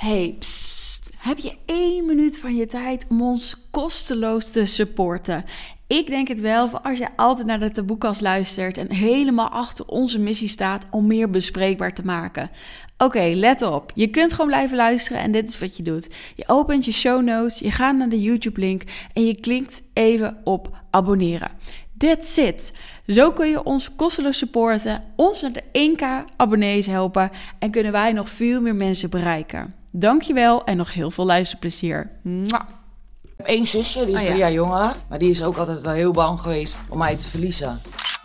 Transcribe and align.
Hey. 0.00 0.38
Heb 1.16 1.38
je 1.38 1.56
één 1.66 2.06
minuut 2.06 2.38
van 2.38 2.56
je 2.56 2.66
tijd 2.66 3.06
om 3.08 3.22
ons 3.22 3.56
kosteloos 3.70 4.50
te 4.50 4.66
supporten? 4.66 5.44
Ik 5.86 6.06
denk 6.06 6.28
het 6.28 6.40
wel, 6.40 6.68
voor 6.68 6.80
als 6.80 6.98
je 6.98 7.08
altijd 7.16 7.46
naar 7.46 7.60
de 7.60 7.70
taboekast 7.70 8.20
luistert 8.20 8.78
en 8.78 8.92
helemaal 8.92 9.48
achter 9.48 9.86
onze 9.86 10.18
missie 10.18 10.48
staat 10.48 10.84
om 10.90 11.06
meer 11.06 11.30
bespreekbaar 11.30 11.94
te 11.94 12.04
maken. 12.04 12.50
Oké, 12.98 13.32
let 13.34 13.62
op. 13.62 13.92
Je 13.94 14.06
kunt 14.06 14.32
gewoon 14.32 14.46
blijven 14.46 14.76
luisteren 14.76 15.22
en 15.22 15.32
dit 15.32 15.48
is 15.48 15.58
wat 15.58 15.76
je 15.76 15.82
doet. 15.82 16.08
Je 16.36 16.44
opent 16.46 16.84
je 16.84 16.92
show 16.92 17.22
notes, 17.22 17.58
je 17.58 17.70
gaat 17.70 17.96
naar 17.96 18.08
de 18.08 18.22
YouTube-link 18.22 18.82
en 19.12 19.26
je 19.26 19.40
klikt 19.40 19.82
even 19.92 20.40
op 20.44 20.76
abonneren. 20.90 21.50
That's 21.98 22.36
it. 22.36 22.78
Zo 23.06 23.32
kun 23.32 23.48
je 23.48 23.64
ons 23.64 23.94
kosteloos 23.94 24.38
supporten, 24.38 25.04
ons 25.16 25.40
naar 25.40 25.52
de 25.52 25.94
1k 25.96 26.34
abonnees 26.36 26.86
helpen 26.86 27.30
en 27.58 27.70
kunnen 27.70 27.92
wij 27.92 28.12
nog 28.12 28.28
veel 28.28 28.60
meer 28.60 28.76
mensen 28.76 29.10
bereiken. 29.10 29.79
Dankjewel 29.90 30.64
en 30.64 30.76
nog 30.76 30.94
heel 30.94 31.10
veel 31.10 31.26
luisterplezier. 31.26 32.10
Mwah. 32.22 32.60
Ik 33.22 33.30
heb 33.36 33.46
één 33.46 33.66
zusje, 33.66 34.04
die 34.04 34.14
is 34.14 34.20
Oh, 34.20 34.26
drie 34.26 34.38
ja. 34.38 34.44
jaar 34.44 34.52
jonger. 34.52 34.94
Maar 35.08 35.18
die 35.18 35.30
is 35.30 35.42
ook 35.42 35.56
altijd 35.56 35.82
wel 35.82 35.92
heel 35.92 36.12
bang 36.12 36.40
geweest 36.40 36.80
om 36.90 36.98
mij 36.98 37.16
te 37.16 37.28
verliezen. 37.28 37.80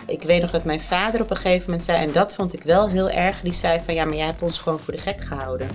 Ik 0.08 0.23
weet 0.23 0.42
nog 0.42 0.52
dat 0.52 0.64
mijn 0.64 0.82
vader 0.82 1.22
op 1.22 1.30
een 1.30 1.36
gegeven 1.36 1.66
moment 1.66 1.84
zei, 1.84 2.04
en 2.04 2.12
dat 2.12 2.36
vond 2.36 2.54
ik 2.54 2.64
wel 2.64 2.90
heel 2.90 3.09
erg, 3.09 3.42
die 3.42 3.54
zei 3.54 3.82
van 3.86 3.94
ja, 3.94 4.06
maar 4.06 4.16
jij 4.16 4.26
hebt 4.26 4.42
ons 4.42 4.59
gewoon 4.59 4.80
voor 4.80 4.94
de 4.94 5.00
gek 5.02 5.22
gehouden. 5.22 5.68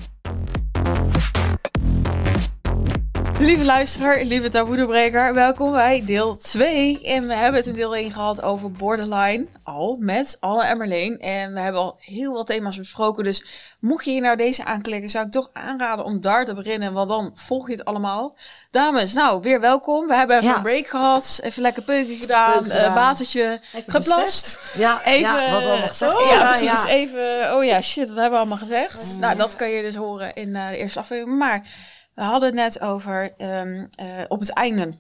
Lieve 3.41 3.65
luisteraar, 3.65 4.23
lieve 4.25 4.49
taboedebreker, 4.49 5.35
welkom 5.35 5.73
bij 5.73 6.03
deel 6.05 6.37
2. 6.37 7.01
En 7.03 7.27
we 7.27 7.35
hebben 7.35 7.61
het 7.61 7.67
in 7.69 7.75
deel 7.75 7.97
1 7.97 8.13
gehad 8.13 8.43
over 8.43 8.73
borderline, 8.73 9.47
al 9.63 9.97
met 10.01 10.37
Anne 10.41 10.65
en 10.65 10.79
Marleen. 10.79 11.19
En 11.19 11.53
we 11.55 11.61
hebben 11.61 11.81
al 11.81 11.97
heel 12.01 12.33
wat 12.33 12.47
thema's 12.47 12.77
besproken, 12.77 13.25
dus 13.25 13.45
mocht 13.81 14.05
je 14.05 14.11
hier 14.11 14.21
nou 14.21 14.37
deze 14.37 14.65
aanklikken, 14.65 15.11
zou 15.11 15.27
ik 15.27 15.33
toch 15.33 15.51
aanraden 15.53 16.05
om 16.05 16.21
daar 16.21 16.45
te 16.45 16.55
beginnen, 16.55 16.93
want 16.93 17.09
dan 17.09 17.31
volg 17.35 17.67
je 17.67 17.73
het 17.73 17.85
allemaal. 17.85 18.37
Dames, 18.71 19.13
nou, 19.13 19.43
weer 19.43 19.61
welkom. 19.61 20.07
We 20.07 20.15
hebben 20.15 20.37
even 20.37 20.49
Ja. 20.49 20.57
een 20.57 20.63
break 20.63 20.87
gehad, 20.87 21.41
even 21.43 21.63
lekker 21.63 21.83
peuken 21.83 22.17
gedaan, 22.17 22.63
gedaan. 22.63 22.79
eh, 22.79 22.95
watertje 22.95 23.61
Even 23.75 23.93
geplast. 23.93 24.73
Ja, 24.77 25.01
Even, 25.05 25.21
ja, 25.21 25.53
wat 25.53 25.63
we 25.63 25.69
allemaal 25.69 25.89
gezegd 25.89 26.15
oh, 26.15 26.31
ja, 26.31 26.49
precies. 26.51 26.85
Even, 26.85 27.57
oh 27.57 27.65
ja, 27.65 27.81
shit, 27.81 28.07
dat 28.09 28.17
hebben 28.17 28.33
we 28.33 28.39
allemaal 28.39 28.59
gezegd. 28.69 29.17
nou, 29.21 29.37
dat 29.37 29.57
kan 29.57 29.69
je 29.71 29.83
dus 29.83 29.95
horen 29.97 30.35
in 30.35 30.57
eh, 30.57 30.69
de 30.69 30.77
eerste 30.77 30.99
aflevering. 30.99 31.39
Maar 31.39 31.67
we 32.21 32.27
hadden 32.27 32.49
het 32.49 32.59
net 32.59 32.81
over, 32.81 33.35
ehm, 33.37 33.87
eh, 33.95 34.07
op 34.29 34.41
het 34.41 34.51
einde, 34.53 34.95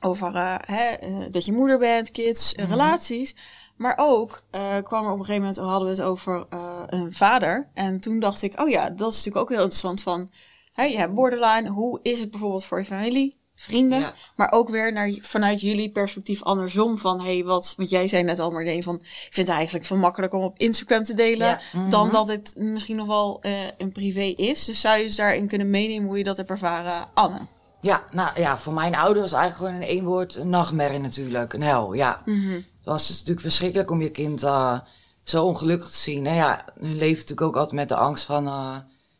over 0.00 0.34
eh, 0.34 0.54
hè, 0.64 0.84
eh, 0.84 1.16
dat 1.30 1.44
je 1.44 1.52
moeder 1.52 1.78
bent, 1.78 2.10
kids, 2.10 2.54
Mhm. 2.54 2.70
relaties. 2.70 3.36
Maar 3.76 3.94
ook 3.96 4.42
kwam 4.82 5.04
er 5.04 5.12
op 5.12 5.18
een 5.18 5.24
gegeven 5.24 5.40
moment, 5.40 5.56
hadden 5.56 5.88
we 5.88 5.94
het 5.94 6.02
over 6.02 6.46
een 6.86 7.12
vader. 7.12 7.68
En 7.74 8.00
toen 8.00 8.18
dacht 8.18 8.42
ik, 8.42 8.60
oh 8.60 8.68
ja, 8.68 8.90
dat 8.90 9.10
is 9.10 9.16
natuurlijk 9.16 9.36
ook 9.36 9.48
heel 9.48 9.58
interessant 9.58 10.02
van, 10.02 10.30
hè, 10.72 10.82
je 10.84 10.98
hebt 10.98 11.14
borderline. 11.14 11.68
Hoe 11.68 11.98
is 12.02 12.20
het 12.20 12.30
bijvoorbeeld 12.30 12.64
voor 12.64 12.78
je 12.78 12.84
familie? 12.84 13.39
Vrienden, 13.62 14.00
Ja. 14.00 14.14
maar 14.36 14.52
ook 14.52 14.68
weer 14.68 14.92
naar, 14.92 15.12
vanuit 15.20 15.60
jullie 15.60 15.90
perspectief 15.90 16.42
andersom 16.42 16.98
van, 16.98 17.20
hey, 17.20 17.44
wat, 17.44 17.74
want 17.76 17.90
jij 17.90 18.08
zei 18.08 18.22
net 18.22 18.38
al, 18.38 18.50
Marleen, 18.50 18.82
van, 18.82 18.94
ik 18.94 19.28
vind 19.30 19.46
het 19.46 19.56
eigenlijk 19.56 19.86
veel 19.86 19.96
makkelijker 19.96 20.38
om 20.38 20.44
op 20.44 20.58
Instagram 20.58 21.02
te 21.02 21.14
delen, 21.14 21.46
Ja. 21.72 21.88
dan 21.90 22.10
dat 22.10 22.28
het 22.28 22.54
misschien 22.56 22.96
nog 22.96 23.06
wel 23.06 23.38
eh, 23.42 23.52
een 23.78 23.92
privé 23.92 24.20
is. 24.20 24.64
Dus 24.64 24.80
zou 24.80 24.96
je 24.98 25.04
eens 25.04 25.16
daarin 25.16 25.46
kunnen 25.46 25.70
meenemen 25.70 26.08
hoe 26.08 26.18
je 26.18 26.24
dat 26.24 26.36
hebt 26.36 26.50
ervaren, 26.50 27.08
Anne? 27.14 27.38
Ja, 27.80 28.04
nou 28.12 28.40
ja, 28.40 28.58
voor 28.58 28.72
mijn 28.72 28.94
ouders 28.94 29.30
was 29.30 29.40
eigenlijk 29.40 29.70
gewoon 29.72 29.88
in 29.88 29.96
één 29.96 30.04
woord 30.04 30.34
een 30.34 30.48
nachtmerrie 30.48 30.98
natuurlijk. 30.98 31.52
Een 31.52 31.62
hel, 31.62 31.92
ja. 31.92 32.22
Het 32.24 32.64
was 32.84 33.06
dus 33.06 33.16
natuurlijk 33.16 33.40
verschrikkelijk 33.40 33.90
om 33.90 34.02
je 34.02 34.10
kind 34.10 34.42
eh, 34.42 34.78
zo 35.24 35.44
ongelukkig 35.44 35.90
te 35.90 35.96
zien. 35.96 36.26
En 36.26 36.34
ja, 36.34 36.64
hun 36.80 36.96
leeft 36.96 37.20
natuurlijk 37.20 37.46
ook 37.46 37.56
altijd 37.56 37.74
met 37.74 37.88
de 37.88 37.96
angst 37.96 38.24
van... 38.24 38.46
eh, 38.46 38.76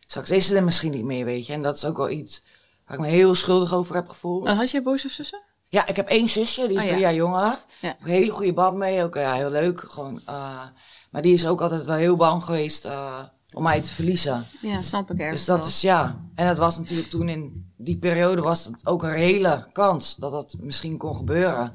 straks 0.07 0.31
is 0.31 0.47
ze 0.47 0.57
er 0.57 0.65
misschien 0.65 0.91
niet 0.93 1.05
meer, 1.05 1.25
weet 1.25 1.47
je. 1.47 1.53
En 1.53 1.63
dat 1.63 1.77
is 1.77 1.85
ook 1.85 1.97
wel 1.97 2.11
iets 2.11 2.45
waar 2.91 2.99
ik 2.99 3.05
me 3.13 3.17
heel 3.19 3.35
schuldig 3.35 3.75
over 3.75 3.95
heb 3.95 4.09
gevoeld. 4.09 4.47
Uh, 4.47 4.59
had 4.59 4.71
jij 4.71 4.83
boos 4.83 5.05
of 5.05 5.11
zussen? 5.11 5.43
Ja, 5.69 5.87
ik 5.87 5.97
heb 5.97 6.09
één 6.09 6.29
zusje, 6.29 6.67
die 6.69 6.77
is 6.77 6.83
Oh, 6.83 6.83
ja. 6.83 6.89
drie 6.91 7.01
jaar 7.01 7.15
jonger. 7.15 7.41
Ja. 7.41 7.59
Ja. 7.81 7.97
Een 8.01 8.11
hele 8.11 8.33
goede 8.33 8.53
band 8.53 8.77
mee, 8.77 9.03
ook 9.05 9.15
ja, 9.15 9.34
heel 9.34 9.51
leuk. 9.51 9.81
Gewoon, 9.81 10.21
eh, 10.27 10.62
maar 11.11 11.23
die 11.23 11.34
is 11.34 11.47
ook 11.47 11.61
altijd 11.61 11.87
wel 11.87 11.97
heel 11.97 12.17
bang 12.17 12.45
geweest 12.45 12.84
eh, 12.84 13.19
om 13.55 13.62
mij 13.62 13.81
te 13.81 13.91
verliezen. 13.93 14.47
Ja, 14.61 14.81
snap 14.81 15.11
ik 15.11 15.19
ergens 15.19 15.37
Dus 15.37 15.45
dat 15.45 15.59
wel. 15.59 15.67
is 15.69 15.81
ja. 15.81 16.25
En 16.34 16.47
dat 16.47 16.59
was 16.59 16.79
natuurlijk 16.79 17.09
toen 17.09 17.29
in 17.29 17.73
die 17.77 17.99
periode 17.99 18.43
was 18.43 18.65
het 18.65 18.87
ook 18.87 19.03
een 19.03 19.12
reële 19.12 19.67
kans 19.73 20.17
dat 20.17 20.31
dat 20.33 20.56
misschien 20.61 20.97
kon 20.97 21.17
gebeuren. 21.17 21.73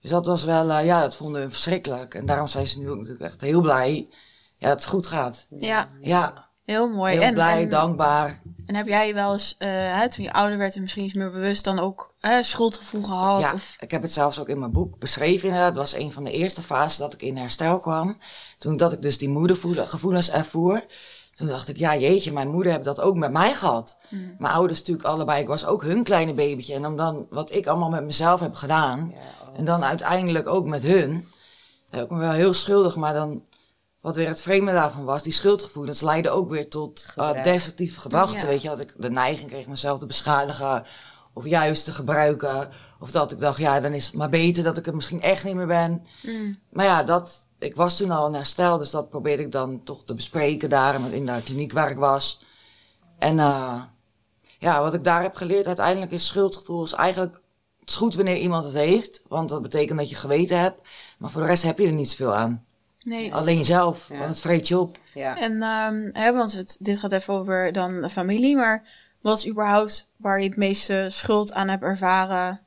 Dus 0.00 0.10
dat 0.10 0.26
was 0.26 0.44
wel, 0.44 0.70
eh, 0.70 0.84
ja, 0.84 1.00
dat 1.00 1.16
vonden 1.16 1.42
we 1.42 1.50
verschrikkelijk. 1.50 2.14
En 2.14 2.26
daarom 2.26 2.46
zijn 2.46 2.66
ze 2.66 2.78
nu 2.78 2.90
ook 2.90 2.96
natuurlijk 2.96 3.24
echt 3.24 3.40
heel 3.40 3.60
blij 3.60 4.08
ja, 4.56 4.68
dat 4.68 4.80
het 4.80 4.88
goed 4.88 5.06
gaat. 5.06 5.46
Ja, 5.58 5.88
Ja, 6.00 6.48
heel 6.64 6.88
mooi. 6.88 7.12
heel 7.12 7.22
en, 7.22 7.34
blij, 7.34 7.62
en, 7.62 7.68
dankbaar. 7.68 8.41
En 8.72 8.78
heb 8.78 8.88
jij 8.88 9.14
wel 9.14 9.32
eens, 9.32 9.54
eh, 9.58 9.68
hè, 9.70 10.10
toen 10.10 10.24
je 10.24 10.32
ouder 10.32 10.58
werd 10.58 10.74
en 10.74 10.80
misschien 10.80 11.04
iets 11.04 11.14
meer 11.14 11.30
bewust, 11.30 11.64
dan 11.64 11.78
ook 11.78 12.14
hè, 12.20 12.42
schuldgevoel 12.42 13.02
gehad? 13.02 13.40
Ja, 13.40 13.52
Of, 13.52 13.76
ik 13.80 13.90
heb 13.90 14.02
het 14.02 14.12
zelfs 14.12 14.40
ook 14.40 14.48
in 14.48 14.58
mijn 14.58 14.72
boek 14.72 14.98
beschreven 14.98 15.48
inderdaad. 15.48 15.68
Het 15.68 15.78
was 15.78 15.94
een 15.94 16.12
van 16.12 16.24
de 16.24 16.30
eerste 16.30 16.62
fases 16.62 16.96
dat 16.96 17.12
ik 17.12 17.22
in 17.22 17.36
herstel 17.36 17.78
kwam. 17.78 18.18
Toen 18.58 18.76
dat 18.76 18.92
ik 18.92 19.02
dus 19.02 19.18
die 19.18 19.28
moedergevoelens 19.28 20.30
ervoer. 20.30 20.84
Toen 21.34 21.46
dacht 21.46 21.68
ik, 21.68 21.76
ja 21.76 21.96
jeetje, 21.96 22.32
mijn 22.32 22.48
moeder 22.48 22.72
heeft 22.72 22.84
dat 22.84 23.00
ook 23.00 23.16
met 23.16 23.32
mij 23.32 23.54
gehad. 23.54 23.98
Mijn 24.38 24.54
ouders 24.54 24.78
natuurlijk 24.78 25.08
allebei. 25.08 25.40
Ik 25.40 25.46
was 25.46 25.66
ook 25.66 25.82
hun 25.82 26.04
kleine 26.04 26.34
babytje. 26.34 26.74
En 26.74 26.86
om 26.86 26.96
dan 26.96 27.26
wat 27.30 27.52
ik 27.52 27.66
allemaal 27.66 27.88
met 27.88 28.04
mezelf 28.04 28.40
heb 28.40 28.54
gedaan. 28.54 29.14
En 29.56 29.64
dan 29.64 29.84
uiteindelijk 29.84 30.46
ook 30.46 30.66
met 30.66 30.82
hun. 30.82 31.28
Heb 31.90 32.04
ik 32.04 32.10
me 32.10 32.18
wel 32.18 32.32
heel 32.32 32.52
schuldig. 32.52 32.96
Maar 32.96 33.14
dan, 33.14 33.42
wat 34.02 34.16
weer 34.16 34.28
het 34.28 34.42
vreemde 34.42 34.72
daarvan 34.72 35.04
was, 35.04 35.22
die 35.22 35.32
schuldgevoelens 35.32 36.00
leidden 36.00 36.32
ook 36.32 36.50
weer 36.50 36.68
tot 36.68 37.06
uh, 37.18 37.42
destructieve 37.42 38.00
gedachten. 38.00 38.40
Ja. 38.40 38.46
Weet 38.46 38.62
je, 38.62 38.68
dat 38.68 38.80
ik 38.80 38.94
de 38.96 39.10
neiging 39.10 39.50
kreeg 39.50 39.66
mezelf 39.66 39.98
te 39.98 40.06
beschadigen. 40.06 40.84
Of 41.34 41.46
juist 41.46 41.84
te 41.84 41.92
gebruiken. 41.92 42.68
Of 43.00 43.10
dat 43.10 43.32
ik 43.32 43.40
dacht, 43.40 43.58
ja, 43.58 43.80
dan 43.80 43.92
is 43.92 44.06
het 44.06 44.14
maar 44.14 44.28
beter 44.28 44.64
dat 44.64 44.76
ik 44.76 44.84
het 44.84 44.94
misschien 44.94 45.22
echt 45.22 45.44
niet 45.44 45.54
meer 45.54 45.66
ben. 45.66 46.06
Mm. 46.22 46.58
Maar 46.70 46.84
ja, 46.84 47.02
dat, 47.02 47.48
ik 47.58 47.76
was 47.76 47.96
toen 47.96 48.10
al 48.10 48.26
in 48.26 48.34
herstel, 48.34 48.78
dus 48.78 48.90
dat 48.90 49.10
probeerde 49.10 49.42
ik 49.42 49.52
dan 49.52 49.82
toch 49.84 50.04
te 50.04 50.14
bespreken 50.14 50.68
daar 50.68 51.12
in 51.12 51.26
de 51.26 51.40
kliniek 51.44 51.72
waar 51.72 51.90
ik 51.90 51.96
was. 51.96 52.44
En 53.18 53.38
eh, 53.38 53.82
ja, 54.58 54.82
wat 54.82 54.94
ik 54.94 55.04
daar 55.04 55.22
heb 55.22 55.34
geleerd 55.34 55.66
uiteindelijk 55.66 56.12
is 56.12 56.26
schuldgevoel 56.26 56.84
is 56.84 56.92
eigenlijk, 56.92 57.40
het 57.80 57.88
is 57.88 57.96
goed 57.96 58.14
wanneer 58.14 58.36
iemand 58.36 58.64
het 58.64 58.74
heeft, 58.74 59.22
want 59.28 59.48
dat 59.48 59.62
betekent 59.62 59.98
dat 59.98 60.08
je 60.08 60.14
geweten 60.14 60.58
hebt. 60.58 60.88
Maar 61.18 61.30
voor 61.30 61.40
de 61.40 61.46
rest 61.46 61.62
heb 61.62 61.78
je 61.78 61.86
er 61.86 61.92
niet 61.92 62.10
zoveel 62.10 62.34
aan. 62.34 62.64
Nee. 63.04 63.34
Alleen 63.34 63.56
jezelf, 63.56 64.08
Ja. 64.08 64.16
want 64.18 64.30
het 64.30 64.40
vreet 64.40 64.68
je 64.68 64.78
op. 64.78 64.96
Ja. 65.14 65.38
En 65.38 65.62
ehm, 65.62 66.08
hè, 66.12 66.32
want 66.32 66.52
het, 66.52 66.76
dit 66.80 66.98
gaat 66.98 67.12
even 67.12 67.34
over 67.34 67.72
dan 67.72 68.00
de 68.00 68.08
familie, 68.10 68.56
maar 68.56 68.88
wat 69.20 69.38
is 69.38 69.48
überhaupt 69.48 70.12
waar 70.16 70.40
je 70.40 70.48
het 70.48 70.56
meeste 70.56 71.06
schuld 71.10 71.52
aan 71.52 71.68
hebt 71.68 71.82
ervaren 71.82 72.60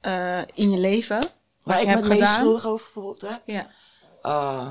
eh, 0.00 0.38
in 0.54 0.70
je 0.70 0.78
leven? 0.78 1.24
Waar 1.62 1.76
je 1.76 1.82
ik 1.82 1.88
me 1.88 1.94
hebt 1.94 2.08
het 2.08 2.18
meest 2.18 2.32
schuldig 2.32 2.66
over 2.66 2.86
gevoeld 2.86 3.20
heb, 3.20 3.40
Ja. 3.44 3.66
eh, 4.22 4.66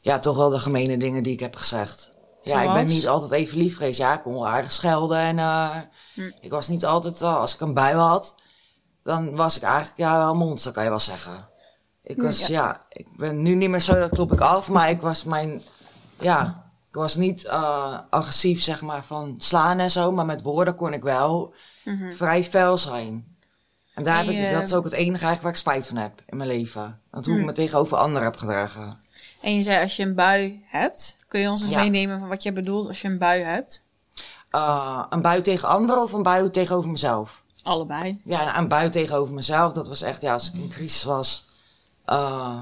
ja, 0.00 0.18
toch 0.18 0.36
wel 0.36 0.48
de 0.50 0.58
gemene 0.58 0.96
dingen 0.96 1.22
die 1.22 1.32
ik 1.32 1.40
heb 1.40 1.56
gezegd. 1.56 2.12
Ja, 2.42 2.62
ik 2.62 2.72
ben 2.72 2.86
niet 2.86 3.08
altijd 3.08 3.30
even 3.30 3.58
lief 3.58 3.76
geweest. 3.76 3.98
Ja, 3.98 4.14
ik 4.14 4.22
kon 4.22 4.32
wel 4.32 4.48
aardig 4.48 4.72
schelden 4.72 5.18
en 5.18 5.38
eh, 5.38 5.76
Hm. 6.14 6.30
ik 6.40 6.50
was 6.50 6.68
niet 6.68 6.84
altijd, 6.84 7.22
als 7.22 7.54
ik 7.54 7.60
een 7.60 7.74
bui 7.74 7.94
had, 7.96 8.34
dan 9.02 9.36
was 9.36 9.56
ik 9.56 9.62
eigenlijk 9.62 9.96
ja, 9.96 10.18
wel 10.18 10.30
een 10.30 10.36
monster, 10.36 10.72
kan 10.72 10.82
je 10.84 10.88
wel 10.88 10.98
zeggen. 11.00 11.48
Ik 12.10 12.22
was, 12.22 12.46
ja. 12.46 12.80
ik 12.88 13.06
ben 13.16 13.42
nu 13.42 13.54
niet 13.54 13.68
meer 13.70 13.80
zo, 13.80 13.94
dat 13.94 14.10
klop 14.10 14.32
ik 14.32 14.40
af, 14.40 14.68
maar 14.68 14.90
ik 14.90 15.00
was 15.00 15.24
mijn, 15.24 15.62
ja, 16.20 16.70
ik 16.88 16.94
was 16.94 17.14
niet 17.14 17.44
eh, 17.44 17.98
agressief, 18.10 18.62
zeg 18.62 18.80
maar, 18.82 19.04
van 19.04 19.34
slaan 19.38 19.78
en 19.78 19.90
zo, 19.90 20.12
maar 20.12 20.26
met 20.26 20.42
woorden 20.42 20.76
kon 20.76 20.92
ik 20.92 21.02
wel 21.02 21.54
vrij 22.10 22.44
fel 22.44 22.78
zijn. 22.78 23.36
En 23.94 24.04
daar 24.04 24.24
Mhm. 24.24 24.34
Heb 24.34 24.46
ik, 24.48 24.52
dat 24.54 24.62
is 24.62 24.74
ook 24.74 24.84
het 24.84 24.92
enige 24.92 25.24
eigenlijk 25.24 25.42
waar 25.42 25.52
ik 25.52 25.58
spijt 25.58 25.86
van 25.86 25.96
heb 25.96 26.22
in 26.26 26.36
mijn 26.36 26.48
leven. 26.48 27.00
Want 27.10 27.26
hoe 27.26 27.38
ik 27.38 27.44
me 27.44 27.52
tegenover 27.52 27.96
anderen 27.96 28.22
heb 28.30 28.36
gedragen. 28.36 28.98
En 29.42 29.54
je 29.54 29.62
zei 29.62 29.82
als 29.82 29.96
je 29.96 30.02
een 30.02 30.14
bui 30.14 30.64
hebt, 30.66 31.16
kun 31.28 31.40
je 31.40 31.48
ons 31.50 31.60
eens 31.62 31.70
Ja. 31.70 31.76
meenemen 31.78 32.18
van 32.18 32.28
wat 32.28 32.42
jij 32.42 32.52
bedoelt 32.52 32.88
als 32.88 33.00
je 33.00 33.08
een 33.08 33.18
bui 33.18 33.42
hebt? 33.42 33.84
Eh, 34.50 35.04
een 35.10 35.22
bui 35.22 35.40
tegen 35.42 35.68
anderen 35.68 36.02
of 36.02 36.12
een 36.12 36.22
bui 36.22 36.50
tegenover 36.50 36.90
mezelf? 36.90 37.42
Allebei. 37.62 38.20
Ja, 38.24 38.44
nou, 38.44 38.58
een 38.58 38.68
bui 38.68 38.90
tegenover 38.90 39.34
mezelf, 39.34 39.72
dat 39.72 39.88
was 39.88 40.02
echt, 40.02 40.22
ja, 40.22 40.32
als 40.32 40.48
ik 40.48 40.54
in 40.54 40.68
crisis 40.68 41.04
was. 41.04 41.48
Eh, 42.10 42.60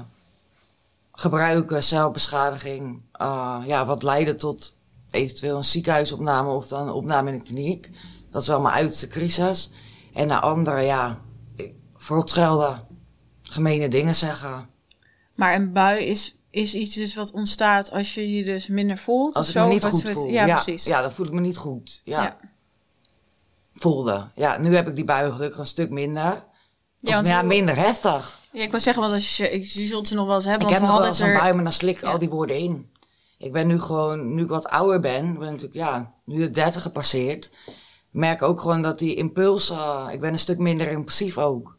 gebruiken, 1.11 1.83
zelfbeschadiging. 1.83 3.01
eh, 3.11 3.59
ja, 3.65 3.85
wat 3.85 4.03
leidde 4.03 4.35
tot 4.35 4.77
eventueel 5.11 5.57
een 5.57 5.63
ziekenhuisopname 5.63 6.49
of 6.49 6.67
dan 6.67 6.87
een 6.87 6.93
opname 6.93 7.31
in 7.31 7.37
de 7.37 7.43
kliniek. 7.43 7.89
Dat 8.29 8.41
is 8.41 8.47
wel 8.47 8.61
mijn 8.61 8.73
uiterste 8.75 9.07
crisis. 9.07 9.71
En 10.13 10.27
naar 10.27 10.39
anderen, 10.41 10.83
ja, 10.83 11.19
ik- 11.55 11.73
verrot 11.97 12.29
schelden. 12.29 12.87
Gemene 13.41 13.87
dingen 13.89 14.15
zeggen. 14.15 14.69
Maar 15.35 15.55
een 15.55 15.71
bui 15.73 16.03
is, 16.05 16.35
is 16.49 16.73
iets 16.73 16.95
dus 16.95 17.15
wat 17.15 17.31
ontstaat 17.31 17.91
als 17.91 18.13
je 18.13 18.31
je 18.35 18.43
dus 18.43 18.67
minder 18.67 18.97
voelt. 18.97 19.35
Als 19.35 19.47
of 19.47 19.53
ik 19.53 19.59
zo, 19.59 19.67
me 19.67 19.73
niet 19.73 19.83
of 19.83 19.89
goed 19.91 20.09
voel. 20.09 20.27
Ja, 20.29 20.45
precies. 20.53 20.83
Ja, 20.83 21.01
dan 21.01 21.11
voel 21.11 21.25
ik 21.25 21.31
me 21.31 21.39
niet 21.41 21.57
goed. 21.57 22.01
Ja. 22.03 22.23
Ja. 22.23 22.37
Voelde. 23.73 24.27
Ja, 24.35 24.57
nu 24.57 24.75
heb 24.75 24.87
ik 24.87 24.95
die 24.95 25.03
bui 25.05 25.31
gelukkig 25.31 25.59
een 25.59 25.65
stuk 25.65 25.89
minder. 25.89 26.43
Ja, 26.99 27.21
Ja, 27.23 27.41
minder 27.41 27.75
heftig. 27.75 28.38
Ja, 28.51 28.63
ik 28.63 28.71
wil 28.71 28.79
zeggen, 28.79 29.01
want 29.01 29.13
als 29.13 29.37
je, 29.37 29.59
je 29.59 29.87
zult 29.87 30.07
ze 30.07 30.15
nog 30.15 30.25
wel 30.25 30.35
eens 30.35 30.45
hebben. 30.45 30.67
ik 30.67 30.73
heb 30.73 30.79
want 30.79 30.91
nog 30.91 30.99
we 30.99 31.03
wel 31.03 31.13
eens 31.13 31.19
een 31.19 31.27
er... 31.29 31.39
bui, 31.39 31.53
maar 31.53 31.63
dan 31.63 31.71
slik 31.71 31.95
ik 31.95 32.01
Ja. 32.01 32.11
al 32.11 32.19
die 32.19 32.29
woorden 32.29 32.57
in. 32.57 32.91
ik 33.37 33.51
ben 33.51 33.67
nu 33.67 33.79
gewoon, 33.81 34.33
nu 34.33 34.43
ik 34.43 34.49
wat 34.49 34.67
ouder 34.67 34.99
ben, 34.99 35.37
ben 35.37 35.47
natuurlijk, 35.47 35.73
ja, 35.73 36.13
nu 36.25 36.37
de 36.37 36.49
30 36.49 36.81
gepasseerd, 36.81 37.51
merk 38.11 38.41
ook 38.41 38.61
gewoon 38.61 38.81
dat 38.81 38.99
die 38.99 39.15
impuls, 39.15 39.69
eh, 39.69 40.07
ik 40.11 40.19
ben 40.19 40.31
een 40.31 40.39
stuk 40.39 40.57
minder 40.57 40.91
impulsief 40.91 41.37
ook. 41.37 41.77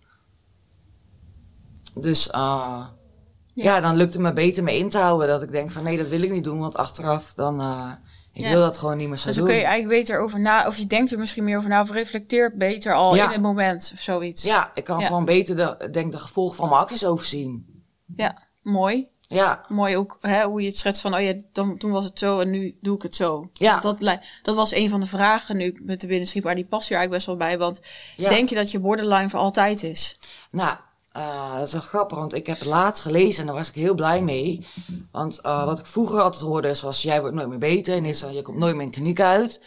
Dus, 1.94 2.30
eh, 2.30 2.86
ja. 3.54 3.80
dan 3.80 3.96
lukt 3.96 4.12
het 4.12 4.22
me 4.22 4.32
beter 4.32 4.62
me 4.62 4.76
in 4.76 4.88
te 4.88 4.98
houden. 4.98 5.28
Dat 5.28 5.42
ik 5.42 5.50
denk 5.50 5.70
van 5.70 5.82
nee, 5.82 5.96
dat 5.96 6.08
wil 6.08 6.22
ik 6.22 6.30
niet 6.30 6.44
doen, 6.44 6.58
want 6.58 6.76
achteraf 6.76 7.34
dan, 7.34 7.60
eh, 7.60 7.92
ik 8.32 8.40
Ja. 8.42 8.50
wil 8.50 8.60
dat 8.60 8.76
gewoon 8.78 8.96
niet 8.96 9.08
meer 9.08 9.18
zo 9.18 9.26
Dus 9.26 9.34
dan 9.36 9.44
doen. 9.44 9.52
kun 9.54 9.62
je 9.62 9.68
eigenlijk 9.68 10.00
beter 10.00 10.18
over 10.20 10.40
na, 10.40 10.66
of 10.66 10.76
je 10.76 10.86
denkt 10.86 11.10
er 11.12 11.18
misschien 11.18 11.44
meer 11.44 11.56
over 11.56 11.68
na, 11.68 11.80
of 11.80 11.90
reflecteert 11.90 12.54
beter 12.54 12.94
al 12.94 13.14
Ja. 13.14 13.24
in 13.24 13.30
het 13.30 13.40
moment 13.42 13.90
of 13.94 14.00
zoiets. 14.00 14.42
Ja, 14.42 14.70
ik 14.74 14.84
kan 14.84 14.98
Ja. 14.98 15.06
gewoon 15.06 15.24
beter 15.24 15.56
de, 15.56 15.88
denk 15.90 16.12
de 16.12 16.18
gevolgen 16.18 16.56
van 16.56 16.68
mijn 16.68 16.80
acties 16.80 17.04
overzien. 17.06 17.66
Ja, 18.16 18.42
mooi. 18.62 19.08
Ja, 19.32 19.64
Mooi 19.68 19.96
ook 19.96 20.18
hè, 20.20 20.44
hoe 20.44 20.60
je 20.60 20.66
het 20.66 20.76
schetst 20.76 21.00
van, 21.00 21.14
oh 21.14 21.20
ja, 21.20 21.34
dan, 21.52 21.78
toen 21.78 21.90
was 21.90 22.04
het 22.04 22.18
zo 22.18 22.40
en 22.40 22.50
nu 22.50 22.76
doe 22.80 22.96
ik 22.96 23.02
het 23.02 23.14
zo. 23.14 23.50
Ja. 23.52 23.80
Dat, 23.80 24.00
dat 24.42 24.54
was 24.54 24.74
een 24.74 24.88
van 24.88 25.00
de 25.00 25.06
vragen 25.06 25.56
nu 25.56 25.80
met 25.82 26.00
de 26.00 26.40
maar 26.42 26.54
die 26.54 26.64
past 26.64 26.88
hier 26.88 26.98
eigenlijk 26.98 27.10
best 27.10 27.26
wel 27.26 27.36
bij. 27.36 27.58
Want 27.58 27.80
denk 28.16 28.48
je 28.48 28.54
dat 28.54 28.70
je 28.70 28.78
borderline 28.80 29.28
voor 29.28 29.40
altijd 29.40 29.82
is? 29.82 30.18
Nou, 30.50 30.76
eh, 31.12 31.54
dat 31.58 31.66
is 31.66 31.72
wel 31.72 31.80
grappig, 31.82 32.18
want 32.18 32.34
ik 32.34 32.46
heb 32.46 32.58
het 32.58 32.68
laatst 32.68 33.02
gelezen 33.02 33.40
en 33.40 33.46
daar 33.46 33.54
was 33.56 33.68
ik 33.68 33.74
heel 33.74 33.94
blij 33.94 34.22
mee. 34.22 34.66
Want 35.12 35.40
eh, 35.40 35.64
wat 35.64 35.78
ik 35.78 35.86
vroeger 35.86 36.20
altijd 36.20 36.42
hoorde 36.42 36.68
is, 36.68 36.80
was 36.80 37.02
jij 37.02 37.20
wordt 37.20 37.36
nooit 37.36 37.48
meer 37.48 37.58
beter 37.58 37.96
en 37.96 38.04
is 38.04 38.20
dan, 38.20 38.34
je 38.34 38.42
komt 38.42 38.58
nooit 38.58 38.74
meer 38.74 38.84
in 38.84 38.90
kliniek 38.90 39.20
uit. 39.20 39.62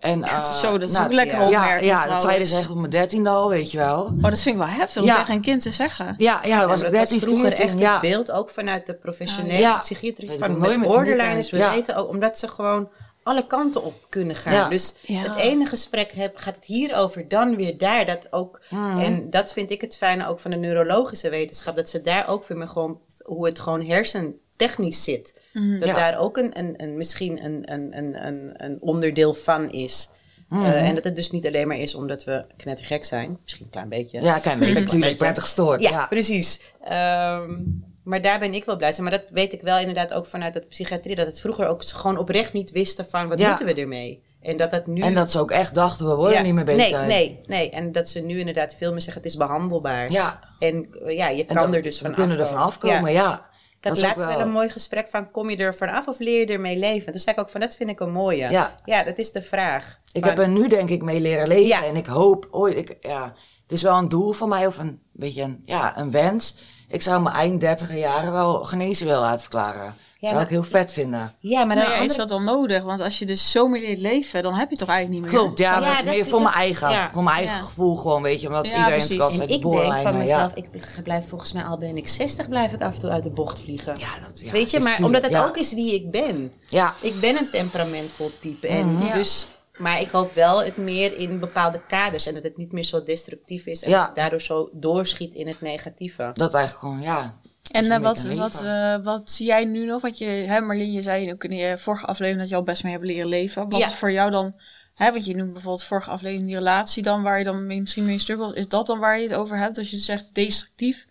En, 0.00 0.22
eh, 0.22 0.52
Zo, 0.52 0.78
dat 0.78 0.88
is 0.88 0.94
nou, 0.94 1.06
ook 1.06 1.12
lekker 1.12 1.38
ja, 1.38 1.44
opmerking 1.44 1.84
Ja, 1.86 1.92
dat 1.92 2.00
trouwens. 2.00 2.24
zeiden 2.26 2.46
ze 2.46 2.56
echt 2.56 2.70
op 2.70 2.76
mijn 2.76 2.90
dertiende 2.90 3.30
al, 3.30 3.48
weet 3.48 3.70
je 3.70 3.78
wel. 3.78 4.02
Oh, 4.02 4.22
dat 4.22 4.40
vind 4.40 4.54
ik 4.56 4.62
wel 4.62 4.66
heftig 4.70 5.02
om 5.02 5.08
Ja. 5.08 5.16
tegen 5.18 5.34
een 5.34 5.40
kind 5.40 5.62
te 5.62 5.70
zeggen. 5.70 6.14
Ja, 6.18 6.40
ja, 6.44 6.58
dat 6.60 6.68
was 6.68 6.80
Ja, 6.80 6.86
ik 6.86 6.92
dat 6.92 7.00
13, 7.08 7.20
vroeger 7.20 7.46
14, 7.46 7.64
echt 7.64 7.78
ja. 7.78 7.92
het 7.92 8.00
beeld, 8.00 8.30
ook 8.30 8.50
vanuit 8.50 8.86
de 8.86 8.94
professionele 8.94 9.58
Ja. 9.58 9.78
psychiatrie, 9.78 10.38
van 10.38 10.58
met 10.58 10.80
borderliners. 10.82 11.50
We 11.50 11.56
kliniek 11.56 11.66
uit. 11.66 11.74
weten 11.86 11.96
ook, 11.96 12.08
omdat 12.08 12.38
ze 12.38 12.48
gewoon 12.48 12.88
alle 13.22 13.46
kanten 13.46 13.82
op 13.84 13.94
kunnen 14.08 14.36
gaan. 14.36 14.52
Ja. 14.52 14.68
Dus 14.68 14.94
Ja. 15.02 15.20
het 15.22 15.36
ene 15.36 15.66
gesprek 15.66 16.12
heb, 16.12 16.36
gaat 16.36 16.56
het 16.56 16.64
hier 16.64 16.96
over, 16.96 17.28
dan 17.28 17.56
weer 17.56 17.78
daar. 17.78 18.06
Dat 18.06 18.32
ook, 18.32 18.62
Mhm. 18.70 18.98
En 18.98 19.30
dat 19.30 19.52
vind 19.52 19.70
ik 19.70 19.80
het 19.80 19.96
fijne 19.96 20.28
ook 20.28 20.40
van 20.40 20.50
de 20.50 20.56
neurologische 20.56 21.30
wetenschap, 21.30 21.76
dat 21.76 21.88
ze 21.88 22.02
daar 22.02 22.28
ook 22.28 22.46
weer 22.46 22.58
me 22.58 22.66
gewoon, 22.66 23.00
hoe 23.24 23.46
het 23.46 23.60
gewoon 23.60 23.84
hersentechnisch 23.86 25.04
zit. 25.04 25.40
Dat 25.52 25.88
Ja. 25.88 25.94
daar 25.94 26.18
ook 26.18 26.36
een, 26.36 26.58
een, 26.58 26.74
een, 26.82 26.96
misschien 26.96 27.44
een, 27.44 27.72
een, 27.72 27.96
een, 27.98 28.64
een, 28.64 28.76
onderdeel 28.80 29.34
van 29.34 29.70
is. 29.70 30.10
Mhm. 30.48 30.64
Eh, 30.64 30.88
en 30.88 30.94
dat 30.94 31.04
het 31.04 31.16
dus 31.16 31.30
niet 31.30 31.46
alleen 31.46 31.68
maar 31.68 31.76
is 31.76 31.94
omdat 31.94 32.24
we 32.24 32.44
knettergek 32.56 33.04
zijn. 33.04 33.38
Misschien 33.42 33.64
een 33.64 33.70
klein 33.70 33.88
beetje. 33.88 34.20
Ja, 34.20 34.34
beetje, 34.34 34.50
Een 34.52 34.58
natuurlijk, 34.58 35.00
beetje. 35.00 35.16
prettig 35.16 35.42
gestoord. 35.42 35.82
Ja, 35.82 35.90
Ja, 35.90 36.06
precies. 36.06 36.72
Ehm, 36.84 37.60
maar 38.04 38.22
daar 38.22 38.38
ben 38.38 38.54
ik 38.54 38.64
wel 38.64 38.76
blij 38.76 38.90
mee. 38.90 39.00
Maar 39.00 39.10
dat 39.10 39.30
weet 39.30 39.52
ik 39.52 39.62
wel 39.62 39.78
inderdaad 39.78 40.12
ook 40.12 40.26
vanuit 40.26 40.54
de 40.54 40.60
psychiatrie. 40.60 41.14
Dat 41.16 41.26
het 41.26 41.40
vroeger 41.40 41.66
ook 41.66 41.84
gewoon 41.84 42.18
oprecht 42.18 42.52
niet 42.52 42.70
wisten 42.70 43.06
van 43.10 43.28
wat 43.28 43.38
Ja. 43.38 43.48
moeten 43.48 43.66
we 43.66 43.74
ermee. 43.74 44.22
En 44.42 44.56
dat 44.56 44.70
dat 44.70 44.86
nu... 44.86 45.00
En 45.00 45.14
dat 45.14 45.30
ze 45.30 45.38
ook 45.40 45.50
echt 45.50 45.74
dachten, 45.74 46.08
we 46.08 46.14
worden 46.14 46.36
Ja, 46.36 46.42
niet 46.42 46.54
meer 46.54 46.64
beter. 46.64 46.98
Nee, 46.98 47.06
nee, 47.06 47.40
nee. 47.46 47.70
En 47.70 47.92
dat 47.92 48.08
ze 48.08 48.20
nu 48.20 48.38
inderdaad 48.38 48.74
veel 48.78 48.90
meer 48.90 49.00
zeggen, 49.00 49.22
het 49.22 49.30
is 49.32 49.36
behandelbaar. 49.38 50.10
Ja, 50.10 50.40
En 50.58 50.88
eh, 51.04 51.16
ja, 51.16 51.28
je 51.28 51.44
kan 51.44 51.74
er 51.74 51.82
dus 51.82 52.00
we 52.00 52.04
van 52.06 52.14
kunnen 52.14 52.36
er 52.38 52.42
afkomen. 52.44 52.62
van 52.62 52.72
afkomen, 52.72 53.12
Ja. 53.12 53.22
ja. 53.22 53.50
Ik 53.80 53.88
had 53.88 54.00
laatst 54.00 54.24
wel... 54.26 54.40
een 54.40 54.50
mooi 54.50 54.68
gesprek 54.70 55.08
van, 55.08 55.30
kom 55.30 55.50
je 55.50 55.56
er 55.56 55.74
vanaf 55.74 56.08
of 56.08 56.18
leer 56.18 56.40
je 56.40 56.46
ermee 56.46 56.78
leven? 56.78 57.12
Toen 57.12 57.20
zei 57.20 57.36
ik 57.36 57.42
ook 57.42 57.50
van, 57.50 57.60
dat 57.60 57.76
vind 57.76 57.90
ik 57.90 58.00
een 58.00 58.12
mooie. 58.12 58.50
Ja. 58.50 58.74
ja 58.84 59.02
dat 59.02 59.18
is 59.18 59.32
de 59.32 59.42
vraag. 59.42 60.00
Ik 60.12 60.20
Van- 60.20 60.28
heb 60.28 60.38
er 60.38 60.48
nu 60.48 60.68
denk 60.68 60.88
ik 60.88 61.02
mee 61.02 61.20
leren 61.20 61.48
leven. 61.48 61.84
En 61.84 61.96
ik 61.96 62.06
hoop 62.06 62.48
ooit, 62.50 62.76
ik, 62.76 62.96
ja, 63.00 63.24
het 63.62 63.72
is 63.72 63.82
wel 63.82 63.98
een 63.98 64.08
doel 64.08 64.32
van 64.32 64.48
mij 64.48 64.66
of 64.66 64.78
een 64.78 65.00
beetje 65.12 65.42
een, 65.42 65.62
ja, 65.64 65.98
een 65.98 66.10
wens. 66.10 66.56
Ik 66.92 67.02
zou 67.02 67.22
mijn 67.22 67.34
eind 67.34 67.60
dertiger 67.60 67.98
jaren 67.98 68.32
wel 68.32 68.64
genezen 68.64 69.06
willen 69.06 69.26
uitverklaren. 69.28 69.82
Ja, 70.18 70.28
zou 70.28 70.34
maar- 70.34 70.42
ik 70.42 70.48
heel 70.50 70.64
vet 70.64 70.92
vinden. 70.92 71.34
Ja, 71.38 71.64
maar 71.64 71.76
dan 71.76 71.84
ja, 71.84 71.94
is 71.96 72.16
dat 72.16 72.28
dan 72.28 72.44
nodig? 72.44 72.82
Want 72.82 73.00
als 73.00 73.18
je 73.18 73.26
dus 73.26 73.50
zo 73.50 73.68
meer 73.68 73.80
leert 73.80 73.98
leven, 74.00 74.42
dan 74.42 74.54
heb 74.54 74.70
je 74.70 74.76
toch 74.76 74.88
eigenlijk 74.88 75.20
niet 75.22 75.32
meer. 75.32 75.40
Klopt, 75.40 75.58
ja, 75.58 75.72
Ja, 75.72 75.78
maar 75.80 75.88
het 75.88 75.98
is 75.98 76.04
dat- 76.04 76.14
meer 76.14 76.22
voor 76.24 76.32
dat- 76.40 76.42
mijn 76.42 76.54
eigen, 76.54 76.90
ja. 76.90 77.10
voor 77.12 77.22
mijn 77.22 77.36
eigen 77.36 77.56
Ja. 77.56 77.62
gevoel 77.62 77.96
gewoon, 77.96 78.22
weet 78.22 78.40
je. 78.40 78.46
Omdat 78.46 78.64
Ja, 78.68 78.70
iedereen 78.70 78.92
het 79.00 79.10
uit 79.20 79.32
ik 79.32 79.62
de 79.62 79.68
denk 79.70 80.02
van 80.02 80.18
mezelf, 80.18 80.52
ja. 80.54 80.62
ik 80.62 81.02
blijf 81.02 81.28
volgens 81.28 81.52
mij 81.52 81.64
al 81.64 81.78
ben 81.78 81.96
ik 81.96 82.08
60, 82.08 82.48
blijf 82.48 82.72
ik 82.72 82.82
af 82.82 82.94
en 82.94 83.00
toe 83.00 83.10
uit 83.10 83.22
de 83.22 83.30
bocht 83.30 83.60
vliegen. 83.60 83.94
Ja, 83.98 84.26
dat, 84.26 84.40
ja, 84.40 84.50
Weet 84.52 84.70
je, 84.70 84.76
is 84.76 84.84
maar 84.84 84.96
tuurlijk, 84.96 85.14
omdat 85.16 85.22
het 85.22 85.40
ja. 85.40 85.46
ook 85.48 85.56
is 85.56 85.72
wie 85.74 85.94
ik 85.94 86.10
ben. 86.10 86.52
Ja, 86.68 86.94
Ik 87.00 87.20
ben 87.20 87.36
een 87.36 87.50
temperamentvol 87.50 88.30
type. 88.40 88.66
En 88.68 88.92
Mhm. 88.94 89.12
Dus, 89.18 89.46
maar 89.78 90.00
ik 90.00 90.08
hoop 90.10 90.34
wel 90.34 90.64
het 90.64 90.76
meer 90.76 91.16
in 91.16 91.38
bepaalde 91.38 91.80
kaders. 91.86 92.26
En 92.26 92.34
dat 92.34 92.42
het 92.42 92.56
niet 92.56 92.72
meer 92.72 92.82
zo 92.84 93.02
destructief 93.02 93.66
is. 93.66 93.82
En 93.82 93.90
Ja. 93.90 94.10
daardoor 94.14 94.40
zo 94.40 94.68
doorschiet 94.72 95.34
in 95.34 95.46
het 95.46 95.60
negatieve. 95.60 96.30
dat 96.34 96.54
eigenlijk 96.54 96.84
gewoon, 96.84 97.00
ja. 97.14 97.38
En 97.72 97.90
eh, 97.90 97.98
wat, 98.00 98.22
wat, 98.22 98.62
eh, 98.62 98.96
wat 99.04 99.30
zie 99.30 99.46
jij 99.46 99.64
nu 99.64 99.84
nog? 99.86 100.02
Want 100.02 100.18
je, 100.18 100.24
hè, 100.26 100.60
Marlien, 100.60 100.92
je 100.92 101.02
zei 101.02 101.32
ook 101.32 101.44
in 101.44 101.56
je 101.56 101.78
vorige 101.78 102.06
aflevering 102.06 102.40
dat 102.40 102.50
je 102.50 102.56
al 102.56 102.62
best 102.62 102.82
mee 102.82 102.92
hebt 102.92 103.04
leren 103.04 103.26
leven. 103.28 103.68
Wat 103.70 103.80
Ja. 103.80 103.86
is 103.86 103.94
voor 103.94 104.12
jou 104.12 104.30
dan, 104.30 104.54
hè, 104.94 105.12
want 105.12 105.24
je 105.24 105.36
noemt 105.36 105.52
bijvoorbeeld 105.52 105.84
vorige 105.84 106.10
aflevering 106.10 106.46
die 106.46 106.56
relatie 106.56 107.02
dan, 107.02 107.22
waar 107.22 107.38
je 107.38 107.44
dan 107.44 107.66
mee- 107.66 107.80
misschien 107.80 108.04
mee 108.04 108.18
struggelt. 108.18 108.54
Is 108.56 108.68
dat 108.68 108.86
dan 108.86 108.98
waar 108.98 109.16
je 109.18 109.22
het 109.28 109.34
over 109.34 109.56
hebt 109.58 109.78
als 109.78 109.90
je 109.90 109.96
zegt 109.96 110.34
destructief? 110.34 111.06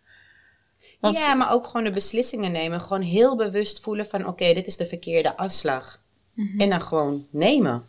Wat- 1.00 1.18
Ja, 1.18 1.34
maar 1.34 1.52
ook 1.52 1.66
gewoon 1.68 1.84
de 1.84 1.92
beslissingen 1.92 2.52
nemen. 2.52 2.82
Gewoon 2.82 3.02
heel 3.02 3.36
bewust 3.36 3.80
voelen 3.80 4.06
van 4.06 4.28
oké, 4.28 4.54
dit 4.54 4.68
is 4.68 4.78
de 4.78 4.86
verkeerde 4.86 5.38
afslag. 5.38 6.02
Mhm. 6.34 6.60
En 6.60 6.70
dan 6.70 6.82
gewoon 6.82 7.28
nemen. 7.32 7.86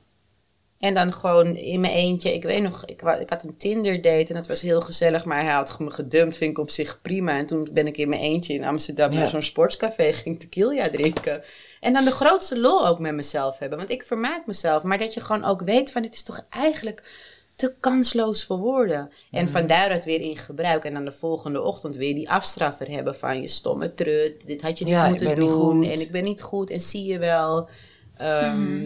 En 0.83 0.95
dan 0.95 1.13
gewoon 1.13 1.57
in 1.57 1.81
mijn 1.81 1.93
eentje. 1.93 2.35
Ik 2.35 2.43
weet 2.43 2.63
nog, 2.63 2.85
ik, 2.87 3.03
ik 3.21 3.31
had 3.31 3.43
een 3.45 3.57
Tinder 3.57 4.03
date 4.03 4.27
en 4.29 4.35
dat 4.35 4.47
was 4.47 4.61
heel 4.63 4.81
gezellig. 4.81 5.25
Maar 5.25 5.43
hij 5.43 5.53
had 5.53 5.79
me 5.79 5.91
gedumpt, 5.91 6.37
vind 6.37 6.51
ik 6.51 6.59
op 6.59 6.71
zich 6.71 6.99
prima. 7.03 7.39
En 7.39 7.47
toen 7.47 7.69
ben 7.73 7.87
ik 7.87 7.97
in 7.97 8.09
mijn 8.09 8.21
eentje 8.21 8.55
in 8.55 8.65
Amsterdam 8.65 9.13
Ja. 9.13 9.19
naar 9.19 9.29
zo'n 9.29 9.43
sportscafé, 9.43 10.13
ging 10.13 10.41
tequila 10.41 10.91
drinken. 10.91 11.43
En 11.81 11.93
dan 11.93 12.05
de 12.05 12.11
grootste 12.11 12.59
lol 12.59 12.87
ook 12.87 12.99
met 12.99 13.15
mezelf 13.15 13.59
hebben. 13.59 13.79
Want 13.79 13.91
ik 13.91 14.03
vermaak 14.03 14.47
mezelf. 14.47 14.83
Maar 14.83 14.99
dat 14.99 15.15
je 15.15 15.21
gewoon 15.21 15.45
ook 15.45 15.63
weet 15.63 15.93
van 15.93 16.03
dit 16.03 16.15
is 16.15 16.23
toch 16.23 16.47
eigenlijk 16.51 17.31
te 17.57 17.75
kansloos 17.81 18.45
voor 18.45 18.59
woorden. 18.59 19.11
En 19.31 19.49
van 19.49 19.67
daaruit 19.67 20.05
weer 20.05 20.21
in 20.21 20.37
gebruik. 20.37 20.85
En 20.85 20.95
dan 20.95 21.05
de 21.05 21.13
volgende 21.13 21.63
ochtend 21.63 21.97
weer 21.97 22.15
die 22.15 22.31
afstraffer 22.31 22.89
hebben 22.91 23.15
van 23.17 23.41
je 23.41 23.49
stomme 23.49 23.95
trut. 23.95 24.47
Dit 24.47 24.63
had 24.63 24.79
je 24.79 24.85
niet 24.85 24.95
Ja, 24.95 25.03
ik 25.05 25.09
moeten 25.09 25.27
ben 25.29 25.39
niet 25.39 25.49
doen. 25.51 25.61
goed. 25.61 25.85
En 25.93 26.01
ik 26.01 26.11
ben 26.11 26.25
niet 26.25 26.43
goed. 26.43 26.71
En 26.71 26.81
zie 26.81 27.05
je 27.05 27.19
wel. 27.19 27.69
Ehm, 28.17 28.85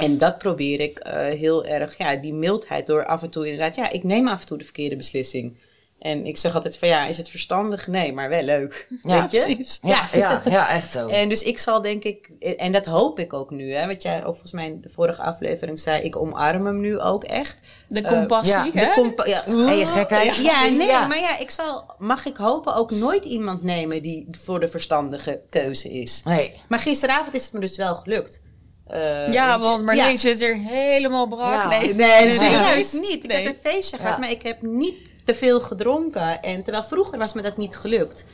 En 0.00 0.18
dat 0.18 0.38
probeer 0.38 0.80
ik 0.80 0.98
eh, 0.98 1.14
heel 1.26 1.64
erg, 1.64 1.98
ja, 1.98 2.16
die 2.16 2.34
mildheid 2.34 2.86
door 2.86 3.04
af 3.06 3.22
en 3.22 3.30
toe 3.30 3.44
inderdaad, 3.48 3.74
ja, 3.74 3.90
ik 3.90 4.04
neem 4.04 4.28
af 4.28 4.40
en 4.40 4.46
toe 4.46 4.58
de 4.58 4.64
verkeerde 4.64 4.96
beslissing. 4.96 5.68
En 5.98 6.26
ik 6.26 6.38
zeg 6.38 6.54
altijd 6.54 6.76
van 6.76 6.88
ja, 6.88 7.06
is 7.06 7.16
het 7.16 7.28
verstandig? 7.28 7.86
Nee, 7.86 8.12
maar 8.12 8.28
wel 8.28 8.42
leuk. 8.42 8.88
Ja, 9.02 9.20
Weet 9.20 9.30
je? 9.30 9.40
precies. 9.42 9.78
Ja, 9.82 10.08
ja, 10.12 10.42
ja, 10.44 10.68
echt 10.70 10.90
zo. 10.90 11.06
En 11.08 11.28
dus 11.28 11.42
ik 11.42 11.58
zal 11.58 11.82
denk 11.82 12.02
ik, 12.04 12.28
en 12.56 12.72
dat 12.72 12.86
hoop 12.86 13.18
ik 13.18 13.32
ook 13.32 13.50
nu, 13.50 13.72
hè, 13.74 13.86
wat 13.86 14.02
jij 14.02 14.18
ook 14.18 14.24
volgens 14.32 14.52
mij 14.52 14.66
in 14.66 14.80
de 14.80 14.90
vorige 14.90 15.22
aflevering 15.22 15.80
zei, 15.80 16.02
ik 16.02 16.16
omarm 16.16 16.66
hem 16.66 16.80
nu 16.80 16.98
ook 17.00 17.24
echt. 17.24 17.58
De 17.88 18.00
Eh, 18.02 18.08
compassie, 18.12 18.54
ja, 18.54 18.70
hè? 18.72 18.84
De 18.86 18.92
compa- 18.94 19.26
ja, 19.26 19.44
En 19.46 19.56
je 19.78 19.86
gekheid. 19.86 20.36
ja, 20.36 20.68
nee, 20.68 20.86
Ja. 20.86 21.06
maar 21.06 21.20
ja, 21.20 21.38
ik 21.38 21.50
zal, 21.50 21.94
mag 21.98 22.26
ik 22.26 22.36
hopen, 22.36 22.74
ook 22.74 22.90
nooit 22.90 23.24
iemand 23.24 23.62
nemen 23.62 24.02
die 24.02 24.26
voor 24.42 24.60
de 24.60 24.68
verstandige 24.68 25.40
keuze 25.50 25.90
is. 25.92 26.22
Nee, 26.24 26.52
Maar 26.68 26.78
gisteravond 26.78 27.34
is 27.34 27.44
het 27.44 27.52
me 27.52 27.60
dus 27.60 27.76
wel 27.76 27.94
gelukt. 27.94 28.42
Eh, 28.90 29.32
ja, 29.32 29.58
want 29.58 29.84
Marleen 29.84 30.10
ja. 30.10 30.16
zit 30.16 30.40
er 30.40 30.54
helemaal 30.56 31.26
brak. 31.26 31.52
Ja. 31.52 31.68
Nee, 31.68 31.94
Nee, 31.94 32.38
nee, 32.38 32.38
nee, 32.50 32.76
niet. 32.92 33.24
Ik 33.24 33.26
Nee. 33.26 33.42
heb 33.44 33.54
een 33.54 33.70
feestje 33.70 33.96
gehad, 33.96 34.12
Ja. 34.12 34.18
maar 34.18 34.30
ik 34.30 34.42
heb 34.42 34.62
niet 34.62 34.94
te 35.24 35.34
veel 35.34 35.60
gedronken. 35.60 36.42
En 36.42 36.62
terwijl 36.62 36.84
vroeger 36.84 37.18
was 37.18 37.32
me 37.32 37.42
dat 37.42 37.56
niet 37.56 37.76
gelukt. 37.76 38.24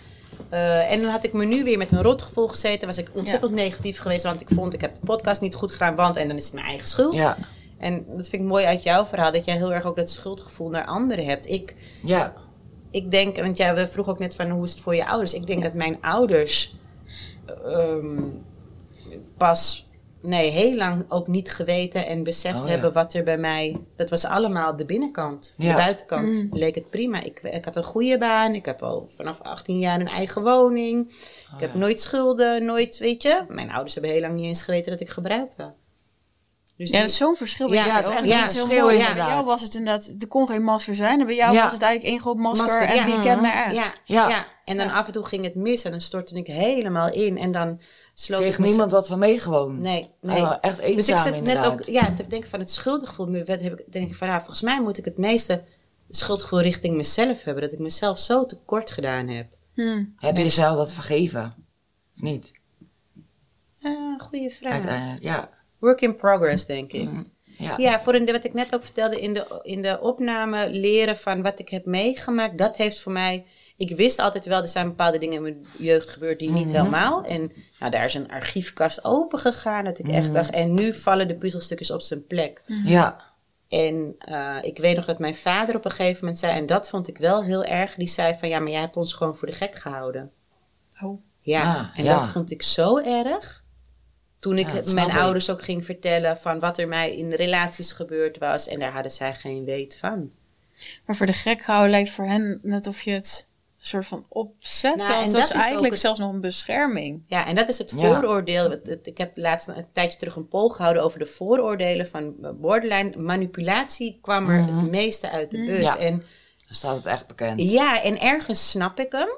Eh, 0.49 0.93
en 0.93 1.01
dan 1.01 1.11
had 1.11 1.25
ik 1.25 1.33
me 1.33 1.45
nu 1.45 1.65
weer 1.65 1.79
met 1.79 1.93
een 1.93 2.03
rotgevoel 2.03 2.49
gezeten. 2.49 2.87
Was 2.87 2.99
ik 2.99 3.11
ontzettend 3.13 3.53
negatief 3.53 3.99
geweest, 3.99 4.25
want 4.25 4.41
ik 4.41 4.49
vond 4.55 4.75
ik 4.75 4.81
heb 4.81 4.95
de 5.01 5.07
podcast 5.07 5.41
niet 5.41 5.55
goed 5.55 5.73
gedaan. 5.73 5.95
Want 5.95 6.17
en 6.17 6.29
dan 6.29 6.37
is 6.37 6.45
het 6.45 6.55
mijn 6.55 6.67
eigen 6.67 6.89
schuld. 6.89 7.15
ja, 7.15 7.37
En 7.79 8.05
dat 8.17 8.29
vind 8.29 8.43
ik 8.43 8.49
mooi 8.49 8.65
uit 8.65 8.83
jouw 8.83 9.07
verhaal, 9.07 9.33
dat 9.33 9.45
jij 9.45 9.57
heel 9.57 9.73
erg 9.73 9.85
ook 9.85 9.97
dat 9.97 10.11
schuldgevoel 10.11 10.69
naar 10.69 10.85
anderen 10.85 11.25
hebt. 11.25 11.49
Ik, 11.49 11.75
ja. 12.03 12.35
ik 12.91 13.11
denk, 13.11 13.37
want 13.41 13.57
jij 13.57 13.75
we 13.75 13.89
vroeg 13.89 14.09
ook 14.09 14.19
net 14.19 14.35
van 14.35 14.51
hoe 14.51 14.65
is 14.65 14.71
het 14.71 14.81
voor 14.81 14.95
je 14.95 15.07
ouders? 15.07 15.35
Ik 15.35 15.47
denk 15.47 15.63
dat 15.63 15.73
mijn 15.75 15.99
ouders 16.01 16.75
ehm, 17.65 18.23
pas 19.37 19.86
nee, 20.23 20.51
heel 20.51 20.77
lang 20.77 21.05
ook 21.09 21.27
niet 21.27 21.51
geweten 21.53 22.07
en 22.07 22.23
beseft 22.23 22.59
Oh, 22.59 22.65
ja. 22.65 22.71
hebben 22.71 22.93
wat 22.93 23.15
er 23.15 23.25
bij 23.25 23.39
mij. 23.39 23.77
Dat 23.97 24.11
was 24.11 24.25
allemaal 24.25 24.77
de 24.77 24.85
binnenkant. 24.85 25.55
De 25.57 25.65
Ja. 25.65 25.75
buitenkant 25.77 26.27
Mm. 26.37 26.49
leek 26.51 26.75
het 26.75 26.91
prima. 26.91 27.23
Ik, 27.23 27.41
ik 27.43 27.65
had 27.65 27.77
een 27.77 27.85
goede 27.85 28.19
baan. 28.19 28.55
Ik 28.55 28.65
heb 28.65 28.83
al 28.83 29.09
vanaf 29.17 29.41
18 29.41 29.79
jaar 29.79 30.01
een 30.01 30.09
eigen 30.09 30.43
woning. 30.43 31.09
ik 31.55 31.61
heb 31.61 31.73
ja. 31.73 31.79
nooit 31.79 32.01
schulden, 32.01 32.65
nooit, 32.65 32.99
weet 32.99 33.23
je. 33.23 33.45
Mijn 33.49 33.71
ouders 33.71 33.95
hebben 33.95 34.13
heel 34.13 34.21
lang 34.21 34.35
niet 34.35 34.45
eens 34.45 34.63
geweten 34.63 34.91
dat 34.93 35.01
ik 35.01 35.09
gebruikte. 35.11 35.73
Dus 36.77 36.87
Ja, 36.87 36.93
die- 36.93 37.01
dat 37.01 37.11
is 37.11 37.17
zo'n 37.17 37.37
verschil. 37.37 37.73
Ja, 37.73 37.99
is 37.99 38.05
Dat 38.05 38.19
een 38.19 38.25
is 38.25 38.53
heel 38.53 38.67
mooi. 38.67 38.97
Ja, 38.99 39.15
bij 39.15 39.27
jou 39.27 39.45
was 39.45 39.63
het 39.63 39.75
inderdaad, 39.75 40.15
er 40.19 40.29
kon 40.29 40.49
geen 40.49 40.63
masker 40.63 40.95
zijn. 40.95 41.21
En 41.21 41.27
bij 41.27 41.35
jou 41.37 41.55
Ja. 41.55 41.63
was 41.63 41.73
het 41.73 41.83
eigenlijk 41.83 42.13
één 42.13 42.23
groot 42.23 42.37
masker, 42.37 42.67
Masker, 42.67 42.83
en 42.89 42.95
ja. 42.97 43.05
wie 43.05 43.19
kent 43.21 43.41
mij 43.41 43.53
echt. 43.53 43.75
Ja, 43.75 43.93
Ja. 44.05 44.29
ja. 44.29 44.47
en 44.65 44.77
dan 44.77 44.87
Ja. 44.87 44.93
af 44.93 45.07
en 45.07 45.13
toe 45.13 45.25
ging 45.25 45.45
het 45.45 45.55
mis 45.55 45.85
en 45.85 45.91
dan 45.91 46.01
stortte 46.01 46.35
ik 46.35 46.47
helemaal 46.47 47.13
in. 47.13 47.39
En 47.39 47.53
dan 47.53 47.81
sloot 48.19 48.41
Kreeg 48.41 48.59
niemand 48.59 48.91
wat 48.91 49.07
van 49.07 49.19
mee 49.19 49.41
gewoon. 49.41 49.79
Nee, 49.79 50.11
nee. 50.21 50.43
Oh, 50.43 50.57
echt 50.61 50.79
eenzaam 50.79 50.97
dus 50.97 51.09
ik 51.09 51.19
zit 51.19 51.43
net 51.43 51.65
ook 51.65 51.83
ja, 51.83 52.15
te 52.15 52.27
denken 52.27 52.51
van 52.51 52.61
het 52.61 52.71
schuldgevoel. 52.71 53.33
Heb 53.33 53.49
ik, 53.49 53.93
denk 53.93 54.11
ik 54.11 54.15
van, 54.15 54.29
ja, 54.29 54.39
volgens 54.39 54.61
mij 54.61 54.81
moet 54.81 54.99
ik 54.99 55.05
het 55.05 55.19
meeste 55.19 55.65
schuldgevoel 56.11 56.61
richting 56.61 56.97
mezelf 56.97 57.43
hebben. 57.43 57.63
Dat 57.63 57.73
ik 57.73 57.79
mezelf 57.79 58.19
zo 58.19 58.47
tekort 58.47 58.91
gedaan 58.91 59.29
heb. 59.29 59.47
Hmm. 59.75 60.15
Heb 60.17 60.37
je 60.37 60.43
jezelf 60.43 60.77
dat 60.77 60.93
vergeven? 60.93 61.55
Niet. 62.15 62.53
Uh, 63.83 64.21
goeie 64.21 64.51
vraag. 64.51 64.73
Uiteindelijk, 64.73 65.23
ja. 65.23 65.51
Work 65.79 66.01
in 66.01 66.17
progress, 66.17 66.67
denk 66.67 66.93
ik. 66.93 67.11
Mm, 67.11 67.33
ja. 67.45 67.75
Ja, 67.77 68.01
voor 68.01 68.15
een, 68.15 68.27
wat 68.27 68.45
ik 68.45 68.53
net 68.53 68.75
ook 68.75 68.85
vertelde 68.85 69.21
in 69.21 69.35
de, 69.35 69.61
in 69.63 69.83
de 69.83 70.01
opname, 70.01 70.71
leren 70.71 71.17
van 71.17 71.43
wat 71.43 71.59
ik 71.59 71.69
heb 71.69 71.85
meegemaakt, 71.85 72.59
dat 72.59 72.77
heeft 72.77 73.01
voor 73.01 73.13
mij. 73.13 73.47
Ik 73.77 73.97
wist 73.97 74.19
altijd 74.19 74.47
wel, 74.47 74.63
er 74.63 74.69
zijn 74.69 74.89
bepaalde 74.89 75.19
dingen 75.19 75.35
in 75.37 75.43
mijn 75.43 75.67
jeugd 75.79 76.09
gebeurd 76.09 76.39
die 76.39 76.51
niet 76.51 76.65
Mhm. 76.67 76.75
helemaal. 76.77 77.25
En 77.25 77.53
nou, 77.79 77.91
daar 77.91 78.05
is 78.05 78.15
een 78.15 78.31
archiefkast 78.31 79.05
open 79.05 79.39
gegaan. 79.39 79.85
Dat 79.85 79.99
ik 79.99 80.09
echt 80.09 80.25
Mhm. 80.25 80.33
dacht, 80.33 80.51
en 80.51 80.75
nu 80.75 80.93
vallen 80.95 81.29
de 81.29 81.35
puzzelstukjes 81.37 81.91
op 81.91 82.01
zijn 82.01 82.27
plek. 82.27 82.63
Ja. 82.85 83.25
En 83.69 84.15
eh, 84.19 84.57
ik 84.61 84.79
weet 84.79 84.97
nog 84.97 85.05
dat 85.05 85.19
mijn 85.19 85.35
vader 85.35 85.77
op 85.77 85.85
een 85.85 85.91
gegeven 85.91 86.19
moment 86.21 86.39
zei, 86.39 86.53
en 86.59 86.67
dat 86.67 86.89
vond 86.89 87.09
ik 87.09 87.19
wel 87.19 87.45
heel 87.45 87.65
erg, 87.65 87.95
die 87.95 88.09
zei 88.09 88.37
van 88.39 88.49
ja, 88.49 88.59
maar 88.59 88.71
jij 88.71 88.81
hebt 88.81 88.97
ons 88.97 89.13
gewoon 89.13 89.37
voor 89.37 89.49
de 89.49 89.55
gek 89.55 89.75
gehouden. 89.75 90.31
Oh. 91.03 91.21
Ja, 91.41 91.63
Ah, 91.77 91.99
en 91.99 92.05
ja. 92.05 92.17
dat 92.19 92.29
vond 92.29 92.51
ik 92.51 92.63
zo 92.63 92.99
erg. 92.99 93.65
Toen 94.39 94.59
ik 94.59 94.71
Ja, 94.85 94.93
mijn 94.95 95.09
ik. 95.09 95.17
ouders 95.17 95.51
ook 95.51 95.63
ging 95.63 95.85
vertellen 95.85 96.39
van 96.39 96.59
wat 96.59 96.79
er 96.79 96.89
mij 96.89 97.17
in 97.17 97.33
relaties 97.33 97.93
gebeurd 97.93 98.39
was. 98.39 98.69
En 98.69 98.79
daar 98.81 98.93
hadden 98.93 99.11
zij 99.13 99.35
geen 99.35 99.65
weet 99.65 99.97
van. 99.97 100.31
Maar 101.07 101.17
voor 101.17 101.27
de 101.27 101.33
gek 101.33 101.63
houden 101.63 101.91
lijkt 101.91 102.11
voor 102.11 102.25
hen 102.27 102.59
net 102.63 102.87
of 102.87 103.03
je 103.03 103.11
het 103.11 103.49
soort 103.87 104.07
van 104.07 104.27
opzet. 104.29 104.97
Nou, 104.97 105.13
en 105.13 105.23
het 105.23 105.31
dat 105.33 105.41
was 105.41 105.51
eigenlijk 105.51 105.93
het- 105.93 106.03
zelf 106.03 106.19
nog 106.19 106.33
een 106.33 106.41
bescherming. 106.41 107.23
Ja, 107.27 107.47
en 107.47 107.55
dat 107.55 107.69
is 107.69 107.79
het 107.79 107.91
Ja. 107.91 107.97
vooroordeel. 107.97 108.71
Het- 108.71 108.87
het- 108.87 109.07
Ik 109.07 109.19
heb 109.19 109.37
laatst 109.37 109.69
een 109.69 109.87
tijdje 109.93 110.19
terug 110.19 110.37
een 110.37 110.49
poll 110.49 110.69
gehouden 110.71 111.03
over 111.03 111.19
de 111.19 111.27
vooroordelen 111.27 112.09
van 112.09 112.35
borderline. 112.61 113.17
Manipulatie 113.17 114.19
kwam 114.23 114.49
er 114.51 114.63
Mhm. 114.63 114.77
het 114.79 114.91
meeste 114.91 115.31
uit 115.31 115.51
de 115.51 115.65
bus. 115.65 115.83
Ja. 115.85 115.99
En 115.99 116.19
Dan 116.67 116.77
staat 116.77 116.97
het 116.97 117.07
echt 117.07 117.27
bekend. 117.27 117.63
ja, 117.63 118.03
en 118.03 118.21
ergens 118.21 118.71
snap 118.71 119.01
ik 119.01 119.13
hem. 119.13 119.29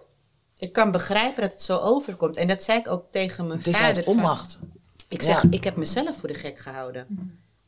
Ik 0.58 0.72
kan 0.72 0.90
begrijpen 0.90 1.42
dat 1.42 1.52
het 1.52 1.62
zo 1.62 1.76
overkomt. 1.78 2.36
En 2.36 2.48
dat 2.48 2.62
zei 2.62 2.78
ik 2.78 2.88
ook 2.88 3.04
tegen 3.10 3.46
mijn 3.46 3.58
Het 3.58 3.66
is 3.68 3.76
vader. 3.76 3.96
uit 3.96 4.04
van- 4.04 4.14
onmacht. 4.14 4.58
Ik 5.08 5.22
zeg, 5.22 5.42
Ja. 5.42 5.48
ik 5.50 5.64
heb 5.64 5.76
mezelf 5.76 6.16
voor 6.16 6.28
de 6.28 6.34
gek 6.34 6.58
gehouden. 6.58 7.06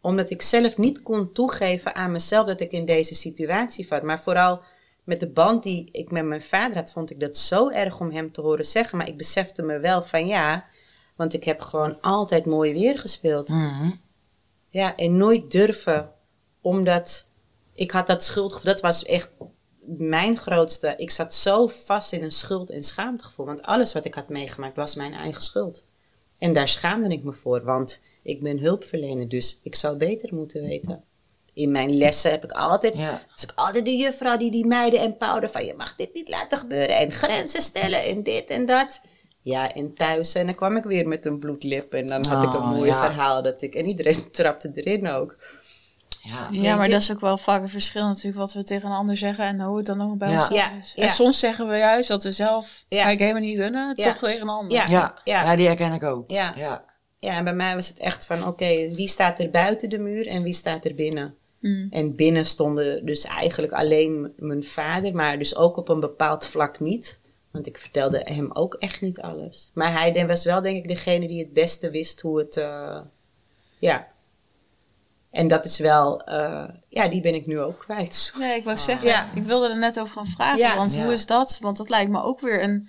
Omdat 0.00 0.30
ik 0.30 0.42
zelf 0.42 0.76
niet 0.76 1.02
kon 1.02 1.32
toegeven 1.32 1.94
aan 1.94 2.12
mezelf 2.12 2.46
dat 2.46 2.60
ik 2.60 2.72
in 2.72 2.84
deze 2.84 3.14
situatie 3.14 3.86
zat. 3.86 4.02
Maar 4.02 4.20
vooral 4.20 4.60
met 5.04 5.20
de 5.20 5.28
band 5.28 5.62
die 5.62 5.88
ik 5.92 6.10
met 6.10 6.24
mijn 6.24 6.42
vader 6.42 6.76
had, 6.76 6.92
vond 6.92 7.10
ik 7.10 7.20
dat 7.20 7.36
zo 7.36 7.68
erg 7.68 8.00
om 8.00 8.10
hem 8.10 8.32
te 8.32 8.40
horen 8.40 8.66
zeggen. 8.66 8.98
Maar 8.98 9.08
ik 9.08 9.16
besefte 9.16 9.62
me 9.62 9.78
wel 9.78 10.02
van 10.02 10.26
ja, 10.26 10.64
want 11.16 11.34
ik 11.34 11.44
heb 11.44 11.60
gewoon 11.60 12.00
altijd 12.00 12.46
mooi 12.46 12.72
weer 12.72 12.98
gespeeld. 12.98 13.48
Mhm. 13.48 13.90
Ja, 14.68 14.96
en 14.96 15.16
nooit 15.16 15.50
durven, 15.50 16.12
omdat 16.60 17.28
ik 17.74 17.90
had 17.90 18.06
dat 18.06 18.24
schuldgevoel. 18.24 18.72
Dat 18.72 18.80
was 18.80 19.04
echt 19.04 19.30
mijn 19.84 20.36
grootste. 20.36 20.94
Ik 20.96 21.10
zat 21.10 21.34
zo 21.34 21.66
vast 21.66 22.12
in 22.12 22.22
een 22.22 22.32
schuld- 22.32 22.70
en 22.70 22.84
schaamtegevoel. 22.84 23.46
Want 23.46 23.62
alles 23.62 23.92
wat 23.92 24.04
ik 24.04 24.14
had 24.14 24.28
meegemaakt 24.28 24.76
was 24.76 24.94
mijn 24.94 25.12
eigen 25.12 25.42
schuld. 25.42 25.84
En 26.38 26.52
daar 26.52 26.68
schaamde 26.68 27.08
ik 27.08 27.24
me 27.24 27.32
voor, 27.32 27.64
want 27.64 28.00
ik 28.22 28.42
ben 28.42 28.58
hulpverlener, 28.58 29.28
dus 29.28 29.60
ik 29.62 29.74
zou 29.74 29.96
beter 29.96 30.34
moeten 30.34 30.62
weten. 30.62 31.04
In 31.54 31.70
mijn 31.70 31.96
lessen 31.96 32.30
heb 32.30 32.44
ik 32.44 32.52
altijd, 32.52 32.98
Ja. 32.98 33.22
was 33.34 33.42
ik 33.44 33.52
altijd 33.54 33.84
de 33.84 33.96
juffrouw 33.96 34.36
die 34.36 34.50
die 34.50 34.66
meiden 34.66 35.00
empowerde 35.00 35.48
van 35.48 35.64
je 35.64 35.74
mag 35.76 35.96
dit 35.96 36.14
niet 36.14 36.28
laten 36.28 36.58
gebeuren 36.58 36.96
en 36.96 37.12
grenzen 37.12 37.62
stellen 37.62 38.02
en 38.04 38.22
dit 38.22 38.46
en 38.48 38.66
dat. 38.66 39.00
Ja, 39.42 39.74
en 39.74 39.94
thuis 39.94 40.34
en 40.34 40.46
dan 40.46 40.54
kwam 40.54 40.76
ik 40.76 40.84
weer 40.84 41.08
met 41.08 41.26
een 41.26 41.38
bloedlip 41.38 41.94
en 41.94 42.06
dan 42.06 42.26
had 42.26 42.42
ik 42.42 42.52
een 42.54 42.56
Oh, 42.60 42.70
mooi 42.70 42.90
ja. 42.90 43.04
verhaal 43.04 43.42
dat 43.42 43.62
ik 43.62 43.74
en 43.74 43.86
iedereen 43.86 44.30
trapte 44.32 44.70
erin 44.74 45.08
ook. 45.08 45.36
Ja. 46.22 46.48
Ja, 46.50 46.76
maar 46.76 46.88
dat 46.88 47.00
is 47.00 47.10
ook 47.12 47.20
wel 47.20 47.36
vaak 47.38 47.62
een 47.62 47.68
verschil 47.68 48.06
natuurlijk 48.06 48.36
wat 48.36 48.52
we 48.52 48.62
tegen 48.62 48.88
een 48.90 48.96
ander 48.96 49.16
zeggen 49.16 49.44
en 49.44 49.60
hoe 49.60 49.76
het 49.76 49.86
dan 49.86 50.02
ook 50.02 50.18
bij 50.18 50.28
Ja. 50.30 50.34
onszelf 50.34 50.58
Ja, 50.60 50.70
is. 50.80 50.92
ja. 50.96 51.02
En 51.02 51.10
soms 51.10 51.38
zeggen 51.38 51.68
we 51.68 51.76
juist 51.76 52.08
dat 52.08 52.22
we 52.22 52.32
zelf 52.32 52.84
Ja. 52.88 52.96
eigenlijk 53.02 53.20
helemaal 53.20 53.42
niet 53.48 53.58
kunnen, 53.58 53.92
Ja. 53.96 54.04
toch 54.04 54.18
tegen 54.18 54.40
een 54.42 54.48
ander. 54.48 54.72
Ja. 54.72 54.86
Ja. 54.88 55.14
Ja. 55.24 55.42
Ja. 55.42 55.56
die 55.56 55.66
herken 55.66 55.92
ik 55.92 56.02
ook. 56.02 56.30
Ja. 56.30 56.54
Ja. 56.56 56.84
Ja, 57.18 57.36
en 57.36 57.44
bij 57.44 57.54
mij 57.54 57.74
was 57.74 57.88
het 57.88 57.98
echt 57.98 58.26
van 58.26 58.46
oké, 58.46 58.88
wie 58.94 59.08
staat 59.08 59.40
er 59.40 59.50
buiten 59.50 59.88
de 59.90 59.98
muur 59.98 60.26
en 60.26 60.42
wie 60.42 60.52
staat 60.54 60.84
er 60.84 60.94
binnen? 60.94 61.34
Mm. 61.60 61.86
En 61.90 62.14
binnen 62.16 62.46
stonden 62.46 63.06
dus 63.06 63.24
eigenlijk 63.24 63.72
alleen 63.72 64.32
mijn 64.36 64.64
vader, 64.64 65.14
maar 65.14 65.38
dus 65.38 65.56
ook 65.56 65.76
op 65.76 65.88
een 65.88 66.00
bepaald 66.00 66.46
vlak 66.46 66.80
niet. 66.80 67.20
Want 67.50 67.66
ik 67.66 67.78
vertelde 67.78 68.20
hem 68.24 68.52
ook 68.52 68.74
echt 68.74 69.00
niet 69.00 69.20
alles. 69.20 69.70
Maar 69.74 69.92
hij 69.92 70.26
was 70.26 70.44
wel 70.44 70.60
denk 70.62 70.76
ik 70.76 70.88
degene 70.88 71.28
die 71.28 71.38
het 71.38 71.52
beste 71.52 71.90
wist 71.90 72.20
hoe 72.20 72.38
het, 72.38 72.56
eh, 72.56 73.00
ja. 73.78 74.08
En 75.30 75.48
dat 75.48 75.64
is 75.64 75.78
wel, 75.78 76.22
eh, 76.24 76.68
ja, 76.88 77.08
die 77.08 77.20
ben 77.20 77.34
ik 77.34 77.46
nu 77.46 77.60
ook 77.60 77.78
kwijt. 77.78 78.32
Nee, 78.38 78.56
ik 78.58 78.64
wou 78.64 78.76
zeggen, 78.76 79.08
Ja. 79.08 79.30
ik 79.34 79.42
wilde 79.42 79.68
er 79.68 79.78
net 79.78 80.00
over 80.00 80.14
gaan 80.16 80.26
vragen, 80.26 80.58
Ja. 80.58 80.76
want 80.76 80.92
Ja. 80.92 81.02
hoe 81.04 81.12
is 81.12 81.26
dat? 81.26 81.58
Want 81.60 81.76
dat 81.76 81.88
lijkt 81.88 82.10
me 82.10 82.22
ook 82.22 82.40
weer 82.40 82.62
een, 82.62 82.88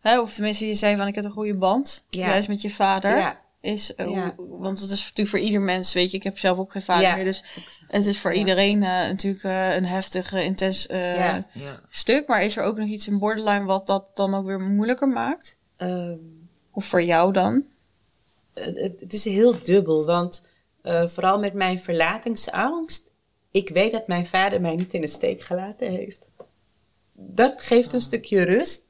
hè, 0.00 0.20
of 0.20 0.32
tenminste 0.34 0.66
je 0.66 0.74
zei 0.74 0.96
van 0.96 1.06
ik 1.06 1.14
heb 1.14 1.24
een 1.24 1.30
goede 1.30 1.56
band, 1.56 2.06
Ja. 2.10 2.26
juist 2.26 2.48
met 2.48 2.62
je 2.62 2.70
vader. 2.70 3.16
Ja, 3.16 3.40
Is, 3.62 3.94
eh, 3.94 4.10
Ja. 4.10 4.34
hoe- 4.36 4.58
want 4.58 4.80
het 4.80 4.90
is 4.90 5.00
natuurlijk 5.02 5.28
voor 5.28 5.38
ieder 5.38 5.60
mens, 5.60 5.92
weet 5.92 6.10
je, 6.10 6.16
ik 6.16 6.22
heb 6.22 6.38
zelf 6.38 6.58
ook 6.58 6.72
geen 6.72 6.82
vader 6.82 7.02
Ja. 7.08 7.14
meer, 7.14 7.24
dus 7.24 7.42
het 7.88 8.06
is 8.06 8.18
voor 8.18 8.32
Ja. 8.32 8.38
iedereen 8.38 8.82
eh, 8.82 8.88
natuurlijk 8.88 9.44
eh, 9.44 9.74
een 9.74 9.84
heftig, 9.84 10.32
intens 10.32 10.86
eh, 10.86 11.36
stuk. 11.88 12.26
Maar 12.26 12.42
is 12.44 12.56
er 12.56 12.62
ook 12.62 12.76
nog 12.76 12.88
iets 12.88 13.06
in 13.06 13.18
borderline 13.18 13.64
wat 13.64 13.86
dat 13.86 14.16
dan 14.16 14.34
ook 14.34 14.46
weer 14.46 14.60
moeilijker 14.60 15.08
maakt? 15.08 15.56
Ehm, 15.76 16.16
Of 16.70 16.84
voor 16.84 17.02
jou 17.02 17.32
dan? 17.32 17.64
het, 18.54 18.78
het- 19.00 19.12
is 19.12 19.24
heel 19.24 19.62
dubbel, 19.62 20.04
want 20.04 20.46
eh, 20.82 21.08
vooral 21.08 21.38
met 21.38 21.52
mijn 21.52 21.78
verlatingsangst, 21.80 23.10
ik 23.50 23.68
weet 23.68 23.92
dat 23.92 24.06
mijn 24.06 24.26
vader 24.26 24.60
mij 24.60 24.76
niet 24.76 24.92
in 24.94 25.00
de 25.00 25.06
steek 25.06 25.42
gelaten 25.42 25.90
heeft. 25.90 26.26
Dat 27.20 27.62
geeft 27.62 27.92
een 27.92 28.00
stukje 28.00 28.42
rust. 28.42 28.82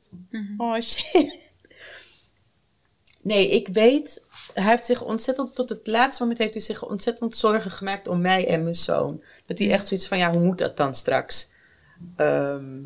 Oh 0.56 0.80
shit. 0.80 1.40
Nee, 3.22 3.50
ik 3.50 3.68
weet, 3.68 4.22
hij 4.54 4.70
heeft 4.70 4.86
zich 4.86 5.02
ontzettend, 5.02 5.54
tot 5.54 5.68
het 5.68 5.86
laatste 5.86 6.22
moment 6.22 6.40
heeft 6.40 6.54
hij 6.54 6.62
zich 6.62 6.84
ontzettend 6.88 7.36
zorgen 7.36 7.70
gemaakt 7.70 8.08
om 8.08 8.20
mij 8.20 8.48
en 8.48 8.62
mijn 8.62 8.74
zoon. 8.74 9.22
Dat 9.46 9.58
hij 9.58 9.70
echt 9.70 9.86
zoiets 9.86 10.08
van, 10.08 10.18
ja, 10.18 10.30
hoe 10.32 10.42
moet 10.42 10.58
dat 10.58 10.76
dan 10.76 10.94
straks? 10.94 11.50
Ehm, 12.16 12.80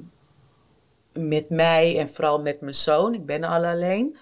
met 1.13 1.51
mij 1.51 1.99
en 1.99 2.09
vooral 2.09 2.41
met 2.41 2.61
mijn 2.61 2.75
zoon, 2.75 3.15
ik 3.15 3.27
ben 3.27 3.45
al 3.45 3.65
alleen. 3.65 4.17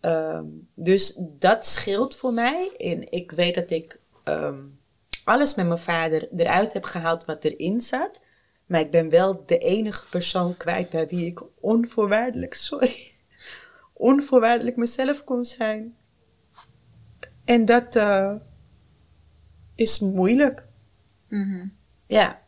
Ehm, 0.00 0.44
dus 0.74 1.18
dat 1.18 1.66
scheelt 1.66 2.16
voor 2.16 2.32
mij. 2.32 2.70
En 2.76 3.12
ik 3.12 3.30
weet 3.30 3.54
dat 3.54 3.70
ik 3.70 4.00
ehm, 4.24 4.60
alles 5.24 5.54
met 5.54 5.66
mijn 5.66 5.78
vader 5.78 6.28
eruit 6.36 6.72
heb 6.72 6.84
gehaald 6.84 7.24
wat 7.24 7.44
erin 7.44 7.80
zat. 7.80 8.20
Maar 8.66 8.80
ik 8.80 8.90
ben 8.90 9.08
wel 9.08 9.42
de 9.46 9.58
enige 9.58 10.08
persoon 10.08 10.56
kwijt 10.56 10.90
bij 10.90 11.08
wie 11.08 11.26
ik 11.26 11.42
onvoorwaardelijk, 11.60 12.54
sorry, 12.54 12.96
onvoorwaardelijk 13.92 14.76
mezelf 14.76 15.24
kon 15.24 15.44
zijn. 15.44 15.96
En 17.44 17.64
dat 17.64 17.96
eh, 17.96 18.34
is 19.74 20.00
moeilijk. 20.00 20.66
Mhm. 21.28 21.66
Ja. 22.06 22.40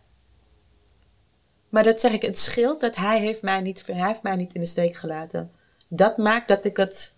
Maar 1.69 1.85
dat 1.85 2.01
zeg 2.01 2.13
ik, 2.13 2.23
het 2.23 2.39
scheelt 2.39 2.81
dat 2.81 2.97
hij 2.97 3.21
heeft 3.21 3.43
mij 3.43 3.61
niet, 3.61 3.87
hij 3.87 4.07
heeft 4.07 4.23
mij 4.23 4.37
niet 4.37 4.55
in 4.55 4.61
de 4.61 4.67
steek 4.67 4.95
gelaten. 4.95 5.51
Dat 5.89 6.17
maakt 6.17 6.49
dat 6.49 6.65
ik 6.65 6.77
het, 6.77 7.17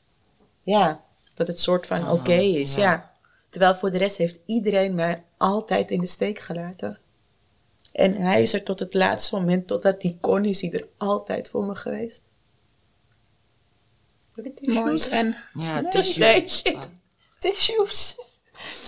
ja, 0.63 1.05
dat 1.35 1.47
het 1.47 1.61
soort 1.61 1.87
van 1.87 2.11
oké 2.11 2.33
is, 2.33 2.75
ja. 2.75 2.83
ja. 2.83 3.13
Terwijl 3.49 3.75
voor 3.75 3.91
de 3.91 3.99
rest 3.99 4.17
heeft 4.17 4.39
iedereen 4.47 4.95
mij 4.95 5.23
altijd 5.37 5.91
in 5.91 6.01
de 6.01 6.07
steek 6.07 6.39
gelaten. 6.39 6.99
En 7.93 8.15
hij 8.15 8.43
is 8.43 8.53
er 8.53 8.63
tot 8.63 8.79
het 8.79 8.95
laatste 8.95 9.37
moment, 9.37 9.67
totdat 9.67 10.03
hij 10.03 10.17
kon, 10.21 10.45
is 10.45 10.61
hij 10.61 10.73
er 10.73 10.87
altijd 10.97 11.49
voor 11.49 11.65
me 11.65 11.75
geweest. 11.75 12.23
Mooi. 14.61 15.03
En 15.11 15.37
Ja, 15.55 15.81
Nee, 15.81 16.15
nee, 16.17 16.49
shit. 16.49 16.89
Tissues. 17.51 18.15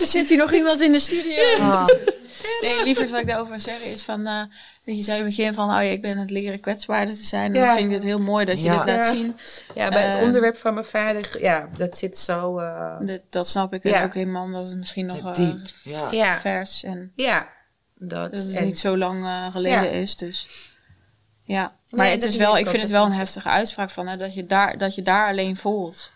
Er 0.01 0.07
zit 0.07 0.29
hier 0.29 0.39
nog 0.39 0.53
iemand 0.53 0.81
in 0.81 0.93
de 0.93 1.01
studio. 1.01 1.43
Ah. 1.61 1.87
Nee, 2.61 2.85
liever 2.85 3.09
wat 3.09 3.21
ik 3.21 3.27
daarover 3.27 3.51
wil 3.53 3.61
zeggen 3.61 3.87
is 3.91 4.03
van... 4.03 4.27
eh, 4.27 4.43
dat 4.85 4.97
je 4.97 5.03
zei 5.03 5.19
in 5.19 5.25
het 5.25 5.37
begin 5.37 5.55
van... 5.55 5.69
Oh 5.69 5.75
ja, 5.75 5.81
ik 5.81 6.03
ben 6.03 6.19
het 6.19 6.31
leren 6.31 6.61
kwetsbaarder 6.61 7.15
te 7.15 7.25
zijn. 7.25 7.55
En 7.55 7.61
Ja. 7.61 7.67
dan 7.67 7.77
vind 7.77 7.89
ik 7.89 7.95
het 7.95 8.03
heel 8.05 8.19
mooi 8.21 8.45
dat 8.45 8.59
je 8.59 8.65
Ja. 8.65 8.85
dit 8.85 8.95
laat 8.95 9.05
zien. 9.15 9.37
Ja, 9.75 9.89
bij 9.89 10.03
het 10.03 10.15
Eh, 10.15 10.23
onderwerp 10.23 10.57
van 10.57 10.75
mijn 10.75 10.87
vader, 10.87 11.41
ja, 11.41 11.69
dat 11.77 11.97
zit 11.97 12.19
zo... 12.19 12.59
eh, 12.59 12.97
Dat, 13.01 13.21
dat 13.31 13.49
snap 13.49 13.73
ik 13.75 13.83
Ja. 13.83 14.05
ook 14.05 14.15
helemaal. 14.15 14.45
Omdat 14.45 14.67
het 14.69 14.77
misschien 14.77 15.07
nog 15.07 15.19
eh, 15.19 15.35
Diep. 15.35 16.39
Vers 16.41 16.83
en 16.85 17.13
ja, 17.17 17.49
dat. 17.95 18.31
dat 18.33 18.41
het 18.41 18.55
en- 18.57 18.65
niet 18.65 18.79
zo 18.79 18.97
lang 18.97 19.27
geleden 19.53 19.83
Ja. 19.85 19.91
is. 19.91 20.17
Dus 20.17 20.47
ja, 21.43 21.77
maar 21.91 22.05
Nee, 22.05 22.11
het 22.13 22.21
dat 22.21 22.31
is 22.31 22.37
wel, 22.37 22.57
ik 22.59 22.67
vind 22.67 22.83
het 22.83 22.91
dat 22.91 23.01
wel 23.01 23.05
een 23.07 23.13
heftige 23.19 23.49
uitspraak 23.49 23.91
van 23.91 24.07
hè, 24.07 24.17
dat, 24.17 24.35
je 24.35 24.47
daar, 24.47 24.79
dat 24.79 24.95
je 24.95 25.03
daar 25.03 25.29
alleen 25.29 25.57
voelt. 25.57 26.13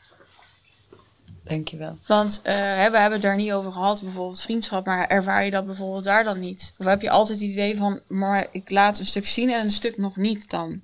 Dankjewel. 1.44 1.98
Want 2.06 2.40
eh, 2.42 2.54
hè, 2.54 2.90
we 2.90 2.98
hebben 2.98 3.12
het 3.12 3.22
daar 3.22 3.36
niet 3.36 3.52
over 3.52 3.72
gehad, 3.72 4.02
bijvoorbeeld 4.02 4.40
vriendschap, 4.40 4.86
maar 4.86 5.06
ervaar 5.06 5.44
je 5.44 5.50
dat 5.50 5.66
bijvoorbeeld 5.66 6.04
daar 6.04 6.24
dan 6.24 6.40
niet? 6.40 6.74
Of 6.78 6.86
heb 6.86 7.02
je 7.02 7.10
altijd 7.10 7.40
het 7.40 7.48
idee 7.48 7.76
van, 7.76 8.00
maar 8.08 8.46
ik 8.50 8.70
laat 8.70 8.98
een 8.98 9.06
stuk 9.06 9.26
zien 9.26 9.50
en 9.50 9.64
een 9.64 9.70
stuk 9.70 9.96
nog 9.98 10.16
niet 10.16 10.50
dan? 10.50 10.82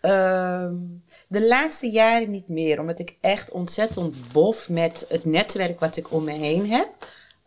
Ehm, 0.00 0.74
de 1.28 1.46
laatste 1.46 1.90
jaren 1.90 2.30
niet 2.30 2.48
meer, 2.48 2.80
omdat 2.80 2.98
ik 2.98 3.16
echt 3.20 3.50
ontzettend 3.50 4.32
bof 4.32 4.68
met 4.68 5.06
het 5.08 5.24
netwerk 5.24 5.80
wat 5.80 5.96
ik 5.96 6.12
om 6.12 6.24
me 6.24 6.32
heen 6.32 6.70
heb. 6.70 6.88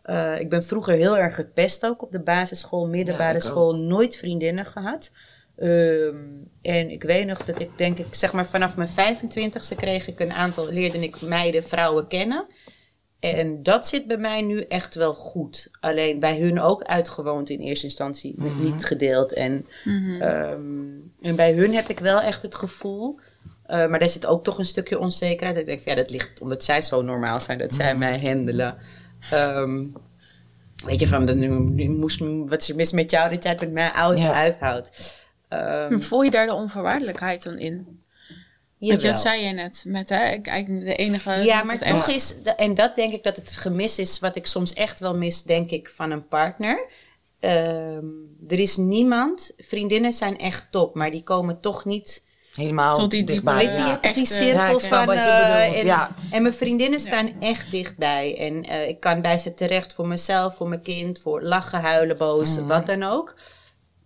Eh, 0.02 0.40
ik 0.40 0.50
ben 0.50 0.64
vroeger 0.64 0.94
heel 0.94 1.18
erg 1.18 1.34
gepest 1.34 1.86
ook 1.86 2.02
op 2.02 2.12
de 2.12 2.20
basisschool, 2.20 2.86
middelbare 2.86 3.34
Ja, 3.34 3.40
school, 3.40 3.76
nooit 3.76 4.16
vriendinnen 4.16 4.64
gehad. 4.66 5.10
Ehm, 5.60 6.16
en 6.62 6.90
ik 6.90 7.02
weet 7.02 7.26
nog 7.26 7.44
dat 7.44 7.60
ik 7.60 7.70
denk 7.76 7.98
ik, 7.98 8.06
zeg 8.14 8.32
maar 8.32 8.46
vanaf 8.46 8.76
mijn 8.76 8.88
25ste 8.88 9.76
kreeg 9.76 10.08
ik 10.08 10.20
een 10.20 10.32
aantal, 10.32 10.72
leerde 10.72 10.98
ik 10.98 11.20
meiden, 11.20 11.64
vrouwen 11.64 12.06
kennen. 12.08 12.46
En 13.18 13.62
dat 13.62 13.86
zit 13.88 14.06
bij 14.06 14.16
mij 14.16 14.42
nu 14.42 14.60
echt 14.60 14.94
wel 14.94 15.14
goed. 15.14 15.70
Alleen 15.80 16.18
bij 16.18 16.38
hun 16.38 16.60
ook 16.60 16.82
uitgewoond 16.82 17.50
in 17.50 17.58
eerste 17.60 17.84
instantie, 17.86 18.34
met 18.36 18.58
niet 18.58 18.84
gedeeld. 18.84 19.32
En, 19.32 19.66
ehm, 20.20 20.60
en 21.20 21.36
bij 21.36 21.52
hun 21.52 21.74
heb 21.74 21.88
ik 21.88 21.98
wel 21.98 22.20
echt 22.20 22.42
het 22.42 22.54
gevoel, 22.54 23.18
eh, 23.66 23.86
maar 23.86 23.98
daar 23.98 24.08
zit 24.08 24.26
ook 24.26 24.44
toch 24.44 24.58
een 24.58 24.64
stukje 24.64 24.98
onzekerheid. 24.98 25.58
Ik 25.58 25.66
denk, 25.66 25.80
ja, 25.80 25.94
dat 25.94 26.10
ligt 26.10 26.40
omdat 26.40 26.64
zij 26.64 26.82
zo 26.82 27.02
normaal 27.02 27.40
zijn, 27.40 27.58
dat 27.58 27.74
zij 27.74 27.96
mij 27.96 28.20
handelen. 28.20 28.76
Ehm, 29.30 29.84
weet 30.84 31.00
je, 31.00 31.06
van, 31.06 31.26
de, 31.26 31.34
nu, 31.34 31.48
nu 31.48 31.88
moest, 31.88 32.20
wat 32.46 32.60
is 32.62 32.68
er 32.68 32.76
mis 32.76 32.92
met 32.92 33.10
jou 33.10 33.30
dat 33.30 33.42
jij 33.42 33.52
het 33.52 33.60
met 33.60 33.72
mij 33.72 33.90
Ja. 34.16 34.32
uithoudt? 34.32 35.18
Ehm, 35.50 36.00
Voel 36.00 36.22
je 36.22 36.30
daar 36.30 36.46
de 36.46 36.54
onvoorwaardelijkheid 36.54 37.42
dan 37.42 37.58
in? 37.58 37.98
Want 38.78 39.02
dat 39.02 39.18
zei 39.20 39.44
je 39.44 39.52
net, 39.52 39.84
met 39.86 40.08
hè, 40.08 40.16
eigenlijk 40.16 40.84
de 40.86 40.94
enige... 40.94 41.30
Ja, 41.30 41.62
maar 41.62 41.78
toch 41.78 41.86
echt- 42.08 42.08
is, 42.08 42.42
en 42.56 42.74
dat 42.74 42.94
denk 42.94 43.12
ik 43.12 43.22
dat 43.22 43.36
het 43.36 43.52
gemis 43.52 43.98
is, 43.98 44.18
wat 44.18 44.36
ik 44.36 44.46
soms 44.46 44.72
echt 44.72 45.00
wel 45.00 45.14
mis, 45.14 45.42
denk 45.42 45.70
ik, 45.70 45.92
van 45.94 46.10
een 46.10 46.28
partner. 46.28 46.86
Ehm, 47.40 48.04
er 48.48 48.58
is 48.58 48.76
niemand, 48.76 49.52
vriendinnen 49.56 50.12
zijn 50.12 50.38
echt 50.38 50.66
top, 50.70 50.94
maar 50.94 51.10
die 51.10 51.22
komen 51.22 51.60
toch 51.60 51.84
niet, 51.84 52.28
Helemaal 52.54 52.96
Tot 52.96 53.10
die 53.10 53.24
dichtbij. 53.24 53.54
weet 53.66 53.76
ja. 53.76 53.84
die 53.84 54.00
Echte- 54.10 54.26
cirkel 54.34 54.60
Ja, 54.60 54.68
ik 54.68 54.80
snap 54.80 55.04
van, 55.04 55.14
eh, 55.14 55.78
en, 55.78 55.84
ja. 55.86 56.10
en 56.30 56.42
mijn 56.42 56.54
vriendinnen 56.54 57.00
staan 57.00 57.40
echt 57.40 57.70
dichtbij. 57.70 58.38
En 58.38 58.64
eh, 58.64 58.88
ik 58.88 59.00
kan 59.00 59.20
bij 59.20 59.38
ze 59.38 59.54
terecht 59.54 59.94
voor 59.94 60.06
mezelf, 60.06 60.54
voor 60.56 60.68
mijn 60.68 60.82
kind, 60.82 61.20
voor 61.20 61.42
lachen, 61.42 61.80
huilen, 61.80 62.16
boos, 62.16 62.56
Mhm. 62.58 62.66
wat 62.66 62.86
dan 62.86 63.02
ook. 63.02 63.34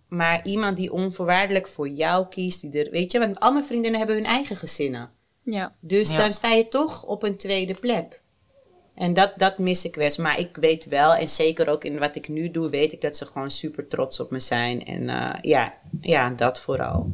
Maar 0.07 0.45
iemand 0.45 0.77
die 0.77 0.91
onvoorwaardelijk 0.93 1.67
voor 1.67 1.89
jou 1.89 2.27
kiest, 2.27 2.61
die 2.61 2.83
er, 2.85 2.91
weet 2.91 3.11
je, 3.11 3.19
want 3.19 3.39
al 3.39 3.51
mijn 3.51 3.65
vriendinnen 3.65 3.99
hebben 3.99 4.17
hun 4.17 4.25
eigen 4.25 4.55
gezinnen. 4.55 5.09
Ja. 5.43 5.75
Dus 5.79 6.09
Ja. 6.11 6.17
dan 6.17 6.33
sta 6.33 6.51
je 6.51 6.67
toch 6.67 7.03
op 7.05 7.23
een 7.23 7.37
tweede 7.37 7.73
plek. 7.73 8.21
En 8.95 9.13
dat, 9.13 9.33
dat 9.37 9.57
mis 9.57 9.85
ik 9.85 9.95
wel 9.95 10.03
eens. 10.05 10.17
Maar 10.17 10.39
ik 10.39 10.55
weet 10.55 10.85
wel, 10.85 11.13
en 11.15 11.29
zeker 11.29 11.67
ook 11.67 11.83
in 11.83 11.99
wat 11.99 12.15
ik 12.15 12.27
nu 12.27 12.51
doe, 12.51 12.69
weet 12.69 12.93
ik 12.93 13.01
dat 13.01 13.17
ze 13.17 13.25
gewoon 13.25 13.51
super 13.51 13.87
trots 13.87 14.19
op 14.19 14.31
me 14.31 14.39
zijn. 14.39 14.85
En 14.85 15.09
eh, 15.09 15.39
ja, 15.41 15.73
ja, 16.01 16.29
dat 16.29 16.61
vooral. 16.61 17.11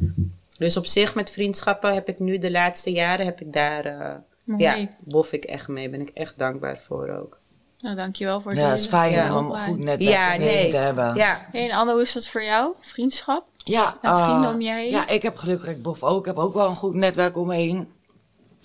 Dus 0.58 0.76
op 0.76 0.86
zich 0.86 1.14
met 1.14 1.30
vriendschappen 1.30 1.94
heb 1.94 2.08
ik 2.08 2.18
nu 2.18 2.38
de 2.38 2.50
laatste 2.50 2.92
jaren, 2.92 3.26
heb 3.26 3.40
ik 3.40 3.52
daar, 3.52 3.84
eh, 3.84 4.14
ja, 4.58 4.76
bof 5.04 5.32
ik 5.32 5.44
echt 5.44 5.68
mee. 5.68 5.88
Ben 5.88 6.00
ik 6.00 6.10
echt 6.14 6.38
dankbaar 6.38 6.78
voor 6.86 7.08
ook. 7.08 7.40
Nou, 7.82 7.96
dankjewel 7.96 8.40
voor 8.40 8.54
Ja, 8.54 8.60
die 8.60 8.66
het 8.70 8.80
is 8.80 8.86
fijn 8.86 9.12
Ja. 9.12 9.36
om 9.38 9.50
een 9.50 9.58
goed 9.60 9.78
netwerk 9.78 10.00
Ja, 10.00 10.36
nee. 10.36 10.70
te 10.70 10.76
hebben. 10.76 11.14
Ja, 11.14 11.40
Hey, 11.52 11.70
en 11.70 11.76
Anne, 11.76 11.92
hoe 11.92 12.02
is 12.02 12.12
dat 12.12 12.26
voor 12.26 12.42
jou? 12.42 12.72
Vriendschap? 12.80 13.44
Ja, 13.56 13.84
Met 14.02 14.10
eh, 14.12 14.24
vrienden 14.28 14.54
om 14.54 14.60
je 14.60 14.70
heen? 14.72 14.90
Ja, 14.90 15.08
ik 15.08 15.22
heb 15.22 15.36
gelukkig, 15.36 15.68
ik 15.68 15.82
bof 15.82 16.02
ook. 16.02 16.18
Ik 16.18 16.24
heb 16.24 16.38
ook 16.38 16.54
wel 16.54 16.68
een 16.68 16.76
goed 16.76 16.94
netwerk 16.94 17.36
om 17.36 17.46
me 17.46 17.54
heen. 17.54 17.92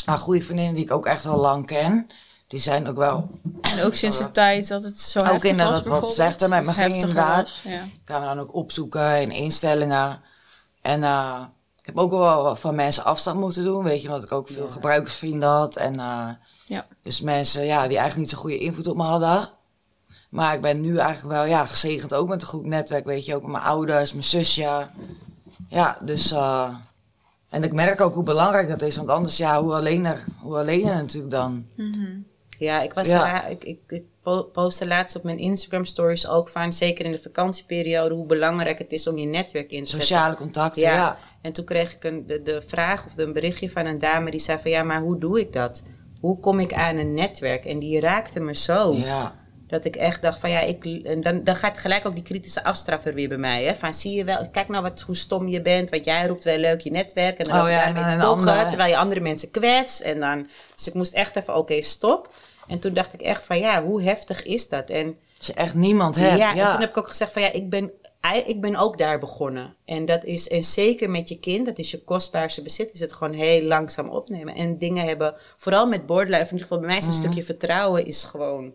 Maar 0.06 0.18
goede 0.18 0.42
vriendinnen 0.42 0.76
die 0.76 0.84
ik 0.84 0.92
ook 0.92 1.06
echt 1.06 1.26
al 1.26 1.38
lang 1.40 1.66
ken. 1.66 2.08
Die 2.48 2.60
zijn 2.60 2.88
ook 2.88 2.96
wel, 2.98 3.30
En 3.62 3.84
ook 3.84 3.94
sinds 3.94 4.18
de 4.18 4.32
tijd 4.32 4.68
dat 4.68 4.84
het 4.84 5.00
zo 5.02 5.20
Ook 5.20 5.26
heftig 5.26 5.50
inderdaad 5.52 5.86
was 5.86 6.00
wat 6.00 6.14
slechter 6.14 6.50
met 6.50 6.66
me 6.66 6.74
ging 6.74 6.94
inderdaad. 6.94 7.36
was, 7.42 7.62
Ja. 8.06 8.20
we 8.20 8.26
dan 8.26 8.40
ook 8.40 8.54
opzoeken 8.56 9.22
in 9.22 9.32
instellingen. 9.32 10.22
En 10.82 11.04
eh, 11.04 11.42
ik 11.80 11.86
heb 11.86 11.98
ook 11.98 12.12
wel 12.12 12.44
wat 12.44 12.60
van 12.60 12.76
mensen 12.76 13.04
afstand 13.04 13.40
moeten 13.40 13.64
doen, 13.64 13.84
weet 13.84 14.02
je, 14.02 14.08
omdat 14.08 14.24
ik 14.24 14.32
ook 14.32 14.48
veel 14.48 14.68
gebruikersvrienden 14.68 15.50
had. 15.50 15.76
En 15.76 16.00
eh, 16.00 16.30
Ja. 16.70 16.86
dus 17.04 17.22
mensen 17.22 17.66
ja, 17.66 17.88
die 17.88 17.98
eigenlijk 17.98 18.18
niet 18.18 18.30
zo'n 18.30 18.40
goede 18.40 18.58
invloed 18.58 18.88
op 18.88 18.96
me 18.98 19.04
hadden. 19.04 19.50
Maar 20.30 20.54
ik 20.54 20.62
ben 20.62 20.82
nu 20.82 20.98
eigenlijk 20.98 21.28
wel 21.36 21.46
ja, 21.46 21.66
gezegend 21.66 22.14
ook 22.14 22.28
met 22.28 22.42
een 22.42 22.48
goed 22.48 22.66
netwerk, 22.66 23.06
weet 23.06 23.26
je, 23.26 23.36
ook 23.36 23.42
met 23.42 23.52
mijn 23.52 23.64
ouders, 23.64 24.12
mijn 24.12 24.24
zusje. 24.24 24.88
Ja, 25.70 25.98
dus... 26.02 26.32
eh, 26.32 26.70
en 27.50 27.64
ik 27.64 27.74
merk 27.74 28.02
ook 28.02 28.14
hoe 28.14 28.24
belangrijk 28.24 28.68
dat 28.70 28.82
is, 28.82 28.98
want 28.98 29.10
anders, 29.10 29.38
ja, 29.38 29.62
hoe 29.62 29.74
alleener, 29.74 30.24
hoe 30.42 30.58
alleener 30.58 30.96
natuurlijk 30.96 31.32
dan. 31.32 31.66
Ja, 32.60 32.82
ik 32.82 32.94
was 32.94 33.08
Ja. 33.08 33.46
ik, 33.46 33.64
ik, 33.64 33.80
ik 33.88 34.04
po- 34.22 34.44
postte 34.44 34.88
laatst 34.88 35.16
op 35.16 35.24
mijn 35.24 35.38
Instagram 35.38 35.86
stories 35.86 36.28
ook 36.28 36.50
van, 36.50 36.74
zeker 36.74 37.06
in 37.06 37.12
de 37.12 37.22
vakantieperiode, 37.22 38.16
hoe 38.16 38.26
belangrijk 38.26 38.78
het 38.78 38.92
is 38.92 39.08
om 39.08 39.18
je 39.18 39.26
netwerk 39.26 39.72
in 39.72 39.84
te 39.84 39.90
zetten. 39.90 40.08
Sociale 40.08 40.36
contacten, 40.36 40.82
Ja. 40.82 40.94
ja. 40.94 41.18
En 41.42 41.54
toen 41.54 41.66
kreeg 41.66 41.94
ik 41.94 42.04
een, 42.04 42.28
de, 42.28 42.42
de 42.44 42.62
vraag 42.66 43.06
of 43.06 43.18
een 43.18 43.34
berichtje 43.34 43.70
van 43.70 43.86
een 43.86 44.00
dame 44.00 44.32
die 44.32 44.40
zei 44.40 44.60
van 44.60 44.72
ja, 44.72 44.84
maar 44.84 45.02
hoe 45.02 45.18
doe 45.20 45.40
ik 45.40 45.54
dat? 45.54 45.84
Hoe 46.22 46.40
kom 46.40 46.60
ik 46.60 46.74
aan 46.74 46.98
een 46.98 47.14
netwerk? 47.14 47.66
En 47.66 47.80
die 47.80 48.00
raakte 48.00 48.40
me 48.40 48.56
zo. 48.56 48.94
Ja, 48.94 49.36
Dat 49.68 49.86
ik 49.86 49.96
echt 49.96 50.22
dacht 50.22 50.40
van 50.40 50.50
ja, 50.50 50.60
ik, 50.60 50.86
en 51.04 51.22
dan, 51.22 51.44
dan 51.44 51.56
gaat 51.56 51.78
gelijk 51.78 52.06
ook 52.08 52.14
die 52.14 52.24
kritische 52.24 52.64
afstraffer 52.64 53.14
weer 53.14 53.28
bij 53.28 53.38
mij. 53.38 53.64
Hè? 53.64 53.76
Van 53.76 53.94
zie 53.94 54.16
je 54.16 54.24
wel, 54.24 54.50
kijk 54.52 54.68
nou 54.68 54.84
wat, 54.84 55.02
hoe 55.02 55.16
stom 55.16 55.48
je 55.48 55.62
bent. 55.62 55.90
Want 55.90 56.06
jij 56.06 56.28
roept 56.28 56.44
wel 56.44 56.58
leuk 56.58 56.82
je 56.82 56.92
netwerk. 56.92 57.38
En 57.38 57.46
dan 57.46 57.62
Oh 57.62 57.70
ja, 57.70 57.84
daarmee 57.84 58.04
en 58.04 58.20
te 58.20 58.68
Terwijl 58.68 58.90
je 58.90 58.98
andere 58.98 59.22
mensen 59.22 59.52
kwetst. 59.52 60.02
En 60.02 60.20
dan, 60.20 60.48
dus 60.76 60.88
ik 60.88 60.94
moest 60.94 61.14
echt 61.14 61.36
even, 61.36 61.56
oké, 61.56 61.82
stop. 61.82 62.34
En 62.68 62.80
toen 62.80 62.94
dacht 62.94 63.14
ik 63.14 63.22
echt 63.22 63.46
van 63.46 63.60
ja, 63.60 63.84
hoe 63.84 64.02
heftig 64.02 64.44
is 64.44 64.70
dat? 64.70 64.90
En 64.90 65.18
als 65.38 65.48
je 65.48 65.54
echt 65.54 65.74
niemand 65.74 66.16
hebt. 66.16 66.38
ja, 66.38 66.54
Ja, 66.54 66.66
en 66.66 66.72
toen 66.72 66.80
heb 66.80 66.90
ik 66.90 66.98
ook 66.98 67.08
gezegd 67.08 67.32
van 67.32 67.42
ja, 67.42 67.52
ik 67.52 67.70
ben, 67.70 67.92
ik 68.46 68.62
ben 68.62 68.76
ook 68.76 68.98
daar 68.98 69.20
begonnen. 69.20 69.76
En 69.86 70.06
dat 70.06 70.24
is, 70.24 70.48
en 70.50 70.64
zeker 70.64 71.10
met 71.10 71.30
je 71.30 71.40
kind, 71.40 71.66
dat 71.66 71.78
is 71.78 71.92
je 71.92 72.04
kostbaarste 72.04 72.62
bezit, 72.62 72.90
is 72.94 73.00
het 73.00 73.14
gewoon 73.14 73.34
heel 73.34 73.62
langzaam 73.62 74.10
opnemen. 74.10 74.56
En 74.56 74.78
dingen 74.78 75.06
hebben, 75.06 75.36
vooral 75.58 75.88
met 75.88 76.06
borderline, 76.06 76.42
of 76.44 76.48
in 76.52 76.58
ieder 76.58 76.68
geval 76.68 76.78
bij 76.80 76.88
mij 76.88 76.98
is 76.98 77.04
een 77.06 77.10
Mhm. 77.12 77.20
stukje 77.22 77.44
vertrouwen 77.44 78.06
is 78.06 78.24
gewoon, 78.24 78.74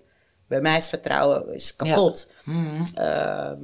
bij 0.48 0.60
mij 0.60 0.76
is 0.76 0.88
vertrouwen 0.88 1.54
is 1.54 1.76
kapot. 1.76 2.30
Mhm. 2.44 2.84
Ehm, 2.94 3.58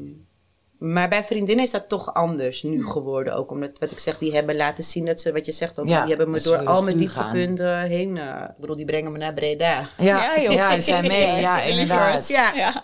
maar 0.79 1.09
bij 1.09 1.25
vriendinnen 1.25 1.65
is 1.65 1.71
dat 1.71 1.89
toch 1.89 2.15
anders 2.15 2.63
nu 2.63 2.87
geworden. 2.87 3.35
Ook 3.35 3.51
omdat, 3.51 3.79
wat 3.79 3.91
ik 3.91 3.99
zeg, 3.99 4.19
die 4.19 4.35
hebben 4.35 4.57
laten 4.57 4.85
zien 4.85 5.05
dat 5.07 5.21
ze, 5.21 5.33
wat 5.33 5.47
je 5.47 5.53
zegt, 5.53 5.79
ook, 5.79 5.89
Ja, 5.89 6.01
die 6.01 6.09
hebben 6.09 6.31
me 6.31 6.41
door 6.43 6.67
al 6.67 6.83
mijn 6.83 6.97
dieptepunten 6.97 7.81
heen, 7.81 8.17
eh, 8.19 8.43
ik 8.49 8.57
bedoel, 8.59 8.77
die 8.77 8.85
brengen 8.87 9.13
me 9.13 9.19
naar 9.19 9.35
Breda. 9.35 9.81
Ja, 9.99 10.25
Ja, 10.37 10.41
joh. 10.43 10.53
ja, 10.53 10.73
die 10.73 10.81
zijn 10.83 11.07
mee. 11.07 11.41
Ja, 11.41 11.61
inderdaad. 11.73 12.29
Ja. 12.29 12.55
Ja. 12.55 12.83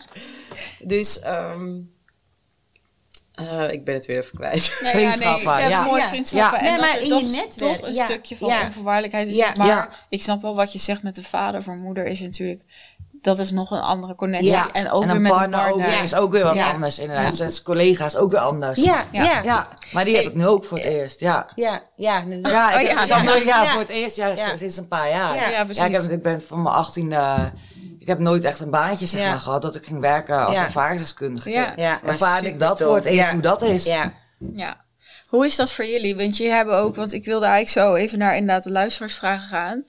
Dus, 0.78 1.20
ehm, 1.20 1.78
eh, 3.34 3.70
ik 3.70 3.84
ben 3.84 3.94
het 3.94 4.06
weer 4.06 4.18
even 4.18 4.36
kwijt. 4.38 4.78
Nee, 4.82 4.92
Vriendschappen, 4.92 5.42
Ja, 5.50 5.56
nee, 5.56 5.62
ja, 5.62 5.68
ja. 5.68 5.82
mooie 5.84 6.02
Ja. 6.02 6.08
vriendschappen. 6.08 6.64
Ja. 6.64 6.66
En 6.66 6.72
Nee, 6.72 6.80
dat 6.80 6.90
maar 6.92 7.00
in 7.02 7.08
toch, 7.08 7.20
je 7.20 7.36
netwerk, 7.36 7.78
toch 7.78 7.86
een 7.88 7.94
ja. 7.94 8.04
stukje 8.04 8.36
van 8.36 8.48
Ja. 8.48 8.64
onvoorwaardelijkheid 8.64 9.28
is. 9.28 9.36
Ja. 9.36 9.52
Maar 9.58 9.66
Ja. 9.66 9.88
ik 10.08 10.22
snap 10.22 10.42
wel 10.42 10.54
wat 10.54 10.72
je 10.72 10.78
zegt 10.78 11.02
met 11.02 11.14
de 11.14 11.22
vader 11.22 11.62
voor 11.62 11.76
moeder 11.76 12.04
is 12.06 12.20
natuurlijk... 12.20 12.62
Dat 13.22 13.38
is 13.38 13.50
nog 13.50 13.70
een 13.70 13.80
andere 13.80 14.14
connectie. 14.14 14.50
Ja, 14.50 14.70
En 14.72 14.90
ook 14.90 15.02
en 15.02 15.06
weer 15.08 15.16
een 15.16 15.22
met 15.22 15.32
partner, 15.32 15.58
een 15.66 15.72
partner. 15.72 15.96
ook 15.96 16.02
is 16.02 16.14
ook 16.14 16.30
weer 16.30 16.44
wat 16.44 16.54
Ja. 16.54 16.70
anders 16.72 16.98
inderdaad. 16.98 17.24
Ja. 17.38 17.48
Zijn 17.50 17.62
collega's 17.64 18.16
ook 18.16 18.30
weer 18.30 18.40
anders. 18.40 18.84
Ja, 18.84 19.04
ja, 19.10 19.22
Ja. 19.22 19.30
ja. 19.34 19.42
Ja, 19.42 19.68
maar 19.92 20.04
die 20.04 20.16
heb 20.16 20.24
ik 20.24 20.34
nu 20.34 20.46
ook 20.46 20.64
voor 20.64 20.78
het 20.78 20.86
eerst, 20.86 21.20
ja. 21.20 21.46
Ja, 21.54 21.82
ja. 21.96 22.20
inderdaad. 22.22 22.52
Ja, 22.52 22.78
ik 22.80 22.90
Oh, 22.92 22.98
heb, 23.00 23.08
ja, 23.08 23.34
ik 23.36 23.44
heb 23.44 23.66
voor 23.68 23.80
het 23.80 23.88
eerst, 23.88 24.16
ja, 24.16 24.26
Ja. 24.26 24.56
sinds 24.56 24.76
een 24.76 24.88
paar 24.88 25.08
jaar. 25.08 25.34
Ja. 25.34 25.48
Ja, 25.48 25.64
precies. 25.64 25.84
ik, 25.84 25.92
heb, 25.92 26.02
ik 26.02 26.22
ben 26.22 26.42
van 26.42 26.62
mijn 26.62 26.74
18e, 26.74 27.52
ik 28.04 28.10
heb 28.10 28.18
nooit 28.18 28.44
echt 28.44 28.60
een 28.60 28.70
baantje 28.70 29.06
zeg 29.06 29.20
Ja. 29.20 29.30
maar, 29.30 29.40
gehad 29.40 29.62
dat 29.62 29.74
ik 29.74 29.86
ging 29.86 30.00
werken 30.00 30.46
als 30.46 30.56
Ja. 30.56 30.64
ervaringsdeskundige. 30.64 31.50
Ja. 31.50 31.72
Ja, 31.76 32.00
Ervaarde 32.02 32.48
ik 32.48 32.58
dat 32.58 32.80
voor 32.82 32.94
het 32.94 33.04
eerst, 33.04 33.26
Ja. 33.28 33.32
hoe 33.32 33.42
dat 33.42 33.62
is. 33.62 33.84
Ja, 33.84 34.12
Ja. 34.52 34.82
Hoe 35.26 35.46
is 35.46 35.56
dat 35.56 35.72
voor 35.72 35.84
jullie? 35.84 36.16
Want 36.16 36.36
jullie 36.36 36.52
hebben 36.52 36.76
ook, 36.76 36.94
want 36.96 37.12
ik 37.12 37.24
wilde 37.24 37.46
eigenlijk 37.46 37.86
zo 37.88 37.94
even 37.94 38.18
naar 38.18 38.36
inderdaad 38.36 38.62
de 38.64 38.70
luisteraarsvragen 38.70 39.48
gaan. 39.48 39.84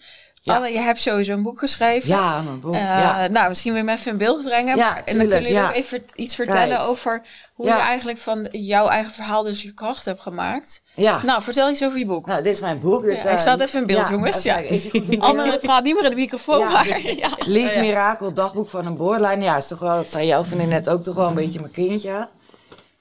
Ja. 0.45 0.55
Anne, 0.55 0.69
je 0.71 0.79
hebt 0.79 1.01
sowieso 1.01 1.33
een 1.33 1.43
boek 1.43 1.59
geschreven. 1.59 2.09
Ja, 2.09 2.41
mijn 2.41 2.59
boek, 2.59 2.73
Eh, 2.73 2.81
ja. 2.81 3.27
Nou, 3.27 3.47
misschien 3.49 3.71
wil 3.73 3.81
je 3.81 3.87
me 3.87 3.93
even 3.95 4.11
in 4.11 4.17
beeld 4.17 4.43
brengen. 4.43 4.77
Ja, 4.77 4.89
maar, 4.89 5.01
en 5.05 5.17
dan 5.17 5.27
kunnen 5.27 5.41
jullie 5.41 5.57
ja. 5.57 5.67
ook 5.67 5.73
even 5.75 6.03
iets 6.15 6.35
vertellen 6.35 6.77
Kijk. 6.77 6.89
over 6.89 7.21
hoe 7.53 7.65
je 7.67 7.73
eigenlijk 7.73 8.17
van 8.17 8.47
jouw 8.51 8.87
eigen 8.87 9.13
verhaal 9.13 9.43
dus 9.43 9.61
je 9.61 9.73
kracht 9.73 10.05
hebt 10.05 10.21
gemaakt. 10.21 10.81
ja. 10.93 11.23
Nou, 11.23 11.41
vertel 11.41 11.69
iets 11.69 11.83
over 11.83 11.99
je 11.99 12.05
boek. 12.05 12.25
Nou, 12.25 12.43
dit 12.43 12.53
is 12.53 12.59
mijn 12.59 12.79
boek. 12.79 13.03
Dit, 13.03 13.15
Ja, 13.15 13.21
hij 13.21 13.31
eh, 13.31 13.37
staat 13.37 13.59
even 13.59 13.79
in 13.79 13.85
beeld, 13.87 14.07
jongens. 14.07 14.43
Ja. 14.43 14.61
Anne 15.17 15.59
praat 15.61 15.83
niet 15.83 15.93
meer 15.95 16.03
in 16.03 16.09
de 16.09 16.15
microfoon, 16.15 16.71
maar 16.71 16.99
ja. 17.23 17.29
Lief 17.45 17.73
Oh. 17.75 17.79
Mirakel, 17.79 18.33
dagboek 18.33 18.69
van 18.69 18.85
een 18.85 18.95
boordlijn. 18.97 19.41
Ja, 19.41 19.57
is 19.57 19.67
toch 19.67 19.79
wel, 19.79 19.95
dat 19.95 20.09
zei 20.09 20.25
jouw 20.27 20.43
vriendin 20.43 20.67
net 20.69 20.89
ook, 20.89 21.03
toch 21.03 21.15
wel 21.15 21.27
een 21.27 21.35
beetje 21.35 21.59
mijn 21.59 21.71
kindje. 21.71 22.27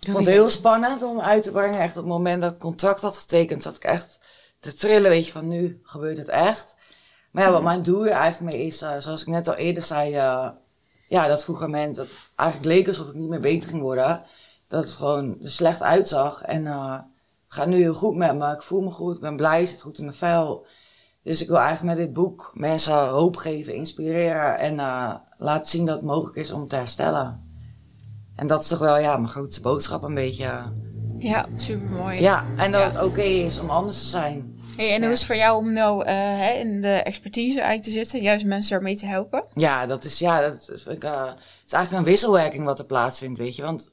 Ik 0.01 0.11
vond 0.11 0.17
het 0.27 0.35
heel 0.35 0.51
spannend 0.51 1.03
om 1.03 1.21
uit 1.21 1.43
te 1.43 1.51
brengen. 1.51 1.81
Echt 1.81 1.91
op 1.91 2.03
het 2.03 2.07
moment 2.13 2.43
dat 2.43 2.53
ik 2.53 2.59
contract 2.59 3.01
had 3.01 3.19
getekend, 3.19 3.63
zat 3.63 3.77
ik 3.77 3.85
echt 3.85 4.19
te 4.61 4.75
trillen. 4.75 5.11
Weet 5.11 5.27
je, 5.27 5.33
van 5.33 5.49
nu 5.49 5.81
gebeurt 5.83 6.19
het 6.19 6.29
echt. 6.29 6.75
Maar 7.35 7.45
ja, 7.45 7.51
wat 7.51 7.63
mijn 7.63 7.83
doel 7.83 8.07
eigenlijk 8.07 8.57
mee 8.57 8.67
is, 8.67 8.83
eh, 8.83 8.97
zoals 8.99 9.21
ik 9.21 9.27
net 9.27 9.49
al 9.49 9.55
eerder 9.55 9.83
zei, 9.83 10.15
eh, 10.15 10.49
ja, 11.09 11.27
dat 11.29 11.45
vroeger 11.45 11.69
moment 11.69 11.97
dat 11.97 12.07
eigenlijk 12.37 12.71
leek 12.71 12.89
alsof 12.89 13.09
ik 13.09 13.15
niet 13.15 13.29
meer 13.29 13.41
beter 13.41 13.69
ging 13.69 13.83
worden. 13.83 14.23
Dat 14.69 14.85
het 14.85 14.93
gewoon 14.93 15.37
er 15.43 15.51
slecht 15.51 15.83
uitzag. 15.83 16.43
En 16.43 16.67
eh 16.67 16.93
het 17.45 17.63
gaat 17.63 17.67
nu 17.69 17.81
heel 17.81 17.95
goed 17.95 18.17
met 18.17 18.37
me. 18.37 18.53
Ik 18.53 18.63
voel 18.63 18.81
me 18.81 18.91
goed, 18.91 19.15
ik 19.15 19.21
ben 19.21 19.37
blij, 19.37 19.63
ik 19.63 19.69
zit 19.69 19.83
goed 19.83 19.99
in 19.99 20.05
mijn 20.05 20.17
vel. 20.17 20.67
Dus 21.23 21.43
ik 21.43 21.49
wil 21.49 21.59
eigenlijk 21.59 21.97
met 21.97 22.07
dit 22.07 22.15
boek 22.15 22.51
mensen 22.55 23.09
hoop 23.09 23.37
geven, 23.37 23.75
inspireren 23.75 24.59
en 24.59 24.75
laten 25.39 25.71
zien 25.71 25.87
dat 25.87 25.97
het 25.97 26.05
mogelijk 26.05 26.37
is 26.37 26.53
om 26.53 26.69
te 26.69 26.77
herstellen. 26.77 27.43
En 28.37 28.47
dat 28.47 28.61
is 28.61 28.69
toch 28.69 28.79
wel 28.79 28.99
ja, 28.99 29.17
mijn 29.17 29.29
grootste 29.29 29.63
boodschap 29.63 30.03
een 30.03 30.15
beetje. 30.15 30.63
Ja, 31.19 31.47
super 31.55 31.91
mooi. 31.91 32.21
Ja, 32.21 32.45
en 32.57 32.73
dat 32.73 32.81
Ja. 32.81 32.91
het 32.91 33.03
oké 33.03 33.23
is 33.23 33.61
om 33.61 33.71
anders 33.71 33.99
te 33.99 34.07
zijn. 34.09 34.54
Hey, 34.77 34.95
en 34.95 35.03
hoe 35.03 35.13
is 35.13 35.19
het 35.19 35.27
voor 35.27 35.37
jou 35.37 35.57
om 35.57 35.73
nou 35.73 36.05
eh, 36.05 36.59
in 36.59 36.81
de 36.81 36.89
expertise 36.93 37.55
eigenlijk 37.61 37.83
te 37.83 37.91
zitten, 37.91 38.21
juist 38.23 38.45
mensen 38.45 38.71
daarmee 38.71 38.97
te 38.97 39.07
helpen? 39.07 39.45
Ja, 39.55 39.87
dat 39.87 40.05
is, 40.05 40.19
ja, 40.19 40.41
dat 40.41 40.69
is, 40.73 40.85
ik, 40.87 41.05
eh, 41.05 41.25
het 41.27 41.37
is 41.67 41.73
eigenlijk 41.73 41.93
een 42.05 42.11
wisselwerking 42.13 42.65
wat 42.65 42.79
er 42.79 42.85
plaatsvindt, 42.85 43.39
weet 43.39 43.57
je. 43.57 43.63
Want 43.63 43.91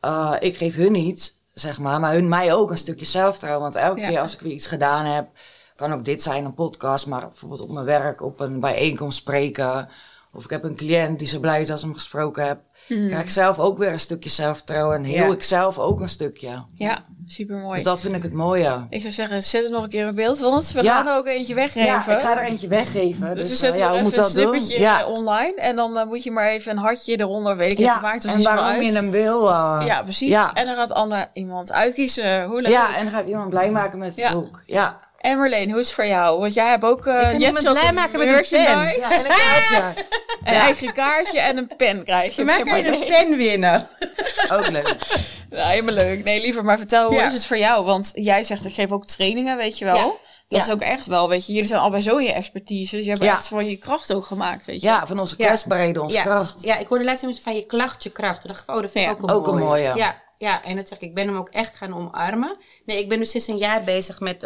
eh, 0.00 0.34
ik 0.40 0.56
geef 0.56 0.74
hun 0.76 0.92
niet, 0.92 1.38
zeg 1.52 1.78
maar, 1.78 2.00
maar 2.00 2.12
hun 2.12 2.28
mij 2.28 2.54
ook 2.54 2.70
een 2.70 2.78
stukje 2.78 3.04
zelfvertrouwen. 3.04 3.62
Want 3.62 3.74
elke 3.74 4.00
Ja. 4.00 4.08
keer 4.08 4.20
als 4.20 4.34
ik 4.34 4.40
weer 4.40 4.52
iets 4.52 4.66
gedaan 4.66 5.04
heb, 5.04 5.28
kan 5.76 5.92
ook 5.92 6.04
dit 6.04 6.22
zijn, 6.22 6.44
een 6.44 6.54
podcast, 6.54 7.06
maar 7.06 7.28
bijvoorbeeld 7.28 7.60
op 7.60 7.70
mijn 7.70 7.86
werk, 7.86 8.22
op 8.22 8.40
een 8.40 8.60
bijeenkomst 8.60 9.18
spreken. 9.18 9.88
Of 10.32 10.44
ik 10.44 10.50
heb 10.50 10.64
een 10.64 10.76
cliënt 10.76 11.18
die 11.18 11.28
zo 11.28 11.40
blij 11.40 11.60
is 11.60 11.70
als 11.70 11.80
ik 11.80 11.86
hem 11.86 11.94
gesproken 11.94 12.46
heb. 12.46 12.60
Krijg 12.88 13.22
ik 13.22 13.30
zelf 13.30 13.58
ook 13.58 13.78
weer 13.78 13.92
een 13.92 14.00
stukje 14.00 14.30
zelfvertrouwen. 14.30 14.96
En 14.96 15.04
heel 15.04 15.26
Ja. 15.26 15.32
ik 15.32 15.42
zelf 15.42 15.78
ook 15.78 16.00
een 16.00 16.08
stukje. 16.08 16.62
Ja, 16.72 17.04
super 17.26 17.56
mooi. 17.56 17.74
Dus 17.74 17.82
dat 17.82 18.00
vind 18.00 18.14
ik 18.14 18.22
het 18.22 18.32
mooie. 18.32 18.86
Ik 18.90 19.00
zou 19.00 19.12
zeggen, 19.12 19.42
zet 19.42 19.62
het 19.62 19.72
nog 19.72 19.82
een 19.82 19.88
keer 19.88 20.06
in 20.06 20.14
beeld, 20.14 20.38
want 20.38 20.70
we 20.72 20.82
Ja. 20.82 20.94
gaan 20.96 21.06
er 21.06 21.16
ook 21.16 21.26
eentje 21.26 21.54
weggeven. 21.54 21.88
Ja, 21.88 21.96
ik 22.08 22.20
ga 22.20 22.38
er 22.40 22.44
eentje 22.44 22.68
weggeven. 22.68 23.34
Dus, 23.34 23.48
Dus, 23.48 23.60
we 23.60 23.66
eh, 23.66 23.72
zetten 23.72 23.80
ja, 23.94 24.00
hoe 24.00 24.08
even 24.10 24.24
een 24.24 24.30
snippertje 24.30 24.78
Ja, 24.80 25.06
online. 25.06 25.54
En 25.56 25.76
dan 25.76 25.98
eh, 25.98 26.06
moet 26.06 26.22
je 26.22 26.30
maar 26.30 26.46
even 26.48 26.72
een 26.72 26.78
hartje 26.78 27.16
eronder, 27.20 27.56
weet 27.56 27.72
ik 27.72 27.78
het, 27.78 27.86
ja. 27.86 28.00
maakt 28.00 28.24
en 28.24 28.42
waarom 28.42 28.64
uit. 28.64 28.84
je 28.86 28.92
hem 28.92 29.10
wil. 29.10 29.48
eh, 29.50 29.82
Ja, 29.86 30.02
precies. 30.02 30.28
Ja. 30.28 30.52
En 30.52 30.66
dan 30.66 30.74
gaat 30.74 30.92
Anne 30.92 31.28
iemand 31.32 31.72
uitkiezen. 31.72 32.44
Hoe 32.44 32.60
leuk. 32.60 32.70
ja, 32.72 32.96
en 32.96 33.04
dan 33.04 33.12
ga 33.12 33.20
ik 33.20 33.26
iemand 33.26 33.50
blij 33.50 33.70
maken 33.70 33.98
met 33.98 34.16
het 34.16 34.32
boek. 34.32 34.62
Ja. 34.66 35.00
En 35.24 35.38
Marleen, 35.38 35.70
hoe 35.70 35.80
is 35.80 35.86
het 35.86 35.94
voor 35.94 36.06
jou? 36.06 36.40
Want 36.40 36.54
jij 36.54 36.68
hebt 36.68 36.84
ook... 36.84 37.06
eh 37.06 37.20
ga 37.20 37.28
je 37.30 37.44
hebt 37.44 37.60
blij 37.60 37.88
een 37.88 37.94
maken 37.94 38.18
met 38.18 38.28
een 38.28 38.46
pen. 38.50 38.60
ja, 38.60 38.90
en 38.90 38.96
een 39.18 39.26
kaartje. 39.26 39.82
Een 40.44 40.54
eigen 40.54 40.92
kaartje 40.92 41.40
en 41.40 41.56
een 41.56 41.70
pen 41.76 42.04
krijg 42.04 42.34
je. 42.36 42.40
Je 42.40 42.46
maakt 42.46 42.86
een 42.86 43.04
pen 43.08 43.36
winnen. 43.36 43.88
Ook 44.52 44.68
leuk. 44.68 44.96
Ja, 45.50 45.66
helemaal 45.74 45.94
leuk. 45.94 46.24
Nee, 46.24 46.40
liever 46.40 46.64
maar 46.64 46.78
vertel, 46.78 47.06
hoe 47.08 47.16
Ja. 47.16 47.26
is 47.26 47.32
het 47.32 47.46
voor 47.46 47.56
jou? 47.58 47.84
Want 47.84 48.10
jij 48.14 48.44
zegt, 48.44 48.64
ik 48.64 48.74
geef 48.74 48.92
ook 48.92 49.06
trainingen, 49.06 49.56
weet 49.56 49.78
je 49.78 49.84
wel. 49.84 49.96
Ja. 49.96 50.02
Dat 50.04 50.18
Ja. 50.48 50.58
is 50.58 50.70
ook 50.70 50.80
echt 50.80 51.06
wel, 51.06 51.28
weet 51.28 51.46
je. 51.46 51.52
Jullie 51.52 51.68
zijn 51.68 51.80
allebei 51.80 52.02
zo 52.02 52.16
in 52.16 52.24
je 52.24 52.32
expertise. 52.32 52.96
Dus 52.96 53.04
je 53.04 53.10
hebt 53.10 53.22
Ja. 53.22 53.32
echt 53.32 53.48
van 53.48 53.66
je 53.68 53.76
kracht 53.76 54.12
ook 54.14 54.24
gemaakt, 54.24 54.64
weet 54.66 54.80
je. 54.80 54.86
Ja, 54.86 55.06
van 55.06 55.18
onze 55.20 55.36
kwetsbaarheden, 55.36 56.02
onze 56.02 56.16
ja. 56.16 56.22
kracht. 56.22 56.62
Ja, 56.62 56.78
ik 56.78 56.86
hoorde 56.86 57.04
laatst 57.04 57.22
iemand 57.22 57.40
van 57.42 57.54
je 57.54 57.66
klacht, 57.66 58.02
je 58.02 58.10
kracht. 58.10 58.40
Toen 58.40 58.50
dacht 58.50 58.62
ik, 58.62 58.74
oh, 58.74 58.80
dat 58.80 58.90
vind 58.90 59.04
ik 59.04 59.10
Ja, 59.10 59.16
ook 59.16 59.22
een 59.22 59.30
ook 59.36 59.46
een 59.46 59.52
mooie. 59.58 59.64
mooie. 59.88 59.92
Ja, 59.96 60.22
ja, 60.44 60.64
en 60.64 60.76
dat 60.76 60.88
zeg 60.88 60.98
ik, 60.98 61.08
ik 61.08 61.14
ben 61.14 61.26
hem 61.26 61.36
ook 61.36 61.48
echt 61.48 61.76
gaan 61.76 61.94
omarmen. 61.94 62.56
Nee, 62.84 62.98
ik 62.98 63.08
ben 63.08 63.18
nu 63.18 63.24
sinds 63.24 63.46
een 63.46 63.56
jaar 63.56 63.84
bezig 63.84 64.20
met 64.20 64.42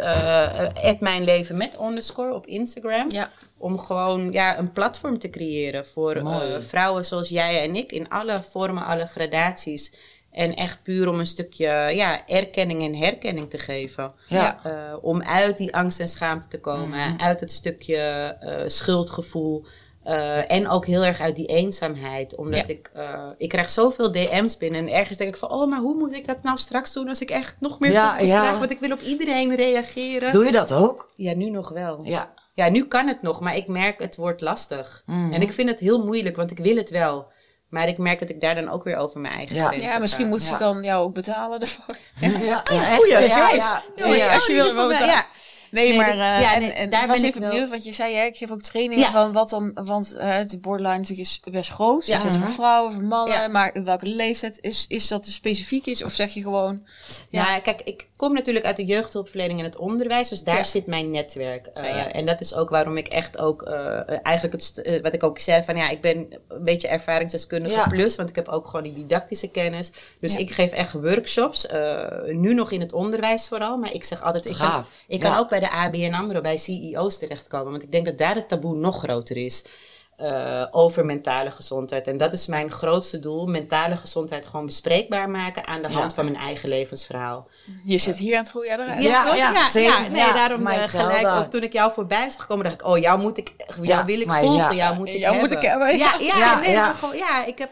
het 0.73 0.99
mijn 0.99 1.23
leven 1.23 1.57
met 1.57 1.77
underscore 1.81 2.33
op 2.33 2.45
Instagram. 2.45 3.05
Ja. 3.11 3.31
Om 3.57 3.79
gewoon 3.79 4.31
ja, 4.31 4.57
een 4.57 4.71
platform 4.71 5.19
te 5.19 5.29
creëren 5.29 5.85
voor 5.85 6.15
eh, 6.15 6.41
vrouwen 6.59 7.05
zoals 7.05 7.29
jij 7.29 7.63
en 7.63 7.75
ik. 7.75 7.91
In 7.91 8.09
alle 8.09 8.41
vormen, 8.49 8.85
alle 8.85 9.05
gradaties. 9.05 9.97
En 10.31 10.55
echt 10.55 10.83
puur 10.83 11.07
om 11.07 11.19
een 11.19 11.27
stukje 11.27 11.67
ja, 11.93 12.27
erkenning 12.27 12.83
en 12.83 12.95
herkenning 12.95 13.49
te 13.49 13.57
geven. 13.57 14.13
Ja. 14.27 14.59
Om 15.01 15.21
uit 15.23 15.57
die 15.57 15.75
angst 15.75 15.99
en 15.99 16.07
schaamte 16.07 16.47
te 16.47 16.59
komen. 16.59 16.89
Mhm. 16.89 17.21
Uit 17.21 17.39
het 17.39 17.51
stukje 17.51 18.35
schuldgevoel. 18.67 19.65
Eh, 20.09 20.51
en 20.51 20.67
ook 20.69 20.85
heel 20.85 21.03
erg 21.03 21.19
uit 21.21 21.35
die 21.35 21.45
eenzaamheid. 21.45 22.35
Omdat 22.35 22.67
Ja. 22.67 22.73
ik, 22.73 22.89
eh, 22.93 23.25
ik 23.37 23.49
krijg 23.49 23.71
zoveel 23.71 24.11
DM's 24.11 24.57
binnen. 24.57 24.81
En 24.87 24.93
ergens 24.93 25.17
denk 25.17 25.33
ik 25.33 25.39
van, 25.39 25.49
oh, 25.51 25.69
maar 25.69 25.79
hoe 25.79 25.95
moet 25.97 26.13
ik 26.13 26.27
dat 26.27 26.43
nou 26.43 26.57
straks 26.57 26.93
doen 26.93 27.07
als 27.07 27.21
ik 27.21 27.29
echt 27.29 27.55
nog 27.59 27.79
meer 27.79 27.91
Ja, 27.91 28.15
krijg? 28.15 28.57
Want 28.57 28.71
ik 28.71 28.79
wil 28.79 28.91
op 28.91 29.01
iedereen 29.01 29.55
reageren. 29.55 30.31
Doe 30.31 30.45
je 30.45 30.51
dat 30.51 30.73
ook? 30.73 31.09
Ja, 31.15 31.33
nu 31.35 31.49
nog 31.49 31.69
wel. 31.69 31.99
Ja. 32.05 32.33
Ja, 32.53 32.69
nu 32.69 32.85
kan 32.85 33.07
het 33.07 33.21
nog, 33.21 33.39
maar 33.41 33.55
ik 33.55 33.67
merk 33.67 33.99
het 33.99 34.15
wordt 34.15 34.41
lastig. 34.41 35.03
Mhm. 35.05 35.33
En 35.33 35.41
ik 35.41 35.53
vind 35.53 35.69
het 35.69 35.79
heel 35.79 36.05
moeilijk, 36.05 36.35
want 36.35 36.51
ik 36.51 36.57
wil 36.59 36.75
het 36.75 36.89
wel. 36.89 37.31
Maar 37.69 37.87
ik 37.87 37.97
merk 37.97 38.19
dat 38.19 38.29
ik 38.29 38.41
daar 38.41 38.55
dan 38.55 38.69
ook 38.69 38.83
weer 38.83 38.95
over 38.95 39.19
mijn 39.19 39.33
eigen 39.33 39.55
Ja. 39.55 39.67
grenzen 39.67 39.89
Ja, 39.89 39.97
misschien 39.99 40.27
moet 40.27 40.41
ze 40.41 40.51
Ja. 40.51 40.57
dan 40.57 40.83
jou 40.83 41.03
ook 41.03 41.13
betalen 41.13 41.59
ervoor. 41.59 41.95
Ja, 42.21 42.29
ja, 42.39 42.63
echt. 42.63 42.95
goeie, 42.95 43.11
ja, 43.11 43.19
ja, 43.19 44.33
als 44.35 44.47
je 44.47 44.53
wil, 44.53 44.87
betalen. 44.87 45.25
Nee, 45.71 45.87
Nee, 45.89 45.97
maar 45.97 46.09
eh, 46.09 46.17
ja, 46.17 46.53
en, 46.53 46.59
nee, 46.61 46.71
en 46.71 46.89
daar 46.89 47.07
was 47.07 47.15
ben 47.15 47.25
ik 47.25 47.29
even 47.29 47.41
wel- 47.41 47.49
benieuwd, 47.49 47.69
want 47.69 47.83
je 47.83 47.93
zei, 47.93 48.15
hè, 48.15 48.23
ik 48.25 48.37
geef 48.37 48.51
ook 48.51 48.61
trainingen 48.61 49.03
Ja. 49.05 49.11
van 49.11 49.33
wat 49.33 49.49
dan, 49.49 49.77
want 49.83 50.13
eh, 50.15 50.29
het 50.35 50.61
borderline 50.61 50.97
natuurlijk 50.97 51.27
is 51.29 51.41
best 51.51 51.69
groot. 51.69 52.05
Ja. 52.05 52.15
Is 52.15 52.23
het 52.23 52.31
voor 52.35 52.41
Mhm. 52.45 52.51
vrouwen, 52.53 52.93
voor 52.93 53.03
mannen, 53.03 53.37
Ja. 53.37 53.47
maar 53.47 53.75
in 53.75 53.83
welke 53.83 54.05
leeftijd 54.05 54.57
is, 54.61 54.85
is 54.87 55.07
dat 55.07 55.25
specifiek 55.25 55.85
is? 55.85 56.03
Of 56.03 56.11
zeg 56.11 56.33
je 56.33 56.41
gewoon, 56.41 56.85
Ja. 57.29 57.59
kijk, 57.59 57.81
ik 57.81 58.07
kom 58.15 58.33
natuurlijk 58.33 58.65
uit 58.65 58.75
de 58.75 58.85
jeugdhulpverlening 58.85 59.59
en 59.59 59.65
het 59.65 59.77
onderwijs, 59.77 60.29
dus 60.29 60.43
daar 60.43 60.57
Ja. 60.57 60.63
zit 60.63 60.85
mijn 60.87 61.11
netwerk. 61.11 61.65
Eh, 61.67 61.89
Ja, 61.89 61.97
ja. 61.97 62.11
En 62.11 62.25
dat 62.25 62.41
is 62.41 62.55
ook 62.55 62.69
waarom 62.69 62.97
ik 62.97 63.07
echt 63.07 63.37
ook, 63.37 63.61
eh, 63.61 63.99
eigenlijk 64.25 64.53
het, 64.63 64.99
wat 65.01 65.13
ik 65.13 65.23
ook 65.23 65.39
zei, 65.39 65.63
van 65.63 65.75
ja, 65.75 65.89
ik 65.89 66.01
ben 66.01 66.17
een 66.47 66.63
beetje 66.63 66.87
ervaringsdeskundige 66.87 67.75
Ja. 67.75 67.87
plus, 67.87 68.15
want 68.15 68.29
ik 68.29 68.35
heb 68.35 68.47
ook 68.47 68.65
gewoon 68.65 68.83
die 68.83 68.93
didactische 68.93 69.51
kennis. 69.51 69.91
Dus 70.19 70.33
Ja. 70.33 70.39
ik 70.39 70.51
geef 70.51 70.71
echt 70.71 70.93
workshops, 70.93 71.67
eh, 71.67 72.07
nu 72.25 72.53
nog 72.53 72.71
in 72.71 72.79
het 72.81 72.93
onderwijs 72.93 73.47
vooral, 73.47 73.77
maar 73.77 73.93
ik 73.93 74.03
zeg 74.03 74.23
altijd, 74.23 74.45
ik 74.45 74.55
kan, 74.57 74.83
ik 75.07 75.19
kan 75.19 75.37
ook 75.37 75.49
bij 75.49 75.58
de 75.59 75.69
ABN 75.71 76.13
AMRO, 76.13 76.41
bij 76.41 76.57
CEO's 76.57 77.17
terechtkomen, 77.17 77.71
want 77.71 77.83
ik 77.83 77.91
denk 77.91 78.05
dat 78.05 78.17
daar 78.17 78.35
het 78.35 78.47
taboe 78.49 78.75
nog 78.75 78.97
groter 78.99 79.37
is. 79.37 79.65
eh, 80.19 80.65
over 80.71 81.05
mentale 81.05 81.51
gezondheid. 81.51 82.07
En 82.07 82.17
dat 82.17 82.33
is 82.33 82.47
mijn 82.47 82.71
grootste 82.71 83.19
doel. 83.19 83.45
Mentale 83.47 83.97
gezondheid 83.97 84.45
gewoon 84.45 84.65
bespreekbaar 84.65 85.29
maken 85.29 85.67
aan 85.67 85.81
de 85.81 85.87
Ja. 85.89 85.93
hand 85.93 86.13
van 86.13 86.25
mijn 86.25 86.37
eigen 86.37 86.69
levensverhaal. 86.69 87.47
je 87.85 87.97
zit 87.97 88.17
hier 88.17 88.35
aan 88.37 88.43
het 88.43 88.51
goede 88.51 88.71
adres. 88.71 89.03
Ja, 89.03 89.25
ja, 89.25 89.35
ja, 89.35 89.69
ja, 89.81 89.99
nee, 90.07 90.17
Ja, 90.21 90.33
daarom 90.33 90.67
eh, 90.67 90.83
gelijk 90.87 91.27
ook 91.27 91.51
toen 91.51 91.63
ik 91.63 91.73
jou 91.73 91.91
voorbij 91.93 92.29
zag 92.29 92.47
komen, 92.47 92.63
dacht 92.63 92.81
ik, 92.81 92.87
oh, 92.87 92.97
jou 92.97 93.19
moet 93.19 93.37
ik, 93.37 93.53
jou 93.57 93.87
Ja, 93.87 94.05
wil 94.05 94.19
ik 94.21 94.31
volgen, 94.31 94.55
ja. 94.57 94.73
jou 94.73 94.95
moet 94.95 95.07
ik 95.07 95.15
Jou 95.17 95.37
moet 95.37 95.51
ik 95.51 95.61
hebben, 95.61 95.97
Ja, 95.97 96.13
ja. 96.19 96.25
ja, 96.25 96.37
Ja, 96.37 96.59
nee, 96.59 96.69
ja. 96.71 96.85
maar 96.85 96.93
gewoon, 96.95 97.17
ja, 97.17 97.45
ik 97.45 97.57
heb, 97.57 97.69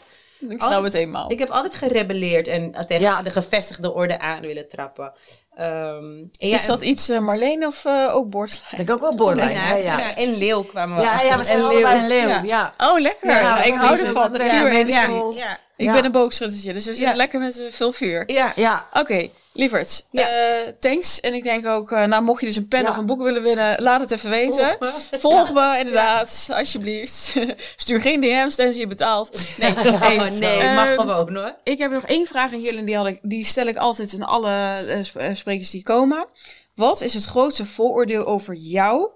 Ik 0.50 0.62
snap 0.62 0.84
het 0.84 0.94
eenmaal. 0.94 1.32
ik 1.32 1.40
heb 1.40 1.50
altijd 1.50 1.74
gerebelleerd 1.74 2.48
en 2.48 2.74
eh, 2.74 2.84
tegen 2.84 3.04
Ja. 3.04 3.22
de 3.22 3.30
gevestigde 3.30 3.94
orde 3.94 4.20
aan 4.20 4.42
willen 4.42 4.68
trappen. 4.70 5.14
Ehm, 5.56 6.04
en 6.40 6.48
ja, 6.48 6.56
is 6.56 6.66
dat 6.66 6.82
iets 6.82 7.10
uh, 7.10 7.20
Marleen 7.20 7.66
of 7.66 7.86
uh, 7.86 8.16
ook 8.16 8.30
borderline? 8.30 8.66
Ik 8.72 8.78
denk 8.78 8.92
ook 8.92 9.00
wel 9.00 9.16
borderline. 9.16 9.54
Ja, 9.54 9.76
ja. 9.76 9.98
ja. 10.00 10.16
En 10.16 10.38
leeuw 10.38 10.64
kwamen 10.64 10.96
we 10.98 11.02
Ja, 11.04 11.22
ja, 11.22 11.38
we 11.38 11.44
zijn 11.44 11.60
en 11.60 11.66
allebei 11.66 12.00
een 12.00 12.08
leeuw. 12.08 12.28
Ja. 12.28 12.42
Ja. 12.44 12.74
Oh, 12.78 13.00
lekker. 13.00 13.30
Ja, 13.30 13.64
ik 13.64 13.74
hou 13.74 14.00
ervan. 14.00 14.36
vuur 14.38 14.68
energie. 14.72 15.16
Ja, 15.34 15.34
ja. 15.36 15.58
Ik 15.76 15.92
ben 15.92 16.06
een 16.06 16.12
boogschuttertje, 16.12 16.74
dus 16.74 16.86
we 16.86 16.94
zitten 16.94 17.12
Ja. 17.12 17.18
lekker 17.18 17.40
met 17.40 17.58
uh, 17.60 17.66
veel 17.72 17.92
vuur. 17.92 18.32
ja. 18.32 18.52
Ja. 18.56 18.86
Oké, 18.94 19.30
lieverd. 19.58 20.08
Ja. 20.12 20.28
eh, 20.28 20.68
thanks. 20.80 21.20
En 21.20 21.34
ik 21.34 21.44
denk 21.44 21.66
ook, 21.66 21.92
uh, 21.92 22.04
nou 22.04 22.24
mocht 22.24 22.40
je 22.42 22.46
dus 22.48 22.56
een 22.56 22.68
pen 22.68 22.82
Ja. 22.82 22.90
of 22.90 22.98
een 22.98 23.06
boek 23.06 23.22
willen 23.24 23.44
winnen, 23.44 23.82
laat 23.82 24.00
het 24.00 24.12
even 24.12 24.30
weten. 24.30 24.76
Volg 24.80 25.10
me. 25.12 25.20
Volg 25.20 25.54
me, 25.54 25.76
inderdaad, 25.80 26.50
alsjeblieft. 26.54 27.34
Stuur 27.76 28.02
geen 28.02 28.22
DM's 28.22 28.56
tenzij 28.56 28.80
je 28.82 28.88
betaalt. 28.88 29.40
Nee, 29.58 29.72
Oh, 29.78 30.30
nee, 30.30 30.74
mag 30.76 30.88
ehm, 30.88 31.00
gewoon 31.00 31.36
hoor. 31.36 31.56
Ik 31.64 31.78
heb 31.78 31.92
nog 31.92 32.04
één 32.04 32.26
vraag 32.28 32.54
aan 32.54 32.62
jullie 32.62 32.80
en 32.80 32.86
die, 32.86 32.96
had 32.96 33.08
ik, 33.08 33.20
die 33.22 33.46
stel 33.46 33.66
ik 33.68 33.76
altijd 33.76 34.14
aan 34.14 34.28
alle 34.28 34.52
eh, 34.88 35.04
sp- 35.04 35.16
eh, 35.18 35.34
sprekers 35.34 35.70
die 35.70 35.84
komen. 35.84 36.28
Wat 36.76 37.02
is 37.02 37.14
het 37.14 37.24
grootste 37.26 37.66
vooroordeel 37.66 38.26
over 38.26 38.54
jou? 38.54 39.10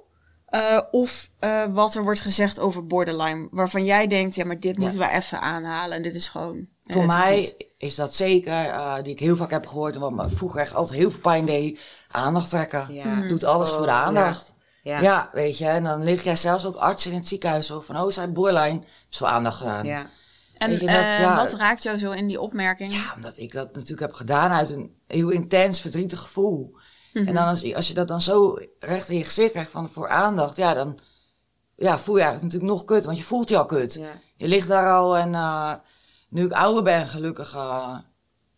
eh, 0.45 0.79
of 0.91 1.29
eh, 1.39 1.63
wat 1.73 1.95
er 1.95 2.03
wordt 2.03 2.19
gezegd 2.21 2.59
over 2.59 2.85
borderline, 2.87 3.47
waarvan 3.51 3.85
jij 3.85 4.07
denkt, 4.07 4.35
ja, 4.35 4.45
maar 4.45 4.59
dit 4.59 4.77
moeten 4.77 4.99
we 4.99 5.09
even 5.09 5.41
aanhalen 5.41 5.95
en 5.97 6.01
dit 6.01 6.15
is 6.15 6.27
gewoon. 6.27 6.67
Voor 6.91 7.05
mij 7.05 7.53
is 7.77 7.95
dat 7.95 8.15
zeker, 8.15 8.65
eh, 8.69 8.95
die 9.03 9.13
ik 9.13 9.19
heel 9.19 9.35
vaak 9.35 9.51
heb 9.51 9.67
gehoord 9.67 9.95
en 9.95 10.01
wat 10.01 10.11
me 10.11 10.29
vroeger 10.29 10.59
echt 10.59 10.75
altijd 10.75 10.99
heel 10.99 11.11
veel 11.11 11.19
pijn 11.19 11.45
deed, 11.45 11.79
aandacht 12.11 12.49
trekken. 12.49 12.93
Ja. 12.93 13.27
Doet 13.27 13.43
alles 13.43 13.69
Oh, 13.69 13.75
voor 13.75 13.85
de 13.85 13.91
aandacht. 13.91 14.53
Ja. 14.83 14.99
Ja. 15.01 15.29
weet 15.33 15.57
je, 15.57 15.65
en 15.65 15.83
dan 15.83 16.03
lig 16.03 16.23
jij 16.23 16.35
zelfs 16.35 16.65
ook 16.65 16.75
arts 16.75 17.05
in 17.05 17.13
het 17.13 17.27
ziekenhuis 17.27 17.67
zo 17.67 17.81
van, 17.81 17.97
oh, 17.97 18.11
zijn 18.11 18.33
borderline, 18.33 18.81
is 19.09 19.17
voor 19.17 19.27
aandacht 19.27 19.57
gedaan. 19.57 19.85
Ja. 19.85 20.09
En 20.57 20.69
weet 20.69 20.79
je, 20.79 20.85
dat, 20.85 20.95
eh, 20.95 21.19
ja. 21.19 21.35
wat 21.35 21.53
raakt 21.53 21.83
jou 21.83 21.97
zo 21.97 22.11
in 22.11 22.27
die 22.27 22.41
opmerking? 22.41 22.93
Ja, 22.93 23.13
omdat 23.15 23.37
ik 23.37 23.51
dat 23.51 23.73
natuurlijk 23.73 23.99
heb 24.01 24.13
gedaan 24.13 24.51
uit 24.51 24.69
een 24.69 24.95
heel 25.07 25.29
intens 25.29 25.81
verdrietig 25.81 26.19
gevoel. 26.19 26.75
Mhm. 27.13 27.27
En 27.27 27.33
dan 27.33 27.47
als, 27.47 27.73
als 27.73 27.87
je 27.87 27.93
dat 27.93 28.07
dan 28.07 28.21
zo 28.21 28.59
recht 28.79 29.09
in 29.09 29.17
je 29.17 29.23
gezicht 29.23 29.51
krijgt 29.51 29.71
van 29.71 29.89
voor 29.89 30.09
aandacht, 30.09 30.55
ja, 30.55 30.73
dan 30.73 30.99
ja, 31.75 31.99
voel 31.99 32.15
je 32.15 32.21
eigenlijk 32.21 32.53
natuurlijk 32.53 32.79
nog 32.79 32.85
kut, 32.85 33.05
want 33.05 33.17
je 33.17 33.23
voelt 33.23 33.49
je 33.49 33.57
al 33.57 33.65
kut. 33.65 33.93
Ja. 33.93 34.19
Je 34.35 34.47
ligt 34.47 34.67
daar 34.67 34.91
al 34.91 35.17
en 35.17 35.33
eh, 35.35 35.73
nu 36.31 36.45
ik 36.45 36.51
ouder 36.51 36.83
ben, 36.83 37.07
gelukkig, 37.07 37.53
eh, 37.55 37.95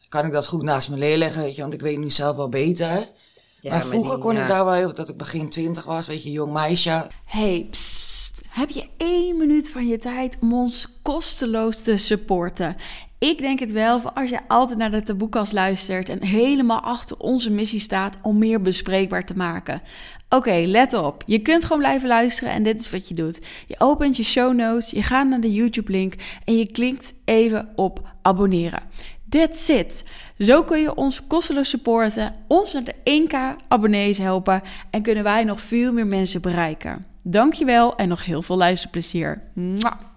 kan 0.09 0.25
ik 0.25 0.31
dat 0.31 0.47
goed 0.47 0.61
naast 0.63 0.89
me 0.89 0.95
neerleggen, 0.95 1.41
weet 1.41 1.55
je, 1.55 1.61
want 1.61 1.73
ik 1.73 1.81
weet 1.81 1.97
nu 1.97 2.09
zelf 2.09 2.35
wel 2.35 2.49
beter. 2.49 2.87
Ja, 2.87 3.69
maar 3.69 3.71
maar 3.71 3.81
vroeger 3.87 4.13
die- 4.13 4.23
kon 4.23 4.35
ja. 4.35 4.41
ik 4.41 4.47
daar 4.47 4.65
wel 4.65 4.73
heel, 4.73 4.93
dat 4.93 5.09
ik 5.09 5.17
begin 5.17 5.49
twintig 5.49 5.83
was, 5.85 6.07
weet 6.07 6.23
je, 6.23 6.31
jong 6.31 6.53
meisje. 6.53 7.07
Hey, 7.25 7.67
psst. 7.69 8.41
Heb 8.47 8.69
je 8.69 8.89
één 8.97 9.37
minuut 9.37 9.69
van 9.69 9.87
je 9.87 9.97
tijd 9.97 10.37
om 10.41 10.53
ons 10.53 10.87
kosteloos 11.01 11.81
te 11.81 11.97
supporten? 11.97 12.75
Ik 13.23 13.37
denk 13.37 13.59
het 13.59 13.71
wel, 13.71 14.11
als 14.13 14.29
je 14.29 14.39
altijd 14.47 14.77
naar 14.77 14.91
de 14.91 15.03
taboekast 15.03 15.53
luistert 15.53 16.09
en 16.09 16.23
helemaal 16.23 16.79
achter 16.79 17.17
onze 17.17 17.51
missie 17.51 17.79
staat 17.79 18.17
om 18.21 18.37
meer 18.37 18.61
bespreekbaar 18.61 19.25
te 19.25 19.33
maken. 19.35 19.81
Oké, 20.29 20.63
let 20.65 20.93
op. 20.93 21.23
Je 21.25 21.39
kunt 21.39 21.63
gewoon 21.63 21.77
blijven 21.77 22.07
luisteren 22.07 22.53
en 22.53 22.63
dit 22.63 22.79
is 22.79 22.89
wat 22.89 23.07
je 23.07 23.13
doet. 23.13 23.41
Je 23.67 23.75
opent 23.77 24.17
je 24.17 24.23
show 24.23 24.53
notes, 24.53 24.89
je 24.89 25.03
gaat 25.03 25.27
naar 25.27 25.39
de 25.39 25.53
YouTube-link 25.53 26.13
en 26.45 26.57
je 26.57 26.71
klikt 26.71 27.13
even 27.25 27.69
op 27.75 28.09
abonneren. 28.21 28.81
That's 29.29 29.69
it. 29.69 30.09
Zo 30.39 30.63
kun 30.63 30.81
je 30.81 30.95
ons 30.95 31.27
kosteloos 31.27 31.69
supporten, 31.69 32.35
ons 32.47 32.73
naar 32.73 32.83
de 32.83 33.25
1k 33.27 33.65
abonnees 33.67 34.17
helpen 34.17 34.61
en 34.89 35.01
kunnen 35.01 35.23
wij 35.23 35.43
nog 35.43 35.61
veel 35.61 35.93
meer 35.93 36.07
mensen 36.07 36.41
bereiken. 36.41 37.05
Dankjewel 37.21 37.95
en 37.95 38.07
nog 38.07 38.25
heel 38.25 38.41
veel 38.41 38.57
luisterplezier. 38.57 39.41
Mwah. 39.53 40.12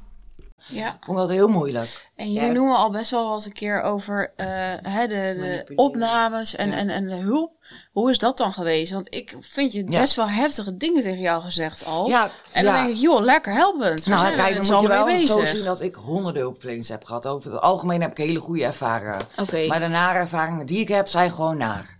Ja, 0.68 0.88
Ik 0.88 1.04
vond 1.04 1.18
dat 1.18 1.28
heel 1.30 1.48
moeilijk. 1.48 2.10
en 2.16 2.32
jullie 2.32 2.48
Ja. 2.48 2.52
noemen 2.54 2.76
al 2.76 2.90
best 2.90 3.10
wel 3.10 3.32
eens 3.32 3.46
een 3.46 3.52
keer 3.52 3.82
over 3.82 4.32
eh, 4.36 4.46
hè, 4.82 5.06
de, 5.06 5.66
opnames 5.76 6.54
en, 6.54 6.70
Ja. 6.70 6.76
en, 6.76 6.88
en 6.90 7.08
de 7.08 7.14
hulp. 7.14 7.52
Hoe 7.92 8.10
is 8.10 8.18
dat 8.18 8.36
dan 8.36 8.52
geweest? 8.52 8.92
Want 8.92 9.14
ik 9.14 9.36
vind 9.40 9.72
je 9.72 9.84
Ja. 9.90 10.00
best 10.00 10.14
wel 10.14 10.28
heftige 10.28 10.76
dingen 10.76 11.02
tegen 11.02 11.20
jou 11.20 11.42
gezegd 11.42 11.84
al. 11.84 12.08
Ja, 12.08 12.30
en 12.52 12.64
dan 12.64 12.74
ja. 12.74 12.82
denk 12.82 12.94
ik, 12.94 13.00
joh, 13.00 13.20
lekker 13.24 13.52
helpend. 13.52 14.06
Nou, 14.06 14.20
zijn 14.20 14.34
kijk, 14.34 14.54
dan 14.66 14.72
moet 14.72 14.82
je 14.82 14.88
wel 14.88 15.18
zo 15.20 15.44
zien 15.44 15.64
dat 15.64 15.80
ik 15.80 15.94
honderden 15.94 16.42
hulpverleners 16.42 16.88
heb 16.88 17.04
gehad. 17.04 17.26
Over 17.26 17.52
het 17.52 17.60
algemeen 17.60 18.00
heb 18.00 18.10
ik 18.10 18.16
hele 18.16 18.40
goede 18.40 18.64
ervaringen. 18.64 19.20
Oké. 19.40 19.66
Maar 19.66 19.80
de 19.80 19.88
nare 19.88 20.18
ervaringen 20.18 20.66
die 20.66 20.78
ik 20.78 20.88
heb, 20.88 21.08
zijn 21.08 21.32
gewoon 21.32 21.56
naar. 21.56 21.95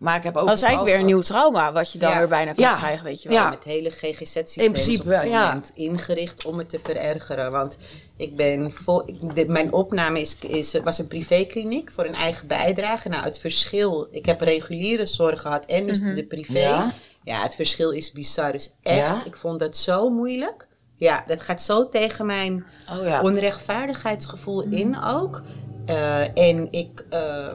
Maar 0.00 0.16
ik 0.16 0.22
heb 0.22 0.36
ook... 0.36 0.46
Dat 0.46 0.56
is 0.56 0.62
eigenlijk 0.62 0.92
weer 0.92 1.00
een 1.00 1.06
nieuw 1.14 1.20
trauma 1.20 1.72
wat 1.72 1.92
je 1.92 1.98
dan 1.98 2.10
Ja. 2.10 2.18
weer 2.18 2.28
bijna 2.28 2.52
kan 2.52 2.64
Ja. 2.64 2.76
krijgen, 2.76 3.04
weet 3.04 3.22
je 3.22 3.28
wel. 3.28 3.38
Ja. 3.38 3.48
Met 3.50 3.64
hele 3.64 3.90
GGZ-systeem 3.90 4.64
In 4.64 4.72
principe, 4.72 5.14
op 5.14 5.24
moment 5.24 5.72
ingericht 5.74 6.44
om 6.46 6.58
het 6.58 6.68
te 6.68 6.78
verergeren. 6.82 7.50
Want 7.50 7.76
ik 8.16 8.36
ben 8.36 8.72
vol, 8.72 9.02
ik, 9.08 9.34
de- 9.34 9.46
mijn 9.48 9.72
opname 9.72 10.20
is, 10.20 10.38
is, 10.38 10.74
was 10.84 10.98
een 10.98 11.06
privékliniek 11.08 11.90
voor 11.92 12.04
een 12.04 12.14
eigen 12.14 12.46
bijdrage. 12.46 13.08
Nou, 13.08 13.24
het 13.24 13.38
verschil, 13.38 14.08
ik 14.10 14.26
heb 14.26 14.40
reguliere 14.40 15.06
zorg 15.06 15.40
gehad 15.40 15.64
en 15.66 15.86
dus 15.86 16.00
de 16.00 16.24
privé. 16.28 16.58
Ja. 16.58 16.92
Ja. 17.24 17.42
het 17.42 17.54
verschil 17.54 17.90
is 17.90 18.12
bizar. 18.12 18.52
Dus 18.52 18.70
echt, 18.82 18.96
Ja? 19.06 19.22
ik 19.24 19.36
vond 19.36 19.58
dat 19.58 19.76
zo 19.76 20.10
moeilijk. 20.10 20.68
Ja, 20.96 21.24
dat 21.26 21.40
gaat 21.40 21.62
zo 21.62 21.88
tegen 21.88 22.26
mijn 22.26 22.64
Oh 22.90 23.06
ja. 23.06 23.20
onrechtvaardigheidsgevoel 23.22 24.62
in 24.62 25.02
ook. 25.02 25.42
Eh, 25.86 26.36
en 26.38 26.68
ik, 26.72 27.04
eh, 27.10 27.46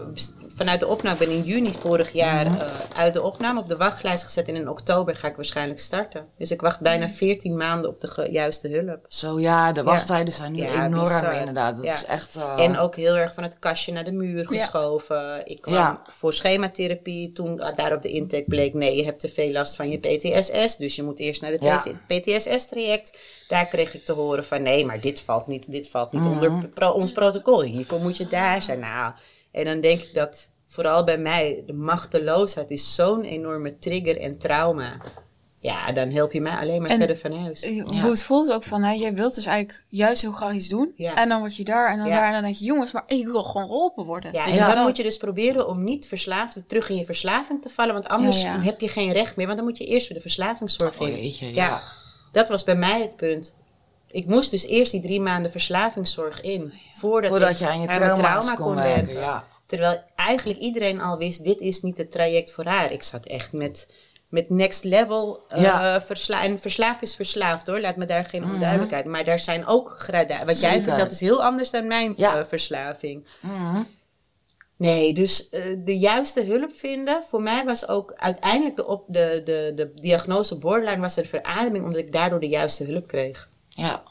vanuit 0.55 0.79
de 0.79 0.87
opname 0.87 1.17
ben 1.17 1.29
in 1.29 1.41
juni 1.43 1.71
vorig 1.79 2.11
jaar 2.11 2.45
Mhm. 2.49 2.59
eh, 2.61 2.67
uit 2.95 3.13
de 3.13 3.21
opname 3.21 3.59
op 3.59 3.67
de 3.67 3.77
wachtlijst 3.77 4.23
gezet. 4.23 4.47
En 4.47 4.55
in 4.55 4.69
oktober 4.69 5.15
ga 5.15 5.27
ik 5.27 5.35
waarschijnlijk 5.35 5.79
starten. 5.79 6.25
Dus 6.37 6.51
ik 6.51 6.61
wacht 6.61 6.79
bijna 6.79 7.09
14 7.09 7.57
maanden 7.57 7.89
op 7.89 8.01
de 8.01 8.27
juiste 8.31 8.67
hulp. 8.69 9.05
Zo 9.07 9.39
ja, 9.39 9.71
de 9.71 9.83
wachttijden 9.83 10.33
zijn 10.33 10.51
nu 10.51 10.61
Ja, 10.61 10.85
enorm 10.85 11.03
bizar. 11.03 11.33
inderdaad. 11.39 11.75
Dat 11.75 11.85
Ja. 11.85 11.93
is 11.93 12.05
echt... 12.05 12.35
eh, 12.35 12.53
En 12.59 12.77
ook 12.77 12.95
heel 12.95 13.15
erg 13.15 13.33
van 13.33 13.43
het 13.43 13.59
kastje 13.59 13.91
naar 13.91 14.03
de 14.03 14.11
muur 14.11 14.47
geschoven. 14.47 15.41
Ik 15.47 15.61
kwam 15.61 15.73
Ja. 15.73 16.01
voor 16.09 16.33
schematherapie. 16.33 17.31
Toen 17.33 17.61
ah, 17.61 17.75
daar 17.75 17.93
op 17.93 18.01
de 18.01 18.09
intake 18.09 18.45
bleek, 18.47 18.73
nee, 18.73 18.95
je 18.95 19.03
hebt 19.05 19.19
te 19.19 19.29
veel 19.29 19.51
last 19.51 19.75
van 19.75 19.89
je 19.89 19.97
PTSS. 19.99 20.77
Dus 20.77 20.95
je 20.95 21.03
moet 21.03 21.19
eerst 21.19 21.41
naar 21.41 21.51
het. 21.51 21.93
PTSS-traject. 22.07 23.17
Daar 23.47 23.65
kreeg 23.65 23.93
ik 23.93 24.05
te 24.05 24.11
horen 24.11 24.45
van, 24.45 24.61
nee, 24.61 24.85
maar 24.85 24.99
dit 25.01 25.21
valt 25.21 25.47
niet, 25.47 25.71
dit 25.71 25.89
valt 25.89 26.11
niet 26.11 26.21
Mhm. 26.21 26.31
onder 26.31 26.67
pro- 26.69 26.89
ons 26.91 27.11
protocol. 27.11 27.61
Hiervoor 27.61 27.99
moet 27.99 28.17
je 28.17 28.27
daar 28.27 28.61
zijn. 28.61 28.79
Nou, 28.79 29.13
en 29.55 29.65
dan 29.65 29.81
denk 29.81 30.01
ik 30.01 30.13
dat 30.13 30.49
vooral 30.67 31.03
bij 31.03 31.17
mij, 31.17 31.63
de 31.65 31.73
machteloosheid 31.73 32.71
is 32.71 32.95
zo'n 32.95 33.23
enorme 33.23 33.79
trigger 33.79 34.19
en 34.21 34.37
trauma. 34.37 35.01
Ja, 35.59 35.91
dan 35.91 36.09
help 36.09 36.31
je 36.31 36.41
mij 36.41 36.57
alleen 36.57 36.81
maar 36.81 36.89
En- 36.89 36.97
verder 36.97 37.17
van 37.17 37.31
huis. 37.33 37.61
Eh, 37.63 37.75
Ja. 37.75 37.83
Hoe 37.83 38.09
het 38.09 38.23
voelt 38.23 38.51
ook 38.51 38.63
van, 38.63 38.83
hè, 38.83 38.91
jij 38.91 39.13
wilt 39.13 39.35
dus 39.35 39.45
eigenlijk 39.45 39.85
juist 39.89 40.21
heel 40.21 40.31
graag 40.31 40.53
iets 40.53 40.67
doen. 40.69 40.91
Ja. 40.95 41.15
En 41.15 41.29
dan 41.29 41.39
word 41.39 41.55
je 41.55 41.63
daar 41.63 41.91
en 41.91 41.97
dan 41.97 42.07
Ja. 42.07 42.15
daar. 42.15 42.25
En 42.27 42.33
dan 42.33 42.41
denk 42.41 42.55
je, 42.55 42.65
jongens, 42.65 42.91
maar 42.91 43.03
ik 43.07 43.25
wil 43.25 43.43
gewoon 43.43 43.67
geholpen 43.67 44.05
worden. 44.05 44.33
Ja, 44.33 44.45
Weet 44.45 44.53
en 44.53 44.59
dan 44.65 44.75
dat? 44.75 44.85
moet 44.85 44.97
je 44.97 45.03
dus 45.03 45.17
proberen 45.17 45.67
om 45.67 45.83
niet 45.83 46.07
verslaafd 46.07 46.63
terug 46.67 46.89
in 46.89 46.95
je 46.95 47.05
verslaving 47.05 47.61
te 47.61 47.69
vallen. 47.69 47.93
Want 47.93 48.07
anders 48.07 48.41
Ja, 48.41 48.53
ja. 48.53 48.61
heb 48.61 48.79
je 48.81 48.87
geen 48.87 49.11
recht 49.11 49.35
meer. 49.35 49.45
Want 49.45 49.57
dan 49.57 49.67
moet 49.67 49.77
je 49.77 49.85
eerst 49.85 50.07
weer 50.07 50.17
de 50.17 50.21
verslavingszorg 50.23 50.99
Oh 51.01 51.07
in. 51.07 51.15
jeetje, 51.15 51.53
ja. 51.53 51.81
Dat 52.31 52.49
was 52.49 52.63
bij 52.63 52.75
mij 52.75 53.01
het 53.01 53.15
punt. 53.15 53.55
Ik 54.15 54.25
moest 54.27 54.51
dus 54.51 54.65
eerst 54.65 54.91
die 54.91 55.01
drie 55.01 55.21
maanden 55.21 55.51
verslavingszorg 55.51 56.41
in. 56.41 56.73
Voordat, 56.93 57.29
Voordat 57.29 57.49
ik 57.49 57.55
je 57.57 57.67
aan 57.67 57.81
je 57.81 57.87
trauma's 57.87 58.17
trauma 58.19 58.55
kon 58.55 58.65
kon 58.65 58.75
werken, 58.75 59.13
ja. 59.13 59.47
Terwijl 59.65 60.03
eigenlijk 60.15 60.59
iedereen 60.59 61.01
al 61.01 61.17
wist, 61.17 61.43
dit 61.43 61.59
is 61.59 61.81
niet 61.81 61.97
het 61.97 62.11
traject 62.11 62.51
voor 62.51 62.65
haar. 62.65 62.91
Ik 62.91 63.03
zat 63.03 63.25
echt 63.25 63.53
met, 63.53 63.91
met 64.29 64.49
next 64.49 64.83
level. 64.83 65.39
eh, 65.49 65.61
Ja. 65.61 66.01
versla 66.01 66.43
en 66.43 66.59
verslaafd 66.59 67.01
is 67.01 67.15
verslaafd 67.15 67.67
hoor. 67.67 67.79
Laat 67.79 67.95
me 67.95 68.05
daar 68.05 68.25
geen 68.25 68.43
onduidelijkheid. 68.45 69.05
Maar 69.05 69.23
daar 69.23 69.39
zijn 69.39 69.65
ook 69.65 69.89
gradaties. 69.97 70.45
Wat 70.45 70.61
jij 70.61 70.81
vindt, 70.81 70.99
dat 70.99 71.11
is 71.11 71.19
heel 71.19 71.43
anders 71.43 71.69
dan 71.69 71.87
mijn 71.87 72.13
Ja. 72.17 72.37
eh, 72.39 72.45
verslaving. 72.47 73.25
Mhm. 73.39 73.81
Nee, 74.77 75.13
dus 75.13 75.49
eh, 75.49 75.61
de 75.77 75.97
juiste 75.97 76.43
hulp 76.43 76.71
vinden. 76.75 77.23
Voor 77.27 77.41
mij 77.41 77.65
was 77.65 77.87
ook 77.87 78.13
uiteindelijk 78.15 78.75
de, 78.75 78.87
op, 78.87 79.03
de, 79.07 79.41
de, 79.45 79.71
de 79.75 79.91
diagnose 79.95 80.57
borderline 80.57 81.01
was 81.01 81.17
er 81.17 81.25
verademing, 81.25 81.85
omdat 81.85 81.99
ik 82.01 82.11
daardoor 82.11 82.39
de 82.39 82.47
juiste 82.49 82.83
hulp 82.83 83.07
kreeg. 83.07 83.49
Ja. 83.75 84.03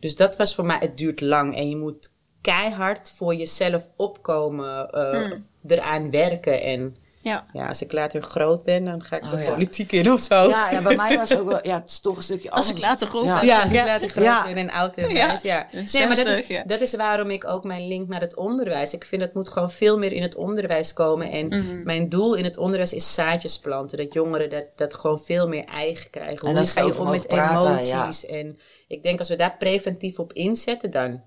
Dus 0.00 0.16
dat 0.16 0.36
was 0.36 0.54
voor 0.54 0.64
mij, 0.64 0.78
het 0.78 0.98
duurt 0.98 1.20
lang 1.20 1.56
en 1.56 1.68
je 1.68 1.76
moet 1.76 2.14
keihard 2.40 3.10
voor 3.10 3.34
jezelf 3.34 3.88
opkomen, 3.96 4.90
eh, 4.90 5.32
eraan 5.66 6.10
werken. 6.10 6.62
En 6.62 6.96
Ja. 7.28 7.46
ja, 7.52 7.66
als 7.68 7.82
ik 7.82 7.92
later 7.92 8.22
groot 8.22 8.64
ben, 8.64 8.84
dan 8.84 9.04
ga 9.04 9.16
ik 9.16 9.24
Oh, 9.24 9.30
de 9.30 9.38
ja. 9.38 9.50
politiek 9.52 9.92
in 9.92 10.12
of 10.12 10.20
zo. 10.20 10.48
Ja, 10.48 10.70
ja, 10.70 10.82
bij 10.82 10.96
mij 10.96 11.16
was 11.16 11.28
het 11.28 11.40
ook 11.40 11.48
wel... 11.48 11.58
Ja, 11.66 11.74
het 11.80 11.90
is 11.90 12.00
toch 12.00 12.16
een 12.16 12.22
stukje 12.22 12.50
Als 12.50 12.60
anders. 12.66 12.78
ik 12.78 12.84
later 12.90 13.24
Ja. 13.24 13.38
ben. 13.38 13.46
Ja, 13.48 13.62
als 13.62 13.72
ik 13.72 13.84
later 13.84 14.08
groot 14.10 14.24
Ja. 14.24 14.44
ben 14.44 14.56
en 14.56 14.70
oud 14.70 14.94
en 14.96 15.08
Ja. 15.08 15.38
ja. 15.42 15.66
Nee, 15.72 16.06
maar 16.06 16.16
dat 16.16 16.26
60, 16.26 16.48
is, 16.48 16.62
dat 16.66 16.80
is 16.80 16.94
waarom 16.94 17.30
ik 17.30 17.46
ook 17.46 17.64
mijn 17.64 17.88
link 17.88 18.08
naar 18.08 18.20
het 18.20 18.36
onderwijs... 18.36 18.92
Ik 18.94 19.04
vind 19.04 19.22
dat 19.22 19.34
moet 19.34 19.48
gewoon 19.48 19.70
veel 19.70 19.98
meer 19.98 20.12
in 20.12 20.22
het 20.22 20.34
onderwijs 20.34 20.92
komen. 20.92 21.30
En 21.30 21.46
Mhm. 21.48 21.82
mijn 21.84 22.08
doel 22.08 22.34
in 22.34 22.44
het 22.44 22.56
onderwijs 22.56 22.92
is 22.92 23.14
zaadjes 23.14 23.58
planten. 23.58 23.98
Dat 23.98 24.12
jongeren 24.12 24.50
dat, 24.50 24.66
dat 24.76 24.94
gewoon 24.94 25.20
veel 25.20 25.48
meer 25.48 25.64
eigen 25.64 26.10
krijgen. 26.10 26.36
En 26.46 26.46
Hoe 26.46 26.54
dat 26.54 26.70
ga 26.70 26.80
je 26.80 26.86
over 26.86 27.00
om 27.02 27.10
met 27.10 27.26
praten, 27.26 27.78
emoties? 27.78 28.26
En 28.26 28.58
ik 28.88 29.02
denk 29.02 29.18
als 29.18 29.28
we 29.28 29.36
daar 29.36 29.56
preventief 29.58 30.18
op 30.18 30.32
inzetten, 30.32 30.90
dan... 30.90 31.20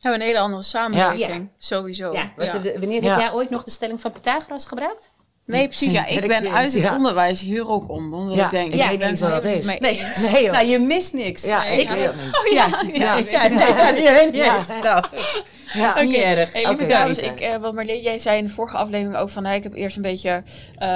Hebben 0.00 0.20
we 0.20 0.26
een 0.26 0.32
hele 0.32 0.44
andere 0.44 0.62
samenleving. 0.62 1.18
Ja. 1.38 1.48
Sowieso. 1.58 2.12
Ja, 2.12 2.32
want 2.36 2.52
wanneer 2.52 3.02
Ja. 3.02 3.10
heb 3.10 3.20
jij 3.20 3.32
ooit 3.32 3.50
nog 3.50 3.64
de 3.64 3.70
stelling 3.70 4.00
van 4.00 4.12
Pythagoras 4.12 4.66
gebruikt? 4.66 5.10
Nee, 5.46 5.66
precies. 5.66 5.92
Ja, 5.92 6.06
ik 6.16 6.26
ben 6.26 6.48
uit 6.52 6.72
het 6.72 6.82
ja. 6.82 6.94
onderwijs 6.94 7.40
hier 7.40 7.68
ook 7.68 7.88
om. 7.88 8.14
Omdat 8.14 8.36
Ja, 8.36 8.44
ik 8.44 8.50
denk, 8.50 8.72
ik 8.74 8.80
weet 8.80 8.92
ik 8.92 8.98
ben 8.98 9.10
niet 9.10 9.20
wat 9.20 9.30
dat 9.30 9.44
is. 9.44 9.66
Nee. 9.66 9.78
Nee. 10.32 10.50
Nou, 10.50 10.66
je 10.66 10.78
mist 10.78 11.12
niks. 11.12 11.42
Ja, 11.42 11.62
Nee, 11.62 11.80
ik 11.80 11.88
ja. 11.88 11.94
weet 11.94 12.04
het 12.04 12.14
niet. 12.24 12.36
Oh 12.36 12.52
ja, 12.52 12.66
ja, 12.92 13.06
ja, 13.06 13.14
ik 13.16 13.24
weet 13.24 13.32
ja, 13.32 13.48
nee, 13.48 13.58
dat 13.58 13.96
is 13.96 14.24
niet 14.24 14.36
Ja. 14.36 14.58
Nou, 14.82 15.04
Ja. 15.72 16.36
erg. 16.36 16.52
Hey, 16.52 16.68
Oké. 16.68 16.86
dames, 16.86 17.18
ik, 17.18 17.40
eh, 17.40 17.56
wat 17.56 17.74
Marleen, 17.74 18.00
jij 18.00 18.18
zei 18.18 18.38
in 18.38 18.44
de 18.44 18.50
vorige 18.50 18.76
aflevering 18.76 19.16
ook 19.16 19.30
van, 19.30 19.44
hey, 19.44 19.56
ik 19.56 19.62
heb 19.62 19.74
eerst 19.74 19.96
een 19.96 20.02
beetje 20.02 20.42
eh, 20.74 20.88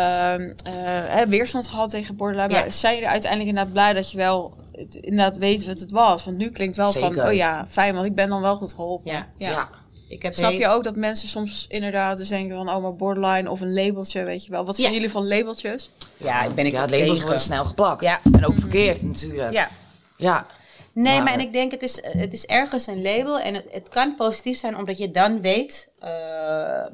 hè, 1.09 1.27
weerstand 1.27 1.69
gehad 1.69 1.91
tegen 1.91 2.17
borderline. 2.17 2.53
Ja. 2.53 2.61
Maar 2.61 2.73
zijn 2.73 2.95
jullie 2.95 3.09
uiteindelijk 3.09 3.51
inderdaad 3.51 3.73
blij 3.73 3.93
dat 3.93 4.11
je 4.11 4.17
wel 4.17 4.55
het, 4.73 4.95
inderdaad 4.95 5.37
weet 5.37 5.67
wat 5.67 5.81
het 5.81 5.91
was? 5.91 6.25
Want 6.25 6.37
nu 6.37 6.51
klinkt 6.51 6.77
wel 6.77 6.93
van, 6.93 7.23
oh 7.23 7.33
ja, 7.33 7.67
fijn, 7.69 7.95
want 7.95 8.07
ik 8.07 8.15
ben 8.15 8.29
dan 8.29 8.41
wel 8.41 8.57
goed 8.57 8.73
geholpen. 8.73 9.27
Ja. 9.37 9.69
Ik 10.11 10.23
heb 10.23 10.33
Snap 10.33 10.53
je 10.53 10.69
ook 10.69 10.85
dat 10.85 10.97
mensen 10.97 11.29
soms 11.29 11.67
inderdaad 11.69 12.17
dus 12.17 12.29
denken 12.29 12.57
van, 12.57 12.69
oh 12.69 12.83
maar 12.83 12.95
borderline 12.95 13.51
of 13.51 13.61
een 13.61 13.73
labeltje, 13.73 14.25
weet 14.25 14.45
je 14.45 14.51
wel. 14.51 14.65
Wat 14.65 14.77
Ja. 14.77 14.83
vinden 14.83 14.95
jullie 15.01 15.11
van 15.11 15.29
labeltjes? 15.29 15.91
Ja, 16.17 16.49
ben 16.55 16.67
ik 16.67 16.73
Ja, 16.73 16.81
labels 16.81 16.99
tegen. 17.01 17.21
worden 17.23 17.41
snel 17.41 17.65
geplakt. 17.65 18.03
Ja. 18.03 18.21
En 18.33 18.47
ook 18.47 18.59
verkeerd 18.59 19.03
natuurlijk. 19.03 19.53
Ja. 19.53 19.71
Ja. 20.17 20.47
Nee, 20.93 21.15
Maar- 21.15 21.25
maar 21.25 21.33
en 21.33 21.41
ik 21.41 21.53
denk 21.53 21.71
het 21.71 21.83
is, 21.83 21.99
het 22.03 22.33
is 22.33 22.47
ergens 22.47 22.87
een 22.87 23.03
label 23.03 23.41
en 23.41 23.55
het, 23.55 23.65
het 23.71 23.89
kan 23.89 24.15
positief 24.17 24.59
zijn 24.59 24.77
omdat 24.77 24.99
je 24.99 25.11
dan 25.11 25.41
weet 25.41 25.91
eh, 25.99 26.09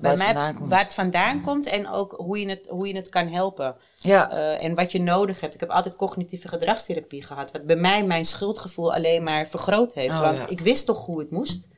bij 0.01 0.11
het 0.11 0.19
mij, 0.19 0.55
waar 0.61 0.83
het 0.83 0.95
vandaan 0.95 1.41
komt 1.41 1.67
en 1.67 1.89
ook 1.89 2.15
hoe 2.17 2.41
je 2.41 2.49
het, 2.49 2.67
hoe 2.69 2.89
je 2.89 2.97
het 2.97 3.09
kan 3.09 3.29
helpen. 3.29 3.75
Ja. 3.97 4.31
Eh, 4.31 4.65
en 4.65 4.75
wat 4.75 4.93
je 4.93 5.01
nodig 5.01 5.41
hebt. 5.41 5.55
Ik 5.55 5.61
heb 5.61 5.71
altijd 5.71 5.97
cognitieve 5.97 6.49
gedragstherapie 6.49 7.23
gehad, 7.23 7.53
wat 7.53 7.67
bij 7.67 7.77
mij 7.77 8.05
mijn 8.05 8.25
schuldgevoel 8.25 8.95
alleen 8.95 9.23
maar 9.23 9.47
vergroot 9.49 9.93
heeft. 9.93 10.15
Oh, 10.15 10.21
want 10.21 10.39
ja. 10.39 10.47
ik 10.49 10.61
wist 10.61 10.87
toch 10.87 11.05
hoe 11.05 11.19
het 11.19 11.31
moest. 11.31 11.69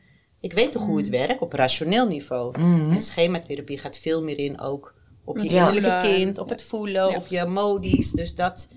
Ik 0.40 0.52
weet 0.52 0.72
toch 0.72 0.82
hoe 0.82 0.98
het 0.98 1.08
werkt 1.08 1.40
op 1.40 1.52
rationeel 1.52 2.06
niveau. 2.06 2.54
En 2.92 3.02
schematherapie 3.02 3.78
gaat 3.78 3.98
veel 3.98 4.22
meer 4.22 4.38
in 4.38 4.60
ook 4.60 4.94
op 5.24 5.38
je 5.38 5.50
Ja. 5.50 5.66
innerlijke 5.68 6.08
kind, 6.14 6.38
op 6.38 6.48
het 6.48 6.62
voelen, 6.62 7.10
Ja. 7.10 7.16
op 7.16 7.26
je 7.26 7.44
modies. 7.44 8.10
Dus 8.12 8.34
dat, 8.34 8.68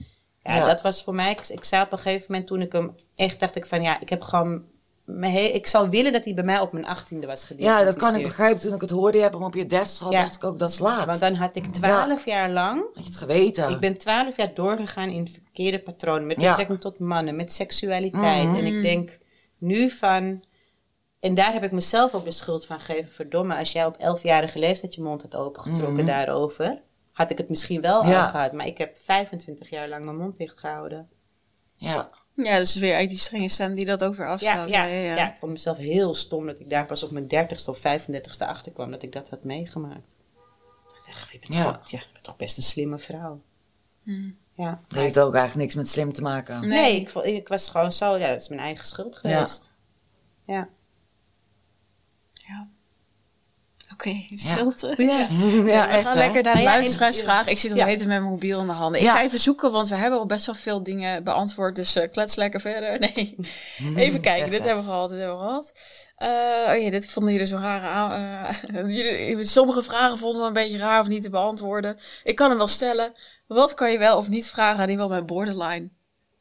ja, 0.44 0.56
Ja. 0.56 0.66
dat 0.66 0.82
was 0.82 1.04
voor 1.04 1.16
mij. 1.16 1.32
Ik, 1.32 1.48
ik 1.48 1.64
zei 1.64 1.84
op 1.84 1.92
een 1.92 1.98
gegeven 1.98 2.26
moment 2.30 2.48
toen 2.48 2.62
ik 2.62 2.72
hem 2.72 2.96
echt 3.16 3.40
dacht 3.40 3.56
ik 3.56 3.66
van 3.66 3.82
ja, 3.82 4.00
ik 4.00 4.10
heb 4.10 4.22
gewoon. 4.22 4.64
mijn 5.06 5.32
he- 5.32 5.40
ik 5.40 5.68
zou 5.68 5.90
willen 5.90 6.12
dat 6.12 6.24
hij 6.24 6.34
bij 6.34 6.44
mij 6.44 6.60
op 6.60 6.72
mijn 6.72 6.86
achttiende 6.86 7.28
was 7.28 7.42
ja, 7.42 7.48
gediagnosticeerd. 7.48 8.00
dat 8.00 8.10
kan 8.10 8.20
ik 8.20 8.28
begrijpen. 8.28 8.62
Toen 8.62 8.74
ik 8.74 8.82
het 8.82 8.90
hoorde, 8.90 9.18
je 9.18 9.24
hebt 9.24 9.36
hem 9.36 9.44
op 9.44 9.54
je 9.56 9.66
dertigste 9.66 9.98
gehad, 9.98 10.14
Ja. 10.14 10.22
dacht 10.22 10.36
ik 10.36 10.44
ook, 10.44 10.60
dat 10.60 10.70
is 10.70 10.80
laat. 10.80 11.06
Want 11.06 11.20
dan 11.20 11.34
had 11.34 11.56
ik 11.56 11.66
twaalf 11.66 12.26
jaar 12.26 12.50
lang. 12.50 12.80
Had 12.80 12.90
je 13.04 13.04
het 13.04 13.16
geweten. 13.16 13.70
Ik 13.70 13.80
ben 13.80 13.98
twaalf 13.98 14.38
jaar 14.38 14.54
doorgegaan 14.54 15.10
in 15.10 15.28
verkeerde 15.28 15.80
patronen. 15.80 16.28
Met 16.28 16.42
Ja. 16.42 16.48
betrekking 16.50 16.80
tot 16.82 17.00
mannen, 17.00 17.36
met 17.36 17.54
seksualiteit. 17.54 18.48
Mhm. 18.48 18.56
En 18.56 18.66
ik 18.66 18.82
denk 18.82 19.18
nu 19.58 19.90
van. 19.90 20.44
En 21.22 21.34
daar 21.36 21.54
heb 21.54 21.64
ik 21.64 21.72
mezelf 21.72 22.14
ook 22.14 22.24
de 22.24 22.32
schuld 22.32 22.66
van 22.66 22.80
gegeven. 22.80 23.12
Verdomme, 23.12 23.56
als 23.56 23.72
jij 23.72 23.86
op 23.86 23.98
elfjarige 23.98 24.60
leeftijd 24.60 24.96
je 24.96 25.02
mond 25.02 25.22
had 25.22 25.36
opengetrokken 25.36 25.94
Mhm. 25.94 26.06
daarover. 26.06 26.82
Had 27.12 27.32
ik 27.32 27.38
het 27.38 27.50
misschien 27.50 27.82
wel 27.82 28.06
Ja. 28.06 28.24
al 28.24 28.30
gehad. 28.30 28.52
Maar 28.52 28.66
ik 28.66 28.78
heb 28.78 28.98
25 28.98 29.70
jaar 29.70 29.88
lang 29.90 30.06
mijn 30.06 30.18
mond 30.18 30.38
dicht 30.38 30.60
gehouden. 30.60 31.10
Ja. 31.76 32.10
Ja, 32.36 32.58
dus 32.58 32.74
weer 32.74 32.82
eigenlijk 32.84 33.10
die 33.10 33.18
strenge 33.20 33.50
stem 33.50 33.74
die 33.74 33.86
dat 33.86 34.04
ook 34.04 34.16
weer 34.16 34.38
Ja, 34.40 34.66
ja, 34.66 34.84
ja, 34.86 35.30
ik 35.32 35.38
vond 35.38 35.52
mezelf 35.52 35.78
heel 35.78 36.14
stom 36.14 36.46
dat 36.46 36.60
ik 36.60 36.70
daar 36.70 36.86
pas 36.86 37.04
op 37.04 37.12
mijn 37.12 37.28
30ste 37.28 37.70
of 37.72 37.78
35ste 37.80 38.46
achter 38.48 38.72
kwam 38.72 38.92
dat 38.92 39.04
ik 39.04 39.12
dat 39.12 39.30
had 39.30 39.44
meegemaakt. 39.44 40.16
Ik 41.00 41.06
dacht, 41.06 41.32
je 41.32 41.40
bent, 41.40 41.54
Ja. 41.54 41.64
toch, 41.64 41.90
ja, 41.90 42.00
je 42.00 42.06
bent 42.14 42.24
toch 42.24 42.38
best 42.38 42.58
een 42.58 42.64
slimme 42.64 43.00
vrouw. 43.00 43.42
Hmm. 44.04 44.38
Ja. 44.56 44.82
Dat 44.88 45.00
heeft 45.00 45.20
ook 45.20 45.34
eigenlijk 45.34 45.64
niks 45.64 45.76
met 45.76 45.90
slim 45.90 46.14
te 46.14 46.22
maken. 46.22 46.60
Nee. 46.60 46.70
Nee, 46.70 46.96
ik, 47.02 47.10
ik 47.36 47.48
was 47.48 47.70
gewoon 47.70 47.92
zo, 47.92 48.18
ja, 48.18 48.30
dat 48.30 48.42
is 48.42 48.48
mijn 48.50 48.62
eigen 48.62 48.86
schuld 48.86 49.16
geweest. 49.16 49.72
Ja. 50.46 50.54
Ja. 50.54 50.68
Oké, 54.06 54.16
stilte. 54.36 54.94
Ja, 54.98 55.28
ja 55.28 55.64
we 55.64 55.72
echt 55.72 56.04
gaan 56.06 56.18
hè? 56.18 56.24
lekker 56.24 56.44
naar 56.44 56.62
luisteraarsvraag. 56.64 57.48
Ik 57.48 57.58
zit 57.60 57.70
nog 57.70 57.80
Ja. 57.80 57.86
met 57.86 58.06
mijn 58.06 58.24
mobiel 58.24 58.60
in 58.60 58.66
de 58.68 58.72
handen. 58.74 59.00
Ik 59.00 59.06
Ja. 59.06 59.16
ga 59.16 59.22
even 59.24 59.40
zoeken, 59.40 59.72
want 59.72 59.88
we 59.88 59.96
hebben 59.96 60.20
al 60.20 60.26
best 60.26 60.46
wel 60.46 60.56
veel 60.56 60.84
dingen 60.84 61.24
beantwoord. 61.24 61.76
Dus 61.76 61.96
eh, 61.96 62.12
klets 62.12 62.36
lekker 62.36 62.60
verder. 62.60 63.00
Nee, 63.14 63.36
even 63.96 64.22
kijken. 64.30 64.42
Echt, 64.44 64.52
dit 64.52 64.64
hebben 64.66 64.84
we 64.84 64.90
gehad, 64.90 65.10
dit 65.10 65.20
hebben 65.20 65.38
we 65.38 65.44
gehad. 65.44 65.72
Eh, 66.16 66.74
oh 66.76 66.82
ja, 66.84 66.90
dit 66.90 67.06
vonden 67.12 67.32
jullie 67.32 67.48
zo 67.48 67.58
raar 67.58 67.82
aan. 67.82 68.12
eh, 68.12 68.96
jullie- 68.98 69.44
sommige 69.44 69.82
vragen 69.82 70.18
vonden 70.18 70.42
we 70.42 70.48
een 70.48 70.54
beetje 70.54 70.78
raar 70.78 71.00
of 71.00 71.08
niet 71.08 71.24
te 71.24 71.30
beantwoorden. 71.30 71.98
Ik 72.24 72.36
kan 72.36 72.50
hem 72.50 72.58
wel 72.58 72.68
stellen. 72.68 73.12
Wat 73.48 73.74
kan 73.74 73.92
je 73.92 73.98
wel 73.98 74.18
of 74.18 74.30
niet 74.30 74.50
vragen 74.50 74.84
aan 74.84 74.90
iemand 74.90 75.10
met 75.10 75.26
borderline? 75.26 75.90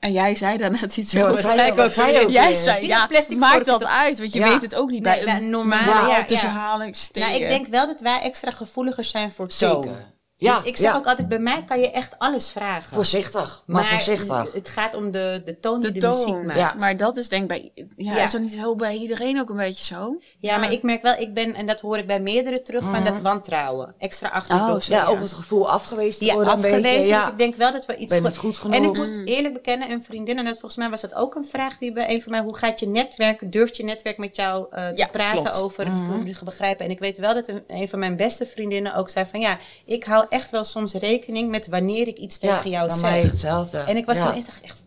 En 0.01 0.13
jij 0.13 0.35
zei 0.35 0.57
daarnet 0.57 0.97
iets 0.97 1.13
Ja, 1.13 1.21
wat 1.21 1.31
over. 1.31 1.43
zei 1.43 1.73
wat 1.73 1.95
zei 1.95 2.13
je 2.13 2.23
ook 2.23 2.31
Jij 2.31 2.55
zei, 2.55 2.87
ja, 2.87 3.07
plastic 3.07 3.39
maakt 3.39 3.67
dat 3.67 3.85
uit, 3.85 4.19
want 4.19 4.33
je 4.33 4.39
Ja. 4.39 4.49
weet 4.49 4.63
het 4.63 4.75
ook 4.75 4.91
niet 4.91 5.03
Nee, 5.03 5.25
bij 5.25 5.37
een 5.37 5.51
normale, 5.51 6.09
ja, 6.09 6.25
tussen 6.25 6.49
ja. 6.49 6.77
Nou, 7.13 7.33
ik 7.35 7.49
denk 7.49 7.67
wel 7.67 7.87
dat 7.87 8.01
wij 8.01 8.21
extra 8.21 8.51
gevoeliger 8.51 9.05
zijn 9.05 9.33
voor 9.33 9.49
toon. 9.49 9.83
Zeker. 9.83 10.10
Ja, 10.41 10.55
dus 10.55 10.63
ik 10.63 10.77
zeg 10.77 10.91
ja. 10.91 10.97
ook 10.97 11.07
altijd, 11.07 11.29
bij 11.29 11.39
mij 11.39 11.65
kan 11.67 11.81
je 11.81 11.91
echt 11.91 12.19
alles 12.19 12.51
vragen. 12.51 12.95
Voorzichtig, 12.95 13.63
maar, 13.67 13.85
voorzichtig. 13.85 14.53
het 14.53 14.69
gaat 14.69 14.95
om 14.95 15.11
de, 15.11 15.43
de 15.45 15.61
toon 15.61 15.81
De 15.81 15.93
die 15.93 16.01
de 16.01 16.09
muziek 16.09 16.43
maakt. 16.45 16.59
Ja. 16.59 16.75
Maar 16.79 16.97
dat 16.97 17.17
is 17.17 17.29
denk 17.29 17.43
ik 17.43 17.49
bij... 17.49 17.73
Ja, 17.97 18.15
Ja. 18.15 18.23
is 18.23 18.33
dat 18.33 18.41
niet 18.41 18.55
heel 18.57 18.77
bij 18.77 18.95
iedereen 18.97 19.41
ook 19.41 19.51
een 19.51 19.57
beetje 19.57 19.85
zo? 19.95 20.19
Ja, 20.39 20.57
maar 20.59 20.73
ik 20.73 20.83
merk 20.83 21.03
wel, 21.03 21.15
ik 21.19 21.35
ben, 21.35 21.55
en 21.55 21.67
dat 21.67 21.81
hoor 21.81 21.99
ik 21.99 22.07
bij 22.07 22.21
meerdere 22.21 22.63
terug, 22.63 22.83
van 22.85 23.05
dat 23.05 23.21
wantrouwen. 23.21 23.95
Extra 23.99 24.29
achterdocht. 24.29 24.85
zo, 24.85 24.93
ja, 24.95 25.01
ja. 25.03 25.07
ook 25.09 25.21
het 25.21 25.33
gevoel 25.33 25.71
afgewezen 25.71 26.19
te 26.19 26.25
Ja, 26.25 26.35
worden 26.35 26.53
een 26.53 26.59
afgewezen. 26.59 26.83
beetje. 26.99 27.15
Dus 27.17 27.27
ik 27.29 27.39
denk 27.39 27.55
wel 27.55 27.73
dat 27.73 27.87
we 27.87 27.97
iets... 27.97 28.19
Ben 28.19 28.35
go- 28.35 28.47
niet 28.47 28.57
goed 28.59 28.73
En 28.73 28.83
ik 28.85 28.93
moet 28.97 29.21
eerlijk 29.25 29.55
bekennen, 29.55 29.91
een 29.91 30.05
vriendin, 30.05 30.39
en 30.39 30.45
dat 30.45 30.53
volgens 30.59 30.77
mij 30.77 30.91
was 30.91 31.01
dat 31.01 31.15
ook 31.15 31.35
een 31.35 31.47
vraag 31.47 31.79
die 31.79 31.93
bij 31.93 32.11
een 32.15 32.23
van 32.23 32.33
mij, 32.33 32.41
hoe 32.41 32.57
gaat 32.57 32.81
je 32.81 32.87
netwerk, 32.87 33.53
durft 33.53 33.77
je 33.77 33.85
netwerk 33.85 34.19
met 34.19 34.37
jou 34.37 34.67
eh, 34.71 34.89
te 34.89 34.97
Ja, 34.97 35.07
praten 35.07 35.41
klopt. 35.41 35.63
over 35.63 35.85
het 35.85 35.95
kunnen 36.09 36.37
begrijpen. 36.45 36.85
En 36.85 36.91
ik 36.91 36.99
weet 36.99 37.19
wel 37.19 37.35
dat 37.35 37.49
een, 37.49 37.63
een 37.67 37.89
van 37.89 37.99
mijn 37.99 38.17
beste 38.17 38.47
vriendinnen 38.47 38.95
ook 38.95 39.09
zei 39.09 39.27
van, 39.31 39.41
ja, 39.41 39.59
ik 39.85 40.05
hou 40.05 40.25
echt 40.31 40.51
wel 40.51 40.65
soms 40.65 40.95
rekening 40.95 41.51
met 41.51 41.67
wanneer 41.67 42.07
ik 42.07 42.17
iets 42.17 42.39
ja, 42.41 42.57
tegen 42.57 42.71
jou 42.71 42.91
zeg. 42.91 43.01
mij 43.01 43.21
hetzelfde. 43.21 43.79
En 43.79 43.97
ik 43.97 44.07
was 44.07 44.17
ja. 44.17 44.27
toen 44.27 44.37
echt, 44.37 44.61
echt, 44.63 44.83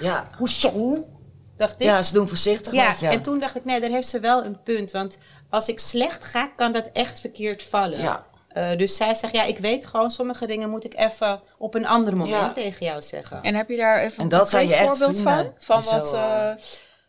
Ja. 0.00 0.26
hoezo? 0.38 1.04
Dacht 1.56 1.72
ik. 1.80 1.86
ja, 1.86 2.02
ze 2.02 2.12
doen 2.12 2.28
voorzichtig 2.28 2.72
Ja, 2.72 2.88
met 2.88 2.98
je. 2.98 3.08
en 3.08 3.22
toen 3.22 3.38
dacht 3.38 3.56
ik, 3.56 3.64
nee, 3.64 3.80
daar 3.80 3.90
heeft 3.90 4.08
ze 4.08 4.20
wel 4.20 4.44
een 4.44 4.62
punt. 4.62 4.90
Want 4.90 5.18
als 5.50 5.68
ik 5.68 5.80
slecht 5.80 6.24
ga, 6.24 6.46
kan 6.56 6.72
dat 6.72 6.90
echt 6.92 7.20
verkeerd 7.20 7.62
vallen. 7.62 8.00
Ja. 8.00 8.26
Eh, 8.48 8.76
dus 8.78 8.96
zij 8.96 9.14
zegt, 9.14 9.32
ja, 9.32 9.44
ik 9.44 9.58
weet 9.58 9.86
gewoon, 9.86 10.10
sommige 10.10 10.46
dingen 10.46 10.70
moet 10.70 10.84
ik 10.84 10.96
even 10.96 11.40
op 11.58 11.74
een 11.74 11.86
ander 11.86 12.16
moment 12.16 12.36
Ja. 12.36 12.52
tegen 12.52 12.86
jou 12.86 13.02
zeggen. 13.02 13.42
En 13.42 13.54
heb 13.54 13.68
je 13.68 13.76
daar 13.76 13.98
even 14.00 14.16
En 14.18 14.22
een 14.22 14.28
dat 14.28 14.40
concreet 14.40 14.68
je 14.70 14.76
echt 14.76 14.86
voorbeeld 14.88 15.20
van? 15.20 15.52
Van 15.58 15.80
Die 15.80 15.88
zo, 15.88 15.96
wat... 15.96 16.12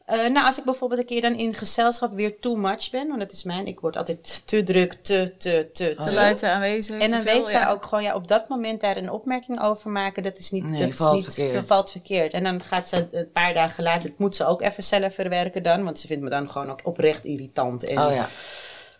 eh, 0.05 0.17
nou, 0.17 0.45
als 0.45 0.57
ik 0.57 0.63
bijvoorbeeld 0.63 0.99
een 0.99 1.05
keer 1.05 1.21
dan 1.21 1.33
in 1.35 1.53
gezelschap 1.53 2.13
weer 2.15 2.39
too 2.39 2.55
much 2.55 2.89
ben, 2.91 3.07
want 3.07 3.19
dat 3.19 3.31
is 3.31 3.43
mijn, 3.43 3.67
ik 3.67 3.79
word 3.79 3.97
altijd 3.97 4.43
te 4.47 4.63
druk, 4.63 4.93
te, 4.93 5.33
te, 5.37 5.69
te, 5.73 5.95
Oh, 5.97 6.03
te 6.05 6.09
te. 6.09 6.13
luid 6.13 6.43
aanwezig. 6.43 6.99
En 6.99 7.09
dan 7.09 7.21
veel, 7.21 7.39
weet 7.41 7.49
zij 7.49 7.59
ja. 7.59 7.69
ook 7.71 7.83
gewoon, 7.85 8.03
ja, 8.03 8.15
op 8.15 8.27
dat 8.27 8.49
moment 8.49 8.81
daar 8.81 8.97
een 8.97 9.09
opmerking 9.09 9.61
over 9.61 9.89
maken, 9.89 10.23
dat 10.23 10.37
is 10.37 10.51
niet, 10.51 10.63
Nee, 10.69 10.79
dat 10.79 10.89
is 10.89 10.95
valt 10.97 11.15
niet 11.15 11.33
verkeerd. 11.33 11.65
valt 11.65 11.91
verkeerd. 11.91 12.33
En 12.33 12.43
dan 12.43 12.63
gaat 12.63 12.87
ze 12.87 13.07
een 13.11 13.31
paar 13.31 13.53
dagen 13.53 13.83
later, 13.83 14.09
dat 14.09 14.19
moet 14.19 14.35
ze 14.35 14.45
ook 14.45 14.61
even 14.61 14.83
zelf 14.83 15.13
verwerken 15.13 15.63
dan, 15.63 15.83
want 15.83 15.99
ze 15.99 16.07
vindt 16.07 16.23
me 16.23 16.29
dan 16.29 16.49
gewoon 16.49 16.69
ook 16.69 16.81
oprecht 16.83 17.25
irritant. 17.25 17.83
En 17.83 17.99
oh 17.99 18.13
ja. 18.13 18.27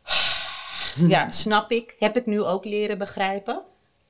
Ja, 1.07 1.31
snap 1.31 1.71
ik. 1.71 1.95
Heb 1.99 2.17
ik 2.17 2.25
nu 2.25 2.43
ook 2.43 2.65
leren 2.65 2.97
begrijpen. 2.97 3.61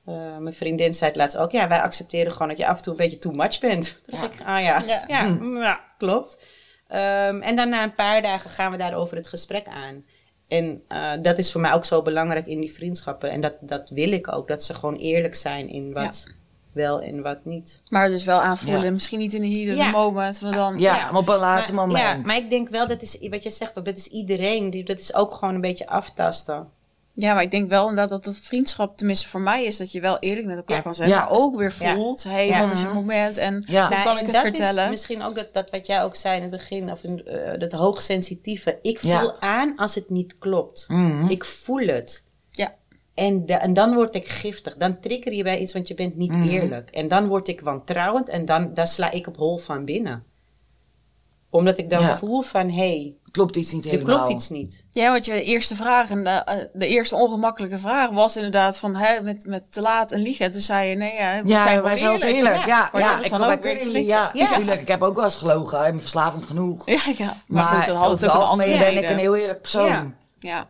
Eh, 0.06 0.36
mijn 0.36 0.54
vriendin 0.54 0.94
zei 0.94 1.10
het 1.10 1.18
laatst 1.18 1.36
ook. 1.36 1.50
Ja, 1.50 1.68
wij 1.68 1.80
accepteren 1.80 2.32
gewoon 2.32 2.48
dat 2.48 2.58
je 2.58 2.66
af 2.66 2.76
en 2.76 2.82
toe 2.82 2.92
een 2.92 2.98
beetje 2.98 3.18
too 3.18 3.32
much 3.32 3.60
bent. 3.60 3.98
Toen 4.04 4.20
dacht 4.20 4.32
ik, 4.32 4.40
ah 4.40 4.46
ja, 4.62 4.82
Ja. 4.86 5.04
ja, 5.08 5.38
ja, 5.60 5.80
klopt. 5.98 6.38
Ehm, 6.88 7.40
en 7.40 7.56
dan 7.56 7.68
na 7.68 7.82
een 7.82 7.94
paar 7.94 8.22
dagen 8.22 8.50
gaan 8.50 8.70
we 8.70 8.76
daarover 8.76 9.16
het 9.16 9.26
gesprek 9.26 9.66
aan. 9.66 10.04
En 10.48 10.82
eh, 10.88 11.12
dat 11.22 11.38
is 11.38 11.52
voor 11.52 11.60
mij 11.60 11.72
ook 11.72 11.84
zo 11.84 12.02
belangrijk 12.02 12.46
in 12.46 12.60
die 12.60 12.72
vriendschappen. 12.72 13.30
En 13.30 13.40
dat, 13.40 13.54
dat 13.60 13.90
wil 13.90 14.12
ik 14.12 14.32
ook. 14.32 14.48
Dat 14.48 14.64
ze 14.64 14.74
gewoon 14.74 14.96
eerlijk 14.96 15.34
zijn 15.34 15.68
in 15.68 15.92
wat 15.92 16.26
wel 16.72 17.00
en 17.00 17.22
wat 17.22 17.44
niet. 17.44 17.82
Maar 17.88 18.08
dus 18.08 18.24
wel 18.24 18.40
aanvoelen. 18.40 18.84
Ja. 18.84 18.90
Misschien 18.90 19.18
niet 19.18 19.34
in 19.34 19.40
de 19.40 19.48
heat 19.48 19.68
of 19.68 19.76
Ja. 19.76 19.84
the 19.84 19.96
moment. 19.96 20.40
Maar 20.40 20.52
dan... 20.52 20.78
Ja, 20.78 20.96
Ja. 20.96 21.10
maar 21.12 21.20
op 21.20 21.28
een 21.28 21.38
later 21.38 21.74
maar, 21.74 21.86
moment. 21.86 22.04
Ja, 22.04 22.16
maar 22.16 22.36
ik 22.36 22.50
denk 22.50 22.68
wel, 22.68 22.86
dat 22.86 23.02
is 23.02 23.28
wat 23.28 23.42
je 23.42 23.50
zegt 23.50 23.78
ook, 23.78 23.84
dat 23.84 23.96
is 23.96 24.06
iedereen. 24.06 24.70
Die, 24.70 24.84
dat 24.84 24.98
is 24.98 25.14
ook 25.14 25.34
gewoon 25.34 25.54
een 25.54 25.60
beetje 25.60 25.86
aftasten. 25.86 26.68
Ja, 27.18 27.34
maar 27.34 27.42
ik 27.42 27.50
denk 27.50 27.68
wel 27.68 27.88
inderdaad 27.88 28.10
dat 28.10 28.24
het 28.24 28.36
vriendschap, 28.44 28.96
tenminste 28.96 29.28
voor 29.28 29.40
mij, 29.40 29.64
is 29.64 29.76
dat 29.76 29.92
je 29.92 30.00
wel 30.00 30.18
eerlijk 30.18 30.46
met 30.46 30.56
elkaar 30.56 30.76
Ja. 30.76 30.82
kan 30.82 30.94
zijn. 30.94 31.08
Ja. 31.08 31.16
Maar 31.18 31.30
ook 31.30 31.56
weer 31.56 31.74
Ja. 31.78 31.94
voelt, 31.94 32.22
hé, 32.22 32.30
hey, 32.30 32.46
Ja. 32.46 32.60
wat 32.62 32.70
is 32.72 32.82
het 32.82 32.92
moment 32.92 33.36
en 33.36 33.64
Ja. 33.68 33.80
hoe 33.86 33.90
Nou, 33.90 34.04
kan 34.04 34.12
ik 34.14 34.18
en 34.20 34.24
het 34.24 34.34
dat 34.34 34.42
vertellen? 34.42 34.84
Is 34.84 34.90
misschien 34.90 35.22
ook 35.22 35.34
dat, 35.34 35.54
dat 35.54 35.70
wat 35.70 35.86
jij 35.86 36.02
ook 36.02 36.16
zei 36.16 36.36
in 36.36 36.42
het 36.42 36.50
begin, 36.50 36.90
of 36.90 37.02
in, 37.04 37.24
eh, 37.26 37.58
dat 37.58 37.72
hoogsensitieve. 37.72 38.78
Ik 38.82 38.98
voel 38.98 39.10
Ja. 39.10 39.36
aan 39.40 39.76
als 39.76 39.94
het 39.94 40.10
niet 40.10 40.38
klopt. 40.38 40.84
Mhm. 40.88 41.28
Ik 41.28 41.44
voel 41.44 41.86
het. 41.86 42.26
Ja. 42.50 42.74
En, 43.14 43.46
de- 43.46 43.54
en 43.54 43.74
dan 43.74 43.94
word 43.94 44.14
ik 44.14 44.28
giftig. 44.28 44.76
Dan 44.76 45.00
trigger 45.00 45.32
je 45.32 45.42
bij 45.42 45.58
iets, 45.58 45.72
want 45.72 45.88
je 45.88 45.94
bent 45.94 46.16
niet 46.16 46.30
Mhm. 46.32 46.48
eerlijk. 46.48 46.90
En 46.90 47.08
dan 47.08 47.26
word 47.28 47.48
ik 47.48 47.60
wantrouwend 47.60 48.28
en 48.28 48.44
dan 48.44 48.74
daar 48.74 48.88
sla 48.88 49.10
ik 49.10 49.26
op 49.26 49.36
hol 49.36 49.56
van 49.58 49.84
binnen. 49.84 50.24
Omdat 51.50 51.78
ik 51.78 51.90
dan 51.90 52.00
Ja. 52.02 52.16
voel 52.16 52.40
van, 52.42 52.70
hé, 52.70 52.74
hey, 52.90 53.14
Klopt 53.36 53.56
iets 53.56 53.72
niet 53.72 53.84
er 53.84 53.90
helemaal. 53.90 54.16
klopt 54.16 54.30
iets 54.30 54.48
niet. 54.48 54.84
Ja, 54.90 55.10
want 55.12 55.24
je 55.24 55.42
eerste 55.42 55.74
vraag 55.74 56.10
en 56.10 56.24
de, 56.24 56.30
eh, 56.30 56.56
de 56.72 56.86
eerste 56.86 57.14
ongemakkelijke 57.16 57.78
vraag 57.78 58.10
was 58.10 58.36
inderdaad 58.36 58.78
van, 58.78 58.94
hè, 58.96 59.22
met, 59.22 59.46
met 59.46 59.72
te 59.72 59.80
laat 59.80 60.12
en 60.12 60.20
liegen. 60.22 60.44
En 60.44 60.50
toen 60.50 60.60
zei 60.60 60.88
je, 60.88 60.96
nee, 60.96 61.14
ja, 61.14 61.42
we 61.42 61.48
Ja, 61.48 61.62
zijn 61.62 61.82
wij 61.82 61.96
zijn 61.96 62.18
wel 62.20 62.28
eerlijk. 62.28 62.56
Ja. 62.56 62.66
Ja, 62.66 62.88
Maar 62.92 63.00
ja, 63.02 63.08
dat 63.10 63.18
is 63.18 63.24
ik 63.24 63.30
dan 63.30 63.40
kom 63.40 63.50
ook 63.50 63.62
weer. 63.62 64.00
Ja, 64.00 64.30
Ja. 64.32 64.48
natuurlijk. 64.50 64.80
Ik 64.80 64.88
heb 64.88 65.02
ook 65.02 65.14
wel 65.14 65.24
eens 65.24 65.36
gelogen. 65.36 65.78
Ik 65.84 65.90
ben 65.92 66.00
verslaving 66.00 66.46
genoeg. 66.46 66.86
Ja, 66.86 67.00
ja. 67.16 67.24
Maar, 67.26 67.64
Maar, 67.64 67.66
goed, 67.76 67.86
dan 67.86 67.96
had 67.96 68.20
het 68.20 68.30
ook 68.30 68.50
een 68.52 68.56
ben 68.78 68.96
ik 68.96 69.10
een 69.10 69.18
heel 69.18 69.36
eerlijk 69.36 69.60
persoon. 69.60 69.86
Ja. 69.86 70.12
Ja. 70.38 70.66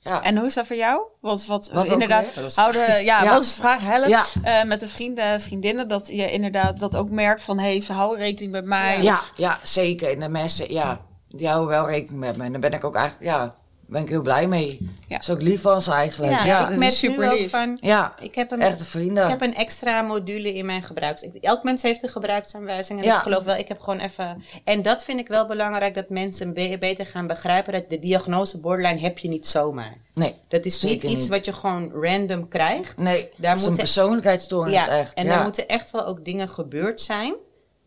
Ja. 0.00 0.22
En 0.22 0.36
hoe 0.36 0.46
is 0.46 0.54
dat 0.54 0.66
voor 0.66 0.76
jou? 0.76 1.02
Wat, 1.20 1.46
wat, 1.46 1.70
inderdaad, 1.84 2.26
houden, 2.54 3.04
ja, 3.04 3.22
Ja. 3.22 3.32
wat 3.32 3.42
is 3.42 3.54
de 3.54 3.60
vraag? 3.60 3.80
Help 3.80 4.06
Ja. 4.06 4.24
eh, 4.42 4.64
met 4.64 4.80
de 4.80 4.88
vrienden, 4.88 5.40
vriendinnen, 5.40 5.88
dat 5.88 6.08
je 6.08 6.30
inderdaad 6.30 6.80
dat 6.80 6.96
ook 6.96 7.10
merkt 7.10 7.40
van, 7.42 7.58
hé, 7.58 7.64
hey, 7.70 7.80
ze 7.80 7.92
houden 7.92 8.18
rekening 8.18 8.52
met 8.52 8.64
mij. 8.64 9.02
Ja, 9.02 9.14
Of- 9.14 9.32
ja, 9.36 9.58
zeker. 9.62 10.10
En 10.12 10.20
de 10.20 10.28
mensen, 10.28 10.72
ja, 10.72 11.00
die 11.36 11.46
houden 11.48 11.68
wel 11.68 11.86
rekening 11.86 12.20
met 12.20 12.36
me. 12.36 12.44
En 12.44 12.52
daar 12.52 12.60
ben 12.60 12.72
ik 12.72 12.84
ook 12.84 12.94
eigenlijk, 12.94 13.30
ja, 13.30 13.54
ben 13.86 14.02
ik 14.02 14.08
heel 14.08 14.22
blij 14.22 14.46
mee. 14.46 14.90
Ja. 15.08 15.18
is 15.18 15.30
ook 15.30 15.42
lief 15.42 15.60
van 15.60 15.82
ze 15.82 15.92
eigenlijk. 15.92 16.32
Ja, 16.32 16.44
Ja, 16.44 16.68
ik 16.68 16.78
merk 16.78 16.92
super 16.92 17.26
nu 17.26 17.32
ook 17.32 17.38
lief. 17.38 17.50
van, 17.50 17.78
ja 17.80 18.14
ik 18.20 18.34
heb 18.34 18.50
een, 18.50 18.60
echte 18.60 18.84
vrienden. 18.84 19.24
Ik 19.24 19.30
heb 19.30 19.40
een 19.40 19.54
extra 19.54 20.02
module 20.02 20.54
in 20.54 20.66
mijn 20.66 20.82
gebruiks. 20.82 21.22
ik- 21.22 21.34
Elk 21.34 21.62
mens 21.62 21.82
heeft 21.82 22.02
een 22.02 22.08
gebruiksaanwijzing. 22.08 22.98
En 22.98 23.04
Ja. 23.04 23.16
ik 23.16 23.22
geloof 23.22 23.44
wel, 23.44 23.56
ik 23.56 23.68
heb 23.68 23.80
gewoon 23.80 23.98
even. 24.00 24.42
En 24.64 24.82
dat 24.82 25.04
vind 25.04 25.20
ik 25.20 25.28
wel 25.28 25.46
belangrijk 25.46 25.94
dat 25.94 26.08
mensen 26.08 26.52
be- 26.52 26.76
beter 26.80 27.06
gaan 27.06 27.26
begrijpen 27.26 27.72
dat 27.72 27.90
de 27.90 27.98
diagnose 27.98 28.60
borderline 28.60 29.00
heb 29.00 29.18
je 29.18 29.28
niet 29.28 29.46
zomaar. 29.46 29.96
Nee, 30.14 30.34
Dat 30.48 30.64
is 30.64 30.82
niet 30.82 31.02
iets 31.02 31.14
niet. 31.22 31.28
wat 31.28 31.44
je 31.44 31.52
gewoon 31.52 31.92
random 31.92 32.48
krijgt. 32.48 32.96
nee. 32.98 33.20
Daar 33.22 33.30
Daar 33.36 33.52
is 33.54 33.60
een 33.60 33.66
moeten- 33.66 33.84
persoonlijkheidsstoornis 33.84 34.84
Ja, 34.84 34.88
echt. 34.88 35.14
en 35.14 35.24
ja. 35.26 35.36
er 35.38 35.42
moeten 35.42 35.68
echt 35.68 35.90
wel 35.90 36.06
ook 36.06 36.24
dingen 36.24 36.48
gebeurd 36.48 37.00
zijn 37.00 37.34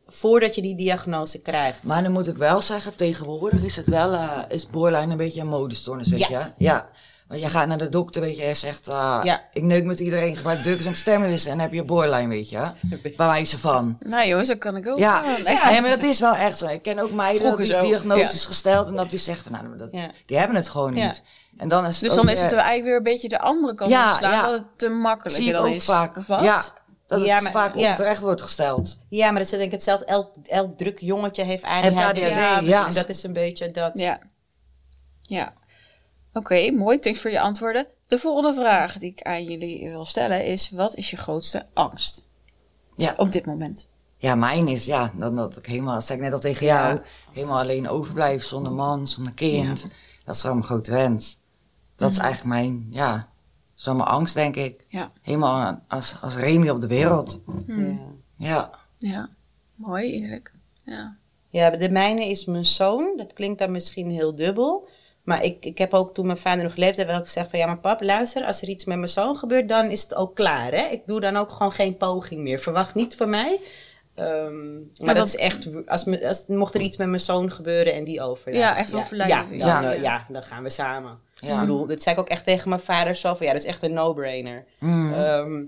voordat 0.08 0.56
je 0.56 0.62
die 0.62 0.76
diagnose 0.76 1.41
krijgt. 1.41 1.84
Maar 1.84 2.04
dan 2.04 2.12
moet 2.12 2.28
ik 2.28 2.36
wel 2.38 2.62
zeggen, 2.62 2.96
tegenwoordig 2.96 3.63
is 3.63 3.76
het 3.76 3.86
wel, 3.88 4.13
eh, 4.13 4.30
is 4.50 4.70
borderline 4.70 5.12
een 5.12 5.17
beetje 5.17 5.41
een 5.41 5.48
modestoornis, 5.48 6.10
weet 6.10 6.20
Ja. 6.20 6.28
je? 6.58 6.65
Ja. 6.65 6.88
Want 7.28 7.41
je 7.41 7.50
gaat 7.50 7.67
naar 7.67 7.78
de 7.78 7.89
dokter, 7.89 8.22
weet 8.22 8.38
je, 8.38 8.43
en 8.43 8.56
zegt, 8.56 8.89
ah, 8.89 9.20
Ja. 9.24 9.41
ik 9.54 9.63
neuk 9.63 9.84
met 9.84 10.00
iedereen, 10.00 10.36
gebruik 10.36 10.62
drugs 10.62 10.86
om 10.86 10.93
stemmen 10.93 11.30
en 11.30 11.38
dan 11.46 11.60
heb 11.60 11.74
je 11.74 11.84
borderline, 11.84 12.28
weet 12.28 12.50
je? 12.50 12.60
Bij 13.02 13.13
wijze 13.17 13.60
van. 13.60 13.98
Nou 14.00 14.28
jongens, 14.28 14.48
dat 14.48 14.58
kan 14.58 14.76
ik 14.76 14.88
ook. 14.88 14.98
Ja, 15.00 15.22
wel. 15.24 15.54
ja. 15.54 15.70
Nee, 15.70 15.82
maar 15.82 15.89
dat 15.89 16.04
is 16.04 16.20
wel 16.20 16.36
echt 16.36 16.58
zo. 16.58 16.67
Ik 16.67 16.82
ken 16.82 17.00
ook 17.00 17.12
meiden 17.12 17.48
dat 17.50 17.58
die 17.58 17.65
zo, 17.65 17.80
diagnoses 17.80 18.41
ja. 18.41 18.48
gesteld 18.48 18.88
en 18.88 18.96
dat 18.96 19.10
die 19.10 19.20
zeggen, 19.20 19.52
nou, 19.52 19.78
dat, 19.78 19.88
Ja. 19.91 20.12
die 20.26 20.38
hebben 20.38 20.56
het 20.56 20.70
gewoon 20.70 20.93
niet. 20.93 21.04
Ja. 21.04 21.13
En 21.58 21.67
dan 21.67 21.86
is 21.86 21.91
het 21.91 22.02
Dus 22.10 22.10
ook 22.20 22.26
dan 22.26 22.30
is 22.36 22.39
het 22.41 22.54
eigenlijk 22.54 22.84
weer 22.84 22.96
een 22.98 23.04
beetje 23.04 23.30
de 23.30 23.39
andere 23.39 23.74
kant 23.74 23.89
Ja, 23.89 24.12
op 24.12 24.17
slaan, 24.17 24.32
ja. 24.32 24.41
dat 24.41 24.52
het 24.52 24.63
te 24.76 24.89
makkelijk 24.89 25.36
zie 25.36 25.52
dan 25.52 25.65
ook 25.65 25.74
is. 25.76 25.86
vaak. 25.86 26.17
Of 26.17 26.28
wat? 26.28 26.41
Ja, 26.43 26.62
dat 27.08 27.26
Ja, 27.26 27.34
het 27.34 27.43
maar- 27.43 27.52
vaak 27.52 27.76
ja. 27.76 27.89
onterecht 27.89 28.22
wordt 28.22 28.41
gesteld. 28.41 29.00
Ja, 29.10 29.26
maar 29.26 29.34
dat 29.34 29.43
is 29.43 29.50
denk 29.50 29.63
ik 29.63 29.72
hetzelfde. 29.72 30.06
Elk, 30.06 30.32
elk 30.43 30.78
druk 30.78 31.00
jongetje 31.00 31.43
heeft 31.43 31.63
ADHD. 31.63 32.17
Ja, 32.17 32.30
ja. 32.30 32.58
precies. 32.58 32.76
En 32.88 32.93
dat 32.93 33.10
is 33.10 33.24
een 33.24 33.34
beetje 33.34 33.72
dat. 33.72 33.91
Ja. 34.00 34.20
Ja. 35.22 35.54
Oké, 36.34 36.72
mooi. 36.72 37.00
Thanks 37.00 37.20
voor 37.22 37.32
je 37.32 37.39
antwoorden. 37.39 37.88
De 38.08 38.17
volgende 38.20 38.54
vraag 38.54 38.98
die 38.98 39.12
ik 39.12 39.22
aan 39.22 39.43
jullie 39.43 39.89
wil 39.89 40.06
stellen 40.06 40.46
is: 40.46 40.70
wat 40.70 40.96
is 40.96 41.10
je 41.10 41.17
grootste 41.17 41.65
angst 41.74 42.28
Ja. 42.96 43.13
op 43.17 43.32
dit 43.32 43.46
moment? 43.46 43.88
Ja, 44.17 44.36
mijn 44.36 44.67
is, 44.67 44.86
ja, 44.86 45.12
dan 45.15 45.36
dat 45.36 45.58
ik 45.58 45.65
helemaal, 45.65 45.93
dat 45.93 46.06
zei 46.06 46.17
ik 46.17 46.24
net 46.24 46.34
al 46.34 46.39
tegen 46.39 46.65
jou, 46.65 47.00
helemaal 47.34 47.60
alleen 47.60 47.89
overblijf 47.89 48.43
zonder 48.43 48.72
man, 48.72 49.08
zonder 49.08 49.34
kind. 49.34 49.88
Dat 50.26 50.36
is 50.36 50.43
wel 50.43 50.54
mijn 50.54 50.65
grote 50.65 50.91
wens. 50.91 51.39
Dat 51.96 52.12
is 52.12 52.17
eigenlijk 52.17 52.54
mijn, 52.54 52.88
ja, 52.91 53.12
dat 53.12 53.26
is 53.78 53.86
wel 53.86 53.96
mijn 53.96 54.08
angst, 54.10 54.34
denk 54.34 54.56
ik. 54.56 54.86
Ja. 54.90 55.12
Helemaal 55.22 55.82
als, 55.88 56.16
als 56.22 56.36
Remy 56.36 56.70
op 56.70 56.82
de 56.82 56.88
wereld. 56.88 57.44
Ja. 57.68 57.98
Ja. 58.38 58.72
Ja. 58.98 59.30
Mooi, 59.76 60.12
eerlijk. 60.22 60.54
Ja. 60.84 61.16
Ja, 61.50 61.70
de 61.70 61.90
mijne 61.90 62.26
is 62.30 62.46
mijn 62.46 62.66
zoon. 62.66 63.13
Dat 63.18 63.34
klinkt 63.34 63.60
dan 63.60 63.72
misschien 63.72 64.10
heel 64.10 64.36
dubbel. 64.36 64.88
Maar 65.24 65.44
ik, 65.44 65.66
ik 65.66 65.78
heb 65.78 65.94
ook 65.94 66.13
toen 66.13 66.26
mijn 66.26 66.38
vader 66.38 66.63
nog 66.63 66.76
leefde, 66.76 67.06
wel 67.06 67.24
gezegd 67.24 67.50
van 67.50 67.60
ja, 67.60 67.66
maar 67.66 67.78
pap, 67.80 68.02
luister, 68.02 68.44
als 68.46 68.62
er 68.62 68.68
iets 68.70 68.86
met 68.86 68.98
mijn 68.98 69.10
zoon 69.10 69.38
gebeurt, 69.38 69.70
dan 69.70 69.86
is 69.86 70.02
het 70.04 70.16
ook 70.16 70.36
klaar. 70.36 70.72
Hè? 70.72 70.86
Ik 70.88 71.02
doe 71.06 71.20
dan 71.20 71.36
ook 71.36 71.52
gewoon 71.52 71.72
geen 71.72 71.98
poging 71.98 72.42
meer. 72.42 72.60
Verwacht 72.60 72.96
niet 72.96 73.16
van 73.16 73.30
mij. 73.30 73.60
Ehm, 74.16 74.74
maar, 74.74 74.82
Maar 75.06 75.06
dat 75.06 75.16
dat- 75.16 75.28
is 75.28 75.36
echt, 75.36 75.68
als, 75.88 76.04
me, 76.06 76.28
als 76.28 76.46
mocht 76.48 76.76
er 76.76 76.82
iets 76.82 76.98
met 76.98 77.08
mijn 77.08 77.20
zoon 77.22 77.51
gebeuren 77.51 77.93
en 77.93 78.04
die 78.04 78.22
overlijdt. 78.22 78.60
Ja, 78.66 78.78
echt 78.78 78.93
overlijden. 78.93 79.58
Ja, 79.58 79.66
dan, 79.82 79.84
Ja. 79.84 79.93
eh, 79.93 80.01
ja, 80.01 80.26
dan 80.30 80.43
gaan 80.43 80.64
we 80.64 80.70
samen. 80.70 81.20
Ja. 81.40 81.54
Ik 81.54 81.60
bedoel, 81.60 81.86
dit 81.86 82.04
zei 82.04 82.16
ik 82.16 82.22
ook 82.22 82.30
echt 82.30 82.44
tegen 82.44 82.70
mijn 82.70 82.82
vader 82.82 83.16
zo 83.16 83.34
van 83.36 83.46
ja, 83.46 83.52
dat 83.54 83.62
is 83.62 83.68
echt 83.68 83.84
een 83.84 83.94
no-brainer. 83.94 84.66
Mm. 84.80 85.14
Ehm, 85.14 85.64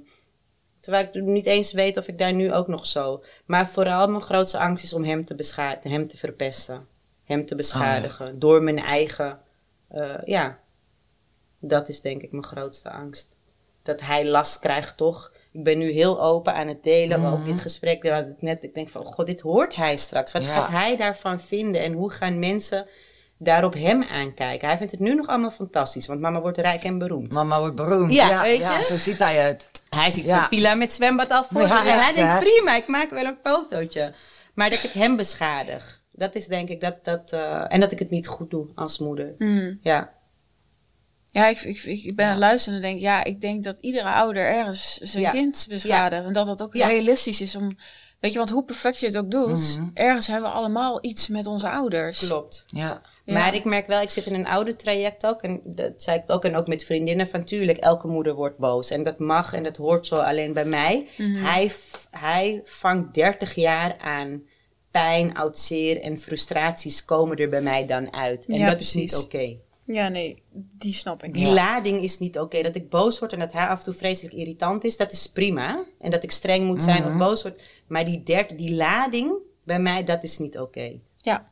terwijl 0.79 1.05
ik 1.11 1.21
niet 1.21 1.45
eens 1.45 1.71
weet 1.71 1.97
of 1.97 2.07
ik 2.07 2.17
daar 2.17 2.33
nu 2.33 2.53
ook 2.53 2.67
nog 2.67 2.85
zo. 2.85 3.23
Maar 3.45 3.67
vooral 3.67 4.07
mijn 4.07 4.21
grootste 4.21 4.59
angst 4.59 4.83
is 4.83 4.93
om 4.93 5.03
hem 5.03 5.25
te, 5.25 5.77
hem 5.81 6.07
te 6.07 6.17
verpesten. 6.17 6.87
Hem 7.23 7.45
te 7.45 7.55
beschadigen. 7.55 8.39
Door 8.39 8.63
mijn 8.63 8.79
eigen. 8.79 9.39
eh, 9.87 10.13
ja. 10.25 10.59
Dat 11.59 11.89
is 11.89 12.01
denk 12.01 12.21
ik 12.21 12.31
mijn 12.31 12.43
grootste 12.43 12.89
angst. 12.91 13.37
Dat 13.83 14.01
hij 14.01 14.25
last 14.27 14.59
krijgt 14.59 14.97
toch. 14.97 15.33
Ik 15.51 15.63
ben 15.63 15.77
nu 15.77 15.91
heel 15.91 16.21
open 16.21 16.53
aan 16.53 16.67
het 16.67 16.83
delen. 16.83 17.25
Ook 17.25 17.45
dit 17.45 17.59
gesprek. 17.59 18.03
net, 18.39 18.63
ik 18.63 18.73
denk 18.73 18.89
van, 18.89 19.01
oh 19.01 19.07
god, 19.13 19.25
dit 19.25 19.41
hoort 19.41 19.75
hij 19.75 19.97
straks. 19.97 20.31
Wat 20.31 20.43
Ja. 20.43 20.51
gaat 20.51 20.69
hij 20.69 20.95
daarvan 20.95 21.39
vinden? 21.39 21.81
En 21.81 21.93
hoe 21.93 22.09
gaan 22.09 22.39
mensen 22.39 22.87
daarop 23.41 23.73
hem 23.73 24.03
aankijken. 24.03 24.67
Hij 24.67 24.77
vindt 24.77 24.91
het 24.91 25.01
nu 25.01 25.15
nog 25.15 25.27
allemaal 25.27 25.51
fantastisch, 25.51 26.07
want 26.07 26.19
mama 26.19 26.41
wordt 26.41 26.57
rijk 26.57 26.83
en 26.83 26.97
beroemd. 26.97 27.33
Mama 27.33 27.59
wordt 27.59 27.75
beroemd. 27.75 28.13
Ja, 28.13 28.41
weet 28.41 28.57
je? 28.57 28.83
zo 28.87 28.97
ziet 28.97 29.19
hij 29.19 29.35
het. 29.35 29.69
Hij 29.89 30.11
ziet 30.11 30.25
Ja. 30.25 30.35
zijn 30.37 30.47
villa 30.47 30.73
met 30.73 30.93
zwembad 30.93 31.31
al 31.31 31.43
voor 31.43 31.61
Ja, 31.61 31.67
zich. 31.67 31.91
En 31.93 31.99
hij 31.99 32.13
denkt, 32.13 32.31
hè? 32.33 32.39
prima, 32.39 32.75
ik 32.75 32.87
maak 32.87 33.09
wel 33.09 33.25
een 33.25 33.37
fotootje. 33.43 34.13
Maar 34.53 34.69
dat 34.69 34.83
ik 34.83 34.91
hem 34.91 35.15
beschadig. 35.15 36.01
Dat 36.11 36.35
is 36.35 36.47
denk 36.47 36.69
ik 36.69 36.81
dat... 36.81 37.05
dat 37.05 37.31
eh, 37.33 37.65
en 37.73 37.79
dat 37.79 37.91
ik 37.91 37.99
het 37.99 38.09
niet 38.09 38.27
goed 38.27 38.49
doe 38.49 38.67
als 38.75 38.99
moeder. 38.99 39.35
Hmm. 39.37 39.79
Ja. 39.81 40.13
Ja, 41.31 41.47
ik, 41.47 41.61
ik, 41.61 41.83
ik 41.83 42.15
ben 42.15 42.25
aan 42.25 42.31
het 42.31 42.39
luisteren 42.39 42.75
en 42.77 42.85
denk, 42.85 42.99
ja, 42.99 43.23
ik 43.23 43.41
denk 43.41 43.63
dat 43.63 43.77
iedere 43.77 44.09
ouder 44.09 44.45
ergens 44.45 44.93
zijn 44.97 45.23
Ja. 45.23 45.29
kind 45.29 45.65
beschadigt. 45.69 46.25
En 46.25 46.33
dat 46.33 46.45
dat 46.45 46.61
ook 46.63 46.73
Ja. 46.75 46.87
realistisch 46.87 47.41
is 47.41 47.55
om, 47.55 47.77
weet 48.19 48.31
je, 48.31 48.37
want 48.37 48.49
hoe 48.49 48.63
perfect 48.63 48.99
je 48.99 49.05
het 49.05 49.17
ook 49.17 49.31
doet, 49.31 49.77
Mhm. 49.77 49.89
ergens 49.93 50.27
hebben 50.27 50.49
we 50.49 50.55
allemaal 50.55 50.97
iets 51.01 51.27
met 51.27 51.47
onze 51.47 51.69
ouders. 51.69 52.19
Klopt. 52.19 52.65
Ja. 52.67 53.01
Ja. 53.25 53.33
Maar 53.33 53.53
ik 53.55 53.63
merk 53.63 53.87
wel, 53.87 54.01
ik 54.01 54.09
zit 54.09 54.25
in 54.25 54.33
een 54.33 54.47
oude 54.47 54.75
traject 54.75 55.25
ook. 55.25 55.41
En 55.41 55.61
dat 55.65 55.91
zei 56.03 56.17
ik 56.17 56.23
ook. 56.31 56.45
En 56.45 56.55
ook 56.55 56.67
met 56.67 56.83
vriendinnen 56.83 57.27
van 57.27 57.43
tuurlijk, 57.43 57.77
elke 57.77 58.07
moeder 58.07 58.33
wordt 58.33 58.57
boos. 58.57 58.89
En 58.89 59.03
dat 59.03 59.19
mag 59.19 59.53
en 59.53 59.63
dat 59.63 59.77
hoort 59.77 60.07
zo 60.07 60.15
alleen 60.15 60.53
bij 60.53 60.65
mij. 60.65 61.07
Mhm. 61.17 61.35
hij, 61.45 61.71
hij 62.11 62.61
vangt 62.63 63.13
30 63.13 63.55
jaar 63.55 63.97
aan 63.97 64.41
pijn, 64.91 65.35
oud 65.37 65.57
zeer 65.59 66.01
en 66.01 66.19
frustraties 66.19 67.05
komen 67.05 67.37
er 67.37 67.49
bij 67.49 67.61
mij 67.61 67.85
dan 67.85 68.13
uit. 68.13 68.45
En 68.45 68.57
Ja, 68.57 68.69
dat 68.69 68.79
is 68.79 68.93
niet 68.93 69.15
oké. 69.15 69.57
Ja, 69.91 70.07
nee, 70.07 70.43
die 70.53 70.93
snap 70.93 71.23
ik. 71.23 71.33
Die 71.33 71.45
Ja. 71.47 71.53
lading 71.53 72.01
is 72.03 72.19
niet 72.19 72.39
oké. 72.39 72.61
Dat 72.61 72.75
ik 72.75 72.89
boos 72.89 73.19
word 73.19 73.33
en 73.33 73.39
dat 73.39 73.53
hij 73.53 73.67
af 73.67 73.77
en 73.79 73.83
toe 73.85 73.93
vreselijk 73.93 74.33
irritant 74.35 74.83
is, 74.83 74.97
dat 74.97 75.11
is 75.11 75.31
prima. 75.31 75.83
En 75.99 76.11
dat 76.11 76.23
ik 76.23 76.31
streng 76.31 76.65
moet 76.65 76.83
zijn 76.83 77.01
Mhm. 77.03 77.11
of 77.11 77.17
boos 77.17 77.41
word. 77.43 77.61
Maar 77.87 78.05
die, 78.05 78.23
derde, 78.23 78.55
die 78.55 78.75
lading 78.75 79.33
bij 79.63 79.79
mij, 79.79 80.03
dat 80.03 80.23
is 80.23 80.37
niet 80.37 80.59
oké. 80.59 80.91
Ja. 81.17 81.47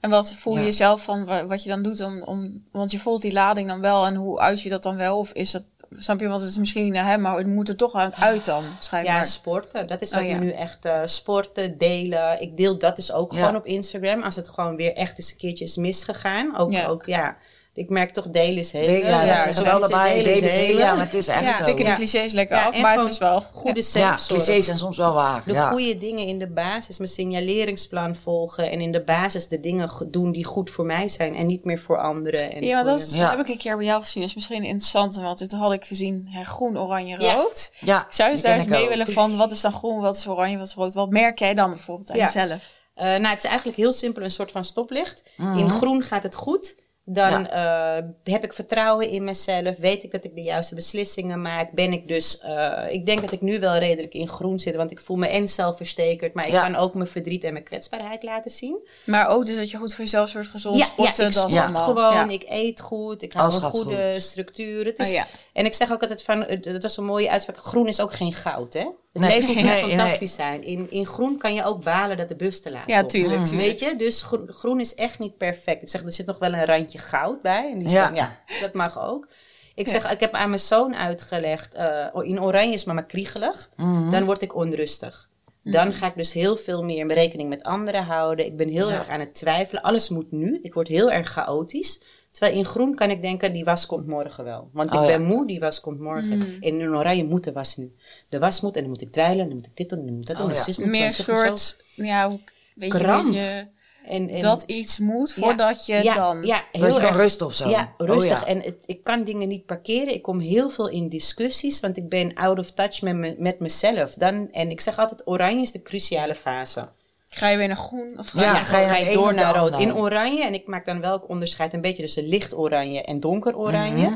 En 0.00 0.10
wat 0.10 0.32
voel 0.32 0.58
je 0.58 0.64
Ja. 0.64 0.70
zelf 0.70 1.02
van 1.04 1.24
wa- 1.24 1.46
wat 1.46 1.62
je 1.62 1.68
dan 1.68 1.82
doet 1.82 2.00
om, 2.00 2.22
om, 2.22 2.64
want 2.72 2.90
je 2.90 2.98
voelt 2.98 3.22
die 3.22 3.32
lading 3.32 3.68
dan 3.68 3.80
wel 3.80 4.06
en 4.06 4.14
hoe 4.14 4.38
uit 4.38 4.60
je 4.60 4.68
dat 4.68 4.82
dan 4.82 4.96
wel? 4.96 5.18
Of 5.18 5.32
is 5.32 5.50
dat, 5.50 5.62
snap 5.90 6.20
je, 6.20 6.28
want 6.28 6.40
het 6.40 6.50
is 6.50 6.56
misschien 6.56 6.84
niet 6.84 6.92
naar 6.92 7.06
hem, 7.06 7.20
maar 7.20 7.36
het 7.36 7.46
moet 7.46 7.68
er 7.68 7.76
toch 7.76 7.94
aan- 7.94 8.14
uit 8.14 8.44
dan, 8.44 8.64
schrijf 8.80 9.06
Ja, 9.06 9.12
maar. 9.14 9.24
sporten. 9.26 9.86
Dat 9.86 10.00
is 10.02 10.10
Oh, 10.10 10.16
wat 10.18 10.26
ja. 10.26 10.34
ik 10.34 10.40
nu 10.40 10.50
echt 10.50 10.84
eh, 10.84 11.00
sporten, 11.04 11.78
delen. 11.78 12.40
Ik 12.42 12.56
deel 12.56 12.78
dat 12.78 12.96
dus 12.96 13.12
ook 13.12 13.32
Ja. 13.32 13.38
gewoon 13.38 13.56
op 13.56 13.66
Instagram. 13.66 14.22
Als 14.22 14.36
het 14.36 14.48
gewoon 14.48 14.76
weer 14.76 14.94
echt 14.94 15.18
eens 15.18 15.30
een 15.32 15.38
keertje 15.38 15.64
is 15.64 15.76
misgegaan. 15.76 16.56
Ook, 16.58 16.72
Ja. 16.72 16.86
ook 16.86 17.06
ja. 17.06 17.36
Ik 17.76 17.90
merk 17.90 18.12
toch 18.12 18.28
delen 18.28 18.58
is 18.58 18.72
heel. 18.72 18.90
Ja, 18.90 19.22
ja, 19.22 19.44
dat 19.44 19.54
zo 19.54 19.60
is 19.60 19.66
wel 19.66 19.88
delen 19.88 20.42
is. 20.42 20.66
Ja, 20.78 20.94
maar 20.94 21.04
het 21.04 21.14
is 21.14 21.28
echt 21.28 21.42
ja, 21.44 21.56
zo. 21.56 21.64
tikken 21.64 21.84
de 21.84 21.90
Ja. 21.90 21.96
clichés 21.96 22.32
lekker 22.32 22.56
Ja, 22.56 22.64
af, 22.66 22.78
maar 22.80 22.98
het 22.98 23.06
is 23.10 23.18
wel... 23.18 23.44
Goede 23.52 23.80
Ja, 23.80 23.82
zelfzorg. 23.86 24.42
clichés 24.44 24.64
zijn 24.64 24.78
soms 24.78 24.96
wel 24.96 25.12
waar. 25.12 25.42
De 25.46 25.52
ja. 25.52 25.70
goede 25.70 25.98
dingen 25.98 26.26
in 26.26 26.38
de 26.38 26.46
basis, 26.46 26.98
mijn 26.98 27.10
signaleringsplan 27.10 28.16
volgen. 28.16 28.70
En 28.70 28.80
in 28.80 28.92
de 28.92 29.00
basis 29.02 29.48
de 29.48 29.60
dingen 29.60 29.90
doen 30.06 30.32
die 30.32 30.44
goed 30.44 30.70
voor 30.70 30.84
mij 30.84 31.08
zijn. 31.08 31.36
En 31.36 31.46
niet 31.46 31.64
meer 31.64 31.78
voor 31.78 31.98
anderen. 32.00 32.52
En 32.52 32.62
Ja, 32.64 32.74
maar 32.74 32.84
dat 32.84 33.12
Ja. 33.12 33.30
heb 33.30 33.38
ik 33.40 33.48
een 33.48 33.58
keer 33.58 33.76
bij 33.76 33.86
jou 33.86 34.00
gezien. 34.02 34.20
Dat 34.20 34.28
is 34.30 34.34
misschien 34.36 34.64
interessant, 34.64 35.14
want 35.16 35.38
dit 35.38 35.52
had 35.52 35.72
ik 35.72 35.84
gezien. 35.84 36.26
Hè, 36.30 36.44
groen, 36.44 36.78
oranje, 36.78 37.20
Ja. 37.20 37.34
rood. 37.34 37.72
Ja, 37.80 38.06
Zou 38.10 38.36
je 38.36 38.42
daar 38.42 38.56
eens 38.58 38.66
mee 38.66 38.82
ook. 38.82 38.88
willen 38.88 39.06
van 39.06 39.36
wat 39.36 39.50
is 39.50 39.60
dan 39.60 39.72
groen, 39.72 40.00
wat 40.00 40.16
is 40.16 40.26
oranje, 40.28 40.58
wat 40.58 40.66
is 40.66 40.74
rood? 40.74 40.94
Wat 40.94 41.10
merk 41.10 41.38
jij 41.38 41.54
dan 41.54 41.70
bijvoorbeeld 41.70 42.10
aan 42.10 42.16
Ja. 42.16 42.24
jezelf? 42.32 42.82
Eh, 42.94 43.04
nou, 43.04 43.26
het 43.26 43.38
is 43.38 43.44
eigenlijk 43.44 43.76
heel 43.76 43.92
simpel 43.92 44.22
een 44.22 44.30
soort 44.30 44.50
van 44.50 44.64
stoplicht. 44.64 45.30
Mhm. 45.36 45.58
In 45.58 45.70
groen 45.70 46.02
gaat 46.02 46.22
het 46.22 46.34
goed. 46.34 46.82
Dan 47.06 47.46
eh, 47.48 47.96
heb 48.24 48.44
ik 48.44 48.52
vertrouwen 48.52 49.08
in 49.08 49.24
mezelf. 49.24 49.76
Weet 49.76 50.02
ik 50.04 50.10
dat 50.10 50.24
ik 50.24 50.34
de 50.34 50.42
juiste 50.42 50.74
beslissingen 50.74 51.42
maak. 51.42 51.72
Ben 51.72 51.92
ik 51.92 52.08
dus... 52.08 52.40
eh, 52.40 52.82
ik 52.88 53.06
denk 53.06 53.20
dat 53.20 53.32
ik 53.32 53.40
nu 53.40 53.60
wel 53.60 53.76
redelijk 53.76 54.12
in 54.14 54.28
groen 54.28 54.58
zit. 54.58 54.74
Want 54.76 54.90
ik 54.90 55.00
voel 55.00 55.16
me 55.16 55.26
en 55.28 55.48
zelfverzekerd. 55.48 56.34
Maar 56.34 56.46
ik 56.46 56.52
Ja. 56.52 56.62
kan 56.62 56.74
ook 56.76 56.94
mijn 56.94 57.08
verdriet 57.08 57.44
en 57.44 57.52
mijn 57.52 57.64
kwetsbaarheid 57.64 58.22
laten 58.22 58.50
zien. 58.50 58.88
Maar 59.06 59.28
ook 59.28 59.44
dus 59.46 59.56
dat 59.56 59.70
je 59.70 59.76
goed 59.76 59.94
voor 59.94 60.04
jezelf 60.04 60.28
zorgt, 60.28 60.50
gezond 60.50 60.76
ja, 60.78 60.84
sporten, 60.84 61.22
ja, 61.22 61.28
ik 61.28 61.34
dat 61.34 61.50
sport 61.50 61.62
allemaal. 61.64 61.84
gewoon. 61.84 62.12
Ja. 62.12 62.28
Ik 62.28 62.44
eet 62.48 62.80
goed. 62.80 63.22
Ik 63.22 63.32
hou 63.32 63.50
Alles 63.50 63.62
een 63.62 63.70
goede 63.70 64.20
structuur. 64.20 64.84
Het 64.84 64.98
is, 64.98 65.08
Oh, 65.08 65.14
ja. 65.14 65.26
En 65.52 65.64
ik 65.64 65.74
zeg 65.74 65.92
ook 65.92 66.00
altijd 66.02 66.22
van... 66.22 66.46
eh, 66.46 66.62
Dat 66.62 66.82
was 66.82 66.96
een 66.96 67.04
mooie 67.04 67.30
uitspraak. 67.30 67.56
Groen 67.58 67.88
is 67.88 68.00
ook 68.00 68.12
geen 68.12 68.32
goud, 68.32 68.72
hè? 68.72 68.86
Het 69.14 69.22
Nee, 69.22 69.30
leven 69.32 69.46
hoeft 69.46 69.62
niet 69.62 69.72
nee, 69.72 69.84
nee. 69.84 69.96
fantastisch 69.96 70.34
zijn. 70.34 70.62
In, 70.62 70.90
in 70.90 71.06
groen 71.06 71.38
kan 71.38 71.54
je 71.54 71.64
ook 71.64 71.84
balen 71.84 72.16
dat 72.16 72.28
de 72.28 72.36
bus 72.36 72.62
te 72.62 72.70
laat 72.70 72.86
Ja, 72.86 72.98
komt. 72.98 73.10
tuurlijk, 73.10 73.38
Mm. 73.40 73.44
tuurlijk. 73.46 73.68
Weet 73.68 73.80
je, 73.80 73.96
dus 73.96 74.22
gro- 74.22 74.44
groen 74.48 74.80
is 74.80 74.94
echt 74.94 75.18
niet 75.18 75.36
perfect. 75.36 75.82
Ik 75.82 75.88
zeg, 75.88 76.02
er 76.04 76.12
zit 76.12 76.26
nog 76.26 76.38
wel 76.38 76.52
een 76.52 76.64
randje 76.64 76.98
goud 76.98 77.42
bij. 77.42 77.70
En 77.72 77.78
die 77.78 77.88
Ja. 77.88 78.04
staan- 78.04 78.14
ja, 78.14 78.38
dat 78.60 78.72
mag 78.72 79.00
ook. 79.02 79.28
Ik 79.74 79.86
Ja. 79.86 79.92
zeg, 79.92 80.10
ik 80.12 80.20
heb 80.20 80.32
aan 80.34 80.48
mijn 80.48 80.60
zoon 80.60 80.96
uitgelegd, 80.96 81.74
eh, 81.74 82.06
in 82.22 82.42
oranje 82.42 82.72
is 82.72 82.84
mama 82.84 83.02
kriegelig. 83.02 83.70
Mhm. 83.76 84.10
Dan 84.10 84.24
word 84.24 84.42
ik 84.42 84.54
onrustig. 84.54 85.28
Dan 85.62 85.92
ga 85.94 86.06
ik 86.06 86.14
dus 86.16 86.32
heel 86.32 86.56
veel 86.56 86.82
meer 86.82 87.06
rekening 87.12 87.48
met 87.48 87.62
anderen 87.62 88.04
houden. 88.04 88.46
Ik 88.46 88.56
ben 88.56 88.68
heel 88.68 88.90
Ja. 88.90 88.94
erg 88.98 89.08
aan 89.08 89.20
het 89.20 89.34
twijfelen. 89.34 89.82
Alles 89.82 90.08
moet 90.08 90.30
nu. 90.32 90.58
Ik 90.62 90.74
word 90.74 90.88
heel 90.88 91.10
erg 91.10 91.28
chaotisch. 91.28 92.02
Terwijl 92.34 92.56
in 92.58 92.64
groen 92.64 92.94
kan 92.94 93.10
ik 93.10 93.22
denken, 93.22 93.52
die 93.52 93.64
was 93.64 93.86
komt 93.86 94.06
morgen 94.06 94.44
wel. 94.44 94.70
Want 94.72 94.92
ik 94.92 95.00
Oh, 95.00 95.08
ja. 95.08 95.16
ben 95.16 95.26
moe, 95.26 95.46
die 95.46 95.60
was 95.60 95.80
komt 95.80 96.00
morgen. 96.00 96.36
Mhm. 96.36 96.50
En 96.60 96.80
in 96.80 96.94
oranje 96.94 97.24
moet 97.24 97.44
de 97.44 97.52
was 97.52 97.76
nu. 97.76 97.94
De 98.28 98.38
was 98.38 98.60
moet 98.60 98.74
en 98.74 98.80
dan 98.80 98.90
moet 98.90 99.00
ik 99.00 99.12
dweilen. 99.12 99.38
En 99.40 99.46
dan 99.46 99.56
moet 99.56 99.66
ik 99.66 99.76
dit 99.76 99.88
doen 99.88 99.98
en 99.98 100.04
dan 100.04 100.14
moet 100.14 100.22
ik 100.28 100.36
dat 100.36 100.46
doen. 100.46 100.56
Oh, 100.56 100.64
ja. 100.66 100.72
moet 100.76 100.86
Meer 100.86 101.04
en 101.04 101.12
zus 101.12 101.26
moet 101.26 101.38
zo. 101.38 101.44
soort, 101.44 101.84
ja, 101.94 102.28
weet 102.74 102.92
je, 102.92 102.98
Kramp. 102.98 103.24
weet 103.24 103.34
je, 103.34 103.66
En, 104.06 104.28
en, 104.28 104.42
dat 104.42 104.62
iets 104.62 104.98
moet 104.98 105.32
Ja. 105.36 105.42
voordat 105.42 105.86
je 105.86 106.02
ja, 106.02 106.14
dan... 106.14 106.42
Ja, 106.42 106.64
Dat 106.72 106.82
heel 106.82 106.94
je 106.94 107.00
kan 107.00 107.08
erg 107.08 107.16
rusten 107.16 107.46
of 107.46 107.54
zo. 107.54 107.68
Ja, 107.68 107.94
rustig. 107.98 108.42
Oh, 108.42 108.48
ja. 108.48 108.54
En 108.54 108.60
het, 108.60 108.76
ik 108.86 109.04
kan 109.04 109.24
dingen 109.24 109.48
niet 109.48 109.66
parkeren. 109.66 110.14
Ik 110.14 110.22
kom 110.22 110.38
heel 110.38 110.70
veel 110.70 110.88
in 110.88 111.08
discussies, 111.08 111.80
want 111.80 111.96
ik 111.96 112.08
ben 112.08 112.34
out 112.34 112.58
of 112.58 112.70
touch 112.70 113.02
met, 113.02 113.14
me, 113.16 113.34
met 113.38 113.58
mezelf. 113.60 114.14
Dan, 114.14 114.48
en 114.52 114.70
ik 114.70 114.80
zeg 114.80 114.98
altijd, 114.98 115.26
oranje 115.26 115.62
is 115.62 115.72
de 115.72 115.82
cruciale 115.82 116.34
fase. 116.34 116.88
Ga 117.34 117.48
je 117.48 117.56
weer 117.56 117.66
naar 117.66 117.76
groen? 117.76 118.14
Of 118.18 118.28
ga 118.28 118.40
Ja, 118.42 118.62
ga 118.62 118.78
je 118.78 119.04
ga 119.04 119.12
door 119.12 119.34
naar 119.34 119.54
rood. 119.56 119.78
In 119.78 119.94
oranje, 119.94 120.44
en 120.44 120.54
ik 120.54 120.66
maak 120.66 120.86
dan 120.86 121.00
welk 121.00 121.28
onderscheid 121.28 121.72
een 121.72 121.80
beetje 121.80 122.02
tussen 122.02 122.24
licht 122.28 122.56
oranje 122.56 123.02
en 123.02 123.20
donker 123.20 123.56
oranje. 123.58 124.06
Mhm. 124.06 124.14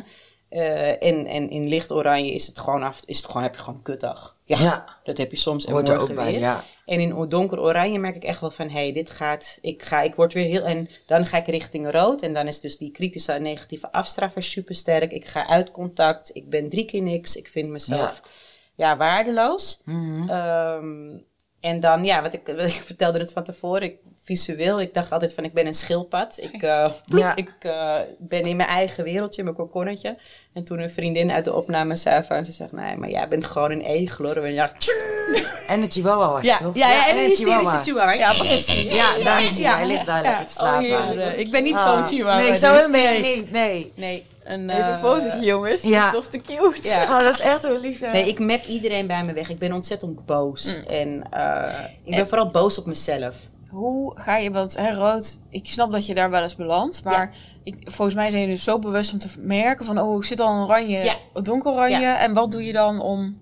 Eh, 0.49 0.89
en, 1.03 1.27
en 1.27 1.51
in 1.51 1.69
licht 1.69 1.93
oranje 1.93 2.33
is 2.33 2.47
het 2.47 2.59
gewoon 2.59 2.83
af, 2.83 3.03
is 3.05 3.17
het 3.17 3.27
gewoon, 3.27 3.43
heb 3.43 3.55
je 3.55 3.61
gewoon 3.61 3.75
een 3.75 3.83
kutdag. 3.83 4.37
Ja, 4.45 4.59
Ja. 4.59 4.97
dat 5.05 5.19
heb 5.19 5.31
je 5.31 5.37
soms 5.37 5.65
en 5.65 5.73
Hoort 5.73 5.89
er 5.89 5.95
morgen 5.97 6.11
ook 6.17 6.23
bij, 6.23 6.31
weer. 6.33 6.41
ja. 6.41 6.65
En 6.87 7.01
in 7.01 7.29
donker 7.29 7.61
oranje 7.61 7.99
merk 7.99 8.17
ik 8.17 8.25
echt 8.25 8.41
wel 8.41 8.51
van, 8.51 8.69
hé, 8.69 8.79
hey, 8.83 8.93
dit 8.93 9.11
gaat, 9.11 9.59
ik 9.61 9.83
ga, 9.83 10.01
ik 10.01 10.15
word 10.15 10.33
weer 10.33 10.45
heel, 10.45 10.63
en 10.63 10.89
dan 11.07 11.27
ga 11.27 11.37
ik 11.39 11.47
richting 11.47 11.91
rood. 11.91 12.23
En 12.23 12.35
dan 12.35 12.47
is 12.47 12.61
dus 12.61 12.79
die 12.79 12.91
kritische 12.91 13.33
en 13.33 13.43
negatieve 13.43 13.93
afstraffer 13.93 14.43
super 14.43 14.75
sterk. 14.75 15.13
Ik 15.13 15.27
ga 15.27 15.47
uit 15.47 15.71
contact, 15.71 16.31
ik 16.33 16.51
ben 16.51 16.69
drie 16.69 16.85
keer 16.85 17.03
niks, 17.03 17.37
ik 17.37 17.49
vind 17.49 17.69
mezelf, 17.69 18.23
ja, 18.75 18.97
waardeloos. 18.97 19.83
Ehm, 20.29 21.09
en 21.61 21.81
dan, 21.81 22.05
ja, 22.05 22.23
wat 22.23 22.33
ik, 22.33 22.47
wat 22.47 22.67
ik 22.67 22.83
vertelde 22.93 23.19
het 23.19 23.33
van 23.33 23.45
tevoren, 23.45 23.83
ik, 23.83 23.99
visueel, 24.29 24.81
ik 24.81 24.95
dacht 24.95 25.13
altijd 25.13 25.35
van, 25.35 25.45
ik 25.45 25.53
ben 25.53 25.67
een 25.67 25.75
schildpad. 25.75 26.39
Ik, 26.41 26.63
eh, 26.73 26.91
Ja. 27.05 27.37
ik 27.45 27.51
eh, 27.61 27.95
ben 28.19 28.43
in 28.43 28.57
mijn 28.57 28.69
eigen 28.69 29.05
wereldje, 29.05 29.43
mijn 29.43 29.55
kokonnetje. 29.57 30.17
En 30.55 30.65
toen 30.65 30.79
een 30.79 30.91
vriendin 30.91 31.31
uit 31.33 31.45
de 31.45 31.55
opname 31.55 31.97
zei 31.97 32.25
van, 32.25 32.45
ze 32.45 32.53
zegt, 32.53 32.73
nee, 32.73 32.97
maar 32.97 33.11
jij 33.11 33.29
bent 33.29 33.45
gewoon 33.45 33.71
een 33.71 33.81
egel, 33.81 34.25
hoor. 34.25 34.37
En 34.37 34.53
ja, 34.53 34.71
En 35.69 35.81
de 35.81 35.89
chihuahua 35.91 36.31
was 36.31 36.41
je 36.43 36.47
ja, 36.49 36.59
toch? 36.59 36.75
ja, 36.77 36.91
ja, 36.91 37.09
en 37.09 37.15
de 37.17 37.21
een 37.23 37.29
hysterische 37.29 37.79
chihuahua. 37.83 38.13
Ja, 38.13 38.43
is 38.45 38.67
die? 38.67 38.93
Ja, 38.95 39.19
daar 39.25 39.45
is 39.45 39.53
hij. 39.53 39.61
Ja. 39.61 39.77
Hij 39.77 39.87
ligt 39.87 40.07
daar 40.07 40.23
lekker 40.23 40.47
te 40.47 40.61
Oh, 40.63 40.79
slapen. 40.81 41.39
ik 41.39 41.51
ben 41.51 41.63
niet 41.63 41.75
Ah. 41.75 41.93
zo'n 41.99 42.07
chihuahua. 42.07 42.41
Nee, 42.43 42.51
dus- 42.51 42.61
zo 42.61 42.91
ben 42.91 43.01
je 43.13 43.35
niet. 43.37 43.51
Nee. 43.51 43.93
Nee, 43.95 44.27
een... 44.45 44.71
Even 44.71 44.85
een 44.85 44.93
eh, 44.93 44.99
fotootje, 45.01 45.47
jongens. 45.47 45.83
ja. 45.83 46.11
Dat 46.11 46.23
is 46.23 46.31
toch 46.31 46.43
te 46.43 46.53
cute. 46.53 46.89
Ja. 46.89 47.03
Oh, 47.03 47.21
dat 47.25 47.35
is 47.35 47.41
echt 47.41 47.63
heel 47.63 47.81
lief. 47.81 48.01
hè? 48.01 48.13
Nee, 48.13 48.29
ik 48.29 48.39
map 48.39 48.65
iedereen 48.65 49.07
bij 49.07 49.25
me 49.25 49.33
weg. 49.33 49.49
Ik 49.51 49.59
ben 49.59 49.73
ontzettend 49.73 50.27
boos. 50.27 50.75
Mm. 50.77 50.83
En 50.93 51.23
eh, 51.31 51.75
ik 52.05 52.15
ben 52.15 52.29
vooral 52.29 52.49
boos 52.51 52.79
op 52.79 52.87
mezelf. 52.87 53.35
Hoe 53.71 54.13
ga 54.21 54.37
je, 54.37 54.51
want 54.51 54.77
hè, 54.77 54.95
rood, 54.95 55.41
ik 55.51 55.67
snap 55.67 55.93
dat 55.93 56.07
je 56.07 56.15
daar 56.15 56.31
wel 56.31 56.43
eens 56.43 56.57
belandt, 56.57 57.05
maar 57.05 57.35
ik, 57.65 57.75
volgens 57.85 58.17
mij 58.17 58.31
zijn 58.31 58.43
je 58.43 58.49
dus 58.49 58.65
zo 58.65 58.79
bewust 58.79 59.13
om 59.13 59.19
te 59.19 59.29
merken 59.39 59.85
van, 59.87 60.01
oh, 60.01 60.17
ik 60.17 60.25
zit 60.25 60.41
al 60.41 60.55
een 60.55 60.63
oranje, 60.63 60.99
Ja. 60.99 61.15
donker 61.43 61.73
oranje, 61.73 61.99
Ja. 62.01 62.19
en 62.19 62.33
wat 62.35 62.51
doe 62.51 62.65
je 62.65 62.73
dan 62.73 63.01
om 63.01 63.39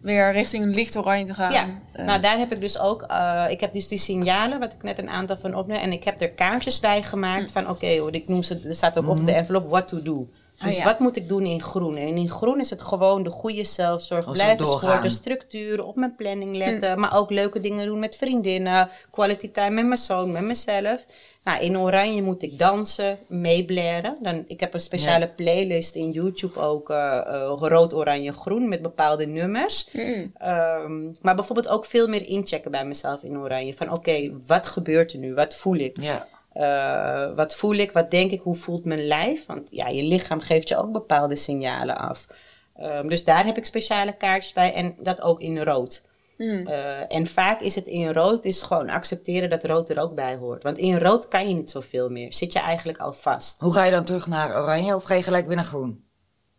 weer 0.00 0.32
richting 0.32 0.62
een 0.62 0.74
licht 0.74 0.96
oranje 0.96 1.24
te 1.24 1.34
gaan? 1.34 1.52
Ja, 1.52 1.66
Eh, 1.92 2.06
nou 2.06 2.20
daar 2.20 2.38
heb 2.38 2.52
ik 2.52 2.60
dus 2.60 2.78
ook, 2.78 3.02
eh, 3.02 3.44
ik 3.48 3.60
heb 3.60 3.72
dus 3.72 3.88
die 3.88 3.98
signalen, 3.98 4.58
wat 4.58 4.72
ik 4.72 4.82
net 4.82 4.98
een 4.98 5.08
aantal 5.10 5.36
van 5.36 5.54
opneem. 5.54 5.80
En 5.80 5.92
ik 5.92 6.04
heb 6.04 6.20
er 6.20 6.30
kaartjes 6.30 6.80
bij 6.80 7.02
gemaakt 7.02 7.52
van, 7.52 7.68
oké 7.68 7.98
hoor, 7.98 8.14
ik 8.14 8.28
noem 8.28 8.42
ze, 8.42 8.60
er 8.68 8.74
staat 8.74 8.98
ook 8.98 9.08
op 9.08 9.26
de 9.26 9.32
envelop, 9.32 9.70
what 9.70 9.88
to 9.88 10.02
do. 10.02 10.28
Dus 10.64 10.72
Oh, 10.72 10.78
ja. 10.78 10.84
wat 10.84 10.98
moet 10.98 11.16
ik 11.16 11.28
doen 11.28 11.42
in 11.46 11.62
groen? 11.62 11.96
En 11.96 12.16
in 12.16 12.28
groen 12.30 12.60
is 12.60 12.70
het 12.70 12.80
gewoon 12.82 13.22
de 13.22 13.30
goede 13.30 13.64
zelfzorg, 13.64 14.26
Oh, 14.26 14.32
blijven 14.32 14.66
sporten, 14.66 15.10
structuur, 15.10 15.84
op 15.84 15.96
mijn 15.96 16.14
planning 16.16 16.56
letten. 16.56 17.00
Maar 17.00 17.16
ook 17.16 17.30
leuke 17.30 17.60
dingen 17.60 17.86
doen 17.86 17.98
met 17.98 18.16
vriendinnen, 18.16 18.88
quality 19.10 19.50
time 19.50 19.70
met 19.70 19.86
mijn 19.86 19.98
zoon, 19.98 20.32
met 20.32 20.42
mezelf. 20.42 21.04
Nou, 21.44 21.62
in 21.62 21.78
oranje 21.78 22.22
moet 22.22 22.42
ik 22.42 22.58
dansen, 22.58 23.18
meeblaren. 23.26 24.16
Dan, 24.22 24.44
ik 24.46 24.60
heb 24.60 24.74
een 24.74 24.80
speciale 24.80 25.28
playlist 25.28 25.94
in 25.94 26.10
YouTube 26.10 26.60
ook, 26.60 26.90
eh, 26.90 27.16
eh, 27.18 27.52
rood, 27.58 27.94
oranje, 27.94 28.32
groen, 28.32 28.68
met 28.68 28.82
bepaalde 28.82 29.26
nummers. 29.26 29.88
mm. 29.92 30.32
Ehm, 30.38 31.02
maar 31.22 31.34
bijvoorbeeld 31.34 31.68
ook 31.68 31.84
veel 31.84 32.06
meer 32.08 32.26
inchecken 32.26 32.70
bij 32.70 32.84
mezelf 32.84 33.22
in 33.22 33.36
oranje. 33.38 33.74
Van 33.74 33.92
oké, 33.92 34.30
wat 34.46 34.66
gebeurt 34.66 35.12
er 35.12 35.18
nu? 35.18 35.34
Wat 35.34 35.54
voel 35.54 35.76
ik? 35.76 36.00
Ja. 36.00 36.26
Eh, 36.52 37.34
wat 37.34 37.54
voel 37.54 37.74
ik? 37.74 37.92
Wat 37.92 38.10
denk 38.10 38.30
ik? 38.30 38.40
Hoe 38.40 38.54
voelt 38.54 38.84
mijn 38.84 39.06
lijf? 39.06 39.46
Want 39.46 39.68
ja, 39.70 39.88
je 39.88 40.02
lichaam 40.02 40.40
geeft 40.40 40.68
je 40.68 40.76
ook 40.76 40.92
bepaalde 40.92 41.36
signalen 41.36 41.98
af. 41.98 42.26
Ehm, 42.74 43.08
dus 43.08 43.24
daar 43.24 43.44
heb 43.44 43.56
ik 43.56 43.66
speciale 43.66 44.16
kaartjes 44.16 44.52
bij 44.52 44.74
en 44.74 44.94
dat 44.98 45.20
ook 45.20 45.40
in 45.40 45.62
rood. 45.62 46.08
Hmm. 46.36 46.66
Eh, 46.66 47.14
en 47.14 47.26
vaak 47.26 47.60
is 47.60 47.74
het 47.74 47.86
in 47.86 48.12
rood 48.12 48.44
is 48.44 48.62
gewoon 48.62 48.88
accepteren 48.88 49.50
dat 49.50 49.64
rood 49.64 49.90
er 49.90 49.98
ook 49.98 50.14
bij 50.14 50.36
hoort. 50.36 50.62
Want 50.62 50.78
in 50.78 50.98
rood 50.98 51.28
kan 51.28 51.48
je 51.48 51.54
niet 51.54 51.70
zoveel 51.70 52.10
meer. 52.10 52.34
Zit 52.34 52.52
je 52.52 52.58
eigenlijk 52.58 52.98
al 52.98 53.12
vast. 53.12 53.60
Hoe 53.60 53.72
ga 53.72 53.84
je 53.84 53.90
dan 53.90 54.04
terug 54.04 54.26
naar 54.26 54.62
oranje 54.62 54.94
of 54.94 55.04
ga 55.04 55.14
je 55.14 55.22
gelijk 55.22 55.46
weer 55.46 55.56
naar 55.56 55.64
groen? 55.64 56.04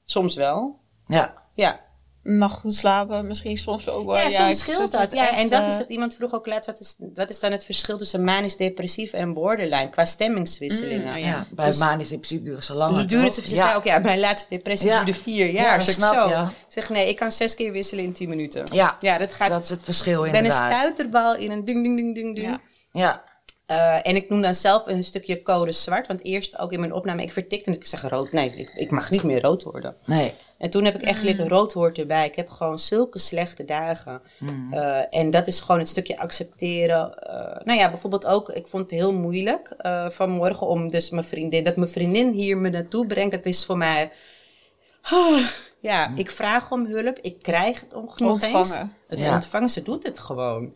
Soms 0.06 0.36
wel. 0.36 0.80
Ja. 1.08 1.40
Ja, 1.54 1.80
Nacht 2.24 2.60
goed 2.60 2.76
slapen, 2.76 3.28
misschien 3.28 3.58
soms 3.58 3.90
ook 3.90 4.06
wel. 4.06 4.16
ja, 4.16 4.24
ik 4.24 4.32
soms 4.32 4.60
scheelt 4.60 4.92
dat. 4.92 5.12
Ja, 5.12 5.30
echt, 5.30 5.38
en 5.38 5.50
dat 5.50 5.62
eh, 5.62 5.68
is 5.68 5.78
het. 5.78 5.90
Iemand 5.90 6.16
vroeg 6.16 6.34
ook 6.34 6.48
laatst, 6.48 6.66
wat 6.66 6.80
is, 6.80 6.96
wat 7.14 7.30
is 7.30 7.40
dan 7.40 7.52
het 7.52 7.66
verschil 7.66 7.98
tussen 7.98 8.24
manisch 8.24 8.56
depressief 8.56 9.14
en 9.14 9.34
borderline 9.34 9.90
qua 9.90 10.06
stemmingswisselingen? 10.06 11.12
Mm, 11.12 11.18
ja. 11.18 11.46
Bij 11.52 11.66
Dus- 11.66 11.78
manisch 11.78 12.08
depressief 12.08 12.42
duren 12.44 12.64
ze 12.64 12.74
langer. 12.74 13.08
Toch? 13.08 13.34
ze, 13.34 13.42
ze 13.42 13.56
ja. 13.56 13.62
zei 13.62 13.76
ook, 13.76 13.84
ja, 13.84 14.00
mijn 14.00 14.20
laatste 14.20 14.48
depressie 14.50 14.88
Ja. 14.90 15.04
duurde 15.04 15.20
vier 15.20 15.46
Ja, 15.46 15.52
jaar. 15.52 15.78
dat 15.78 15.86
Zeg 15.86 15.96
ik 15.98 16.02
snap 16.04 16.30
zo. 16.30 16.42
Ik 16.44 16.50
zeg, 16.68 16.90
nee, 16.90 17.10
ik 17.10 17.16
kan 17.16 17.32
zes 17.32 17.56
keer 17.56 17.72
wisselen 17.72 18.04
in 18.04 18.14
tien 18.14 18.30
minuten. 18.30 18.66
Ja, 18.74 18.98
Ja, 19.00 19.18
dat 19.18 19.34
gaat. 19.34 19.50
dat 19.50 19.64
is 19.64 19.70
het 19.70 19.84
verschil 19.84 20.26
ik 20.26 20.32
ben 20.32 20.40
een 20.40 20.52
inderdaad. 20.52 20.82
stuiterbal 20.82 21.36
in 21.36 21.52
een 21.52 21.66
ding, 21.66 21.84
ding, 21.84 21.96
ding, 21.96 22.16
ding, 22.16 22.36
ding. 22.36 22.48
Ja. 22.48 22.60
Ja. 22.92 23.24
Eh, 23.66 24.08
en 24.08 24.16
ik 24.16 24.30
noem 24.30 24.42
dan 24.42 24.56
zelf 24.56 24.88
een 24.88 25.04
stukje 25.04 25.42
code 25.42 25.72
zwart. 25.72 26.08
Want 26.08 26.24
eerst 26.24 26.60
ook 26.60 26.72
in 26.72 26.80
mijn 26.80 26.94
opname, 26.94 27.22
ik 27.24 27.32
vertikte 27.32 27.70
en 27.70 27.76
ik 27.76 27.86
zeg 27.86 28.02
rood. 28.10 28.32
Nee, 28.32 28.52
ik, 28.56 28.72
ik 28.76 28.92
mag 28.92 29.10
niet 29.12 29.24
meer 29.24 29.42
rood 29.42 29.64
worden. 29.64 29.96
Nee. 30.06 30.34
En 30.62 30.70
toen 30.70 30.86
heb 30.86 30.96
ik 30.96 31.02
echt 31.02 31.20
geleerd, 31.20 31.40
rood 31.40 31.74
hoort 31.74 31.98
erbij. 31.98 32.26
Ik 32.26 32.36
heb 32.36 32.50
gewoon 32.50 32.80
zulke 32.80 33.20
slechte 33.20 33.66
dagen. 33.66 34.22
Mm. 34.40 34.74
Eh, 34.74 35.00
en 35.10 35.30
dat 35.30 35.48
is 35.48 35.60
gewoon 35.60 35.80
het 35.80 35.90
stukje 35.90 36.20
accepteren. 36.20 37.18
Eh, 37.20 37.66
nou 37.66 37.80
ja, 37.80 37.90
bijvoorbeeld 37.90 38.26
ook, 38.26 38.50
ik 38.50 38.68
vond 38.68 38.84
het 38.84 38.92
heel 39.00 39.14
moeilijk 39.14 39.74
eh, 39.78 40.10
vanmorgen 40.10 40.68
om 40.68 40.90
dus 40.90 41.10
mijn 41.10 41.26
vriendin, 41.26 41.64
dat 41.64 41.76
mijn 41.76 41.90
vriendin 41.90 42.32
hier 42.32 42.58
me 42.58 42.70
naartoe 42.70 43.06
brengt. 43.06 43.32
Dat 43.32 43.46
is 43.46 43.66
voor 43.66 43.78
mij, 43.78 44.12
Ah, 45.02 45.46
ja, 45.80 46.12
ik 46.16 46.32
vraag 46.32 46.72
om 46.72 46.86
hulp, 46.86 47.20
ik 47.22 47.42
krijg 47.42 47.80
het 47.80 47.94
om 47.94 48.04
eens. 48.16 48.22
Ontvangen. 48.22 48.94
Het 49.08 49.22
Ja. 49.22 49.34
ontvangen, 49.34 49.70
ze 49.70 49.84
doet 49.84 50.04
het 50.04 50.20
gewoon. 50.20 50.76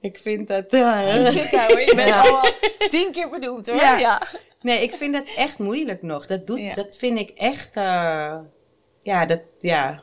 Ik 0.00 0.18
vind 0.18 0.48
dat... 0.48 0.64
Shit, 0.64 1.50
ja, 1.50 1.66
hoor, 1.68 1.80
je 1.80 1.92
bent 1.96 2.08
Ja. 2.08 2.20
al 2.20 2.40
tien 2.88 3.12
keer 3.12 3.30
benoemd 3.30 3.66
hoor. 3.66 3.76
Ja. 3.80 3.98
Ja. 3.98 4.22
Nee, 4.60 4.82
ik 4.82 4.92
vind 4.92 5.12
dat 5.12 5.24
echt 5.36 5.58
moeilijk 5.58 6.02
nog. 6.02 6.26
Dat, 6.26 6.46
doet, 6.46 6.58
Ja. 6.58 6.74
dat 6.74 6.96
vind 6.96 7.18
ik 7.18 7.30
echt. 7.30 7.70
Ja, 9.10 9.26
dat. 9.26 9.40
Ja. 9.58 10.02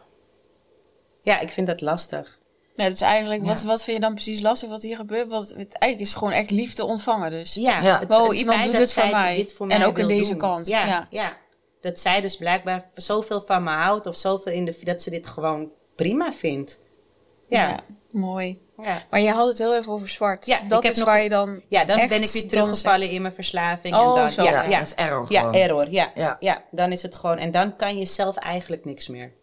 ja, 1.22 1.40
ik 1.40 1.50
vind 1.50 1.68
dat 1.68 1.82
lastig. 1.82 2.40
Nee, 2.76 2.90
dus 2.90 3.02
eigenlijk, 3.02 3.46
wat, 3.46 3.60
Ja. 3.62 3.68
wat 3.68 3.84
vind 3.84 3.98
je 3.98 4.04
dan 4.04 4.14
precies 4.14 4.42
lastig 4.42 4.70
wat 4.70 4.82
hier 4.82 4.96
gebeurt? 4.96 5.28
Want 5.30 5.44
het, 5.50 5.56
eigenlijk 5.74 6.00
is 6.00 6.08
het 6.10 6.18
gewoon 6.18 6.34
echt 6.34 6.52
liefde 6.52 6.86
ontvangen 6.86 7.32
dus. 7.32 7.54
Ja, 7.54 7.82
Ja. 7.82 8.06
Wow, 8.08 8.34
iemand 8.34 8.64
doet 8.64 8.78
dit 8.78 8.94
voor 8.94 9.08
mij. 9.10 9.36
dit 9.36 9.54
voor 9.54 9.68
En 9.70 9.78
mij 9.80 9.88
ook 9.88 9.98
in 9.98 10.08
deze 10.08 10.30
doen. 10.30 10.40
kant, 10.40 10.68
Ja, 10.68 10.86
ja. 10.86 11.08
ja. 11.10 11.38
Dat 11.82 12.00
zij 12.00 12.22
dus 12.22 12.38
blijkbaar 12.38 12.90
zoveel 12.96 13.42
van 13.42 13.64
me 13.64 13.70
houdt 13.72 14.06
of 14.08 14.16
zoveel 14.18 14.52
in 14.54 14.66
de. 14.66 14.78
dat 14.84 15.02
ze 15.02 15.10
dit 15.10 15.28
gewoon 15.28 15.72
prima 15.96 16.34
vindt. 16.34 16.80
Ja. 17.50 17.68
ja. 17.70 17.80
mooi. 18.12 18.62
Ja. 18.82 19.02
Maar 19.10 19.20
je 19.22 19.30
had 19.32 19.48
het 19.48 19.58
heel 19.58 19.76
even 19.78 19.92
over 19.92 20.10
zwart. 20.10 20.46
Ja, 20.46 20.60
dat 20.68 20.78
ik 20.78 20.84
heb 20.84 20.92
is 20.94 20.98
nog- 20.98 21.08
waar 21.08 21.22
je 21.24 21.30
dan 21.30 21.62
dan 21.70 21.88
echt 21.98 22.10
ben 22.10 22.22
ik 22.22 22.30
weer 22.30 22.42
dan 22.42 22.50
teruggevallen 22.52 23.10
in 23.10 23.22
mijn 23.22 23.34
verslaving. 23.34 23.96
Oh, 23.96 24.10
en 24.10 24.22
dan, 24.22 24.32
zo. 24.32 24.44
ja, 24.44 24.52
Ja, 24.52 24.64
ja, 24.70 24.78
dat 24.78 24.88
is 24.88 24.96
error 24.96 25.26
ja, 25.30 25.40
gewoon. 25.40 25.56
error. 25.56 25.90
Ja, 25.92 26.12
ja. 26.16 26.38
Ja. 26.40 26.64
dan 26.72 26.92
is 26.92 27.02
het 27.02 27.16
gewoon. 27.16 27.38
En 27.38 27.52
dan 27.52 27.76
kan 27.76 27.98
je 27.98 28.06
zelf 28.06 28.36
eigenlijk 28.36 28.86
niks 28.86 29.08
meer. 29.08 29.34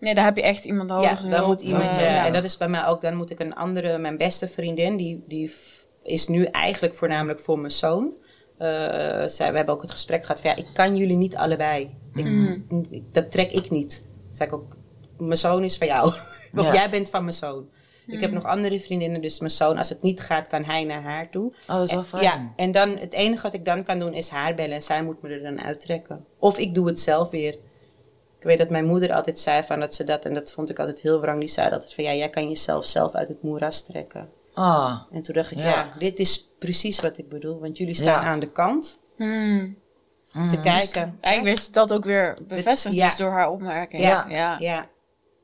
Nee, 0.00 0.14
daar 0.14 0.24
heb 0.24 0.36
je 0.36 0.42
echt 0.42 0.64
iemand 0.64 0.88
nodig. 0.88 1.22
Ja, 1.22 1.28
dan 1.30 1.44
moet 1.46 1.60
iemand, 1.60 1.96
eh, 1.96 2.00
ja. 2.00 2.10
ja. 2.10 2.26
En 2.26 2.32
dat 2.32 2.44
is 2.44 2.56
bij 2.56 2.68
mij 2.68 2.86
ook, 2.86 3.00
dan 3.00 3.14
moet 3.16 3.30
ik 3.30 3.40
een 3.40 3.54
andere, 3.54 3.98
mijn 3.98 4.16
beste 4.16 4.48
vriendin, 4.48 4.96
die, 4.96 5.24
die 5.28 5.54
is 6.02 6.28
nu 6.28 6.44
eigenlijk 6.44 6.94
voornamelijk 6.94 7.40
voor 7.40 7.58
mijn 7.58 7.72
zoon. 7.72 8.12
Eh, 8.58 8.68
zij, 9.26 9.50
we 9.50 9.56
hebben 9.56 9.74
ook 9.74 9.82
het 9.82 9.90
gesprek 9.90 10.20
gehad 10.24 10.40
van, 10.40 10.50
ja, 10.50 10.56
ik 10.56 10.66
kan 10.74 10.96
jullie 10.96 11.16
niet 11.16 11.36
allebei. 11.36 11.96
Ik, 12.14 12.24
Mm. 12.24 12.66
ik- 12.90 13.02
dat 13.12 13.30
trek 13.30 13.50
ik 13.52 13.70
niet. 13.70 14.06
Zeg 14.30 14.46
ik 14.46 14.54
ook, 14.54 14.76
mijn 15.18 15.38
zoon 15.38 15.64
is 15.64 15.76
van 15.78 15.86
jou. 15.86 16.06
of 16.58 16.66
Ja. 16.66 16.72
jij 16.74 16.90
bent 16.90 17.10
van 17.10 17.22
mijn 17.22 17.36
zoon. 17.36 17.70
Ik 18.06 18.20
heb 18.20 18.30
nog 18.30 18.44
andere 18.44 18.80
vriendinnen, 18.80 19.20
dus 19.20 19.38
mijn 19.38 19.50
zoon, 19.50 19.76
als 19.78 19.88
het 19.88 20.02
niet 20.02 20.20
gaat, 20.20 20.46
kan 20.46 20.64
hij 20.64 20.84
naar 20.84 21.02
haar 21.02 21.30
toe. 21.30 21.52
Oh, 21.68 21.74
dat 21.76 21.84
is 21.88 21.92
wel 21.92 22.02
fijn. 22.02 22.22
Ja, 22.22 22.52
en 22.56 22.72
dan 22.72 22.96
het 22.96 23.12
enige 23.12 23.42
wat 23.42 23.54
ik 23.54 23.64
dan 23.64 23.82
kan 23.84 23.98
doen 23.98 24.14
is 24.14 24.28
haar 24.30 24.54
bellen 24.54 24.74
en 24.74 24.82
zij 24.82 25.02
moet 25.02 25.22
me 25.22 25.28
er 25.28 25.42
dan 25.42 25.60
uittrekken. 25.60 26.24
Of 26.38 26.58
ik 26.58 26.74
doe 26.74 26.86
het 26.86 27.00
zelf 27.00 27.30
weer. 27.30 27.52
Ik 28.38 28.42
weet 28.42 28.58
dat 28.58 28.70
mijn 28.70 28.86
moeder 28.86 29.12
altijd 29.12 29.38
zei 29.38 29.62
van 29.62 29.80
dat 29.80 29.94
ze 29.94 30.04
dat, 30.04 30.24
en 30.24 30.34
dat 30.34 30.52
vond 30.52 30.70
ik 30.70 30.78
altijd 30.78 31.00
heel 31.00 31.20
wrang, 31.20 31.40
die 31.40 31.48
zei 31.48 31.70
altijd 31.72 31.94
van 31.94 32.04
ja, 32.04 32.14
jij 32.14 32.30
kan 32.30 32.48
jezelf 32.48 32.86
zelf 32.86 33.14
uit 33.14 33.28
het 33.28 33.42
moeras 33.42 33.82
trekken. 33.84 34.28
Ah, 34.54 35.00
En 35.12 35.22
toen 35.22 35.34
dacht 35.34 35.50
ik, 35.50 35.58
Ja. 35.58 35.64
ja, 35.64 35.92
dit 35.98 36.18
is 36.18 36.50
precies 36.58 37.00
wat 37.00 37.18
ik 37.18 37.28
bedoel, 37.28 37.60
want 37.60 37.76
jullie 37.76 37.94
staan 37.94 38.22
Ja. 38.22 38.28
aan 38.30 38.40
de 38.40 38.50
kant 38.52 39.00
Hmm. 39.16 39.76
te 40.50 40.60
kijken. 40.60 41.16
Eigenlijk 41.20 41.56
werd 41.56 41.72
dat 41.74 41.92
ook 41.92 42.04
weer 42.04 42.38
bevestigd 42.48 42.94
ja. 42.94 43.06
dus 43.06 43.16
door 43.16 43.30
haar 43.30 43.50
opmerking. 43.50 44.02
Ja. 44.02 44.26
ja. 44.28 44.56
Ja. 44.58 44.86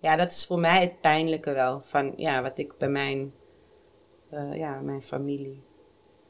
Ja, 0.03 0.16
dat 0.16 0.30
is 0.30 0.46
voor 0.46 0.59
mij 0.59 0.80
het 0.80 1.00
pijnlijke 1.00 1.53
wel, 1.53 1.80
van 1.80 2.12
ja, 2.16 2.42
wat 2.42 2.59
ik 2.59 2.78
bij 2.78 2.88
mijn, 2.88 3.32
eh, 4.30 4.55
ja, 4.57 4.80
mijn 4.80 5.03
familie, 5.03 5.62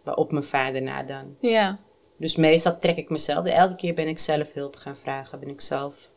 op 0.05 0.33
mijn 0.33 0.45
vader 0.45 0.83
na 0.83 1.03
dan. 1.03 1.37
Ja. 1.41 1.79
Dus 2.19 2.37
meestal 2.37 2.79
trek 2.79 2.97
ik 2.97 3.11
mezelf. 3.11 3.47
Elke 3.47 3.75
keer 3.77 3.95
ben 3.95 4.09
ik 4.09 4.19
zelf 4.19 4.53
hulp 4.53 4.77
gaan 4.77 4.97
vragen. 4.97 5.41
Ben 5.41 5.49
ik 5.49 5.61
zelf. 5.61 6.11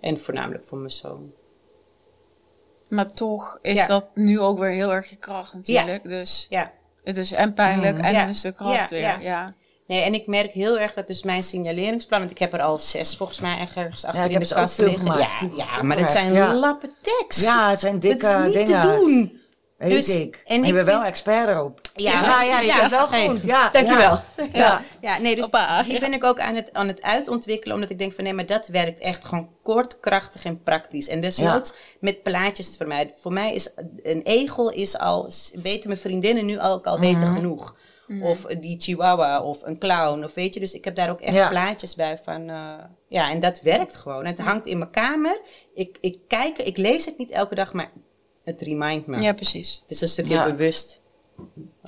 En 0.00 0.18
voornamelijk 0.18 0.64
voor 0.64 0.78
mijn 0.78 0.90
zoon. 0.90 1.32
Maar 2.88 3.12
toch 3.12 3.58
is 3.62 3.76
Ja. 3.78 3.86
dat 3.86 4.06
nu 4.14 4.40
ook 4.40 4.58
weer 4.58 4.70
heel 4.70 4.92
erg 4.92 5.06
je 5.10 5.16
kracht 5.16 5.54
natuurlijk. 5.54 6.02
Dus 6.02 6.46
Ja. 6.50 6.72
het 7.04 7.16
is 7.16 7.32
en 7.32 7.54
pijnlijk 7.54 7.98
en 7.98 8.12
Ja. 8.12 8.26
een 8.28 8.34
stuk 8.34 8.56
kracht 8.56 8.90
Ja, 8.90 8.96
weer. 8.96 9.22
ja. 9.26 9.54
Ja. 9.90 9.96
Nee, 9.96 10.04
en 10.04 10.14
ik 10.14 10.26
merk 10.26 10.52
heel 10.52 10.78
erg 10.78 10.92
dat 10.92 11.06
dus 11.06 11.22
mijn 11.22 11.42
signaleringsplan... 11.42 12.18
Want 12.18 12.30
ik 12.30 12.38
heb 12.38 12.52
er 12.52 12.62
al 12.62 12.78
zes 12.78 13.16
volgens 13.16 13.40
mij 13.40 13.58
ergens 13.58 14.04
achter 14.04 14.24
ik 14.24 14.30
in 14.30 14.38
heb 14.38 14.48
de 14.48 14.54
kast 14.54 14.78
liggen. 14.78 14.98
gemaakt, 14.98 15.20
Ja, 15.20 15.28
vroeger- 15.28 15.58
ja, 15.58 15.64
vroeger 15.64 15.86
maar 15.86 15.98
het 15.98 16.10
zijn 16.10 16.32
ja. 16.32 16.54
lappen 16.54 16.90
tekst. 17.02 17.42
ja, 17.42 17.70
het 17.70 17.80
zijn 17.80 17.98
dikke 17.98 18.26
dat 18.26 18.38
is 18.40 18.44
niet 18.54 18.66
dingen. 18.66 18.82
te 18.82 18.88
doen. 18.88 19.38
Weet 19.78 19.90
Dus- 19.90 20.16
ik. 20.16 20.42
en 20.46 20.64
je 20.64 20.72
bent 20.72 20.86
wel 20.86 21.02
expert 21.04 21.48
erop. 21.48 21.80
Ja, 21.94 22.12
ja, 22.22 22.42
ja, 22.42 22.60
je 22.60 22.66
ja. 22.66 22.76
bent 22.78 22.90
wel 22.90 23.08
Hey, 23.08 23.26
goed. 23.28 23.42
Ja, 23.42 23.70
Dankjewel. 23.72 24.20
Ja. 24.36 24.46
ja. 24.52 24.82
Ja, 25.00 25.18
nee, 25.18 25.34
dus 25.34 25.42
Hoppa. 25.42 25.82
hier 25.84 26.00
ben 26.00 26.12
ik 26.12 26.24
ook 26.24 26.40
aan 26.40 26.54
het, 26.54 26.72
aan 26.72 26.88
het 26.88 27.02
uitontwikkelen, 27.02 27.74
omdat 27.74 27.90
ik 27.90 27.98
denk 27.98 28.12
van 28.12 28.24
nee, 28.24 28.32
maar 28.32 28.46
dat 28.46 28.66
werkt 28.68 29.00
echt 29.00 29.24
gewoon 29.24 29.48
kort, 29.62 30.00
krachtig 30.00 30.44
en 30.44 30.62
praktisch. 30.62 31.08
En 31.08 31.20
desnoods 31.20 31.72
met 32.00 32.22
plaatjes 32.22 32.74
voor 32.76 32.86
mij. 32.86 33.14
Voor 33.20 33.32
mij 33.32 33.54
is 33.54 33.70
een 34.02 34.22
egel 34.22 34.70
is 34.70 34.98
al, 34.98 35.30
weten 35.62 35.88
mijn 35.88 36.00
vriendinnen 36.00 36.46
nu 36.46 36.60
ook 36.60 36.86
al 36.86 36.98
weten 37.00 37.18
Mhm. 37.28 37.34
genoeg. 37.34 37.74
Of 38.22 38.40
die 38.60 38.80
chihuahua 38.80 39.42
of 39.42 39.62
een 39.62 39.78
clown, 39.78 40.24
of 40.24 40.34
weet 40.34 40.54
je. 40.54 40.60
Dus 40.60 40.74
ik 40.74 40.84
heb 40.84 40.94
daar 40.94 41.10
ook 41.10 41.20
echt 41.20 41.34
Ja. 41.34 41.48
plaatjes 41.48 41.94
bij 41.94 42.18
van, 42.24 42.48
eh, 42.50 42.74
ja, 43.08 43.30
en 43.30 43.40
dat 43.40 43.60
werkt 43.60 43.96
gewoon. 43.96 44.26
Het 44.26 44.38
hangt 44.40 44.66
in 44.66 44.78
mijn 44.78 44.90
kamer. 44.90 45.40
Ik, 45.74 45.98
ik 46.00 46.18
kijk, 46.28 46.58
ik 46.58 46.76
lees 46.76 47.04
het 47.06 47.18
niet 47.18 47.30
elke 47.30 47.54
dag, 47.54 47.72
maar 47.72 47.90
het 48.44 48.60
remindt 48.60 49.06
me. 49.06 49.20
ja, 49.20 49.32
precies. 49.32 49.78
Het 49.82 49.90
is 49.90 50.00
een 50.00 50.08
stukje 50.08 50.34
Ja. 50.34 50.44
bewust 50.44 51.02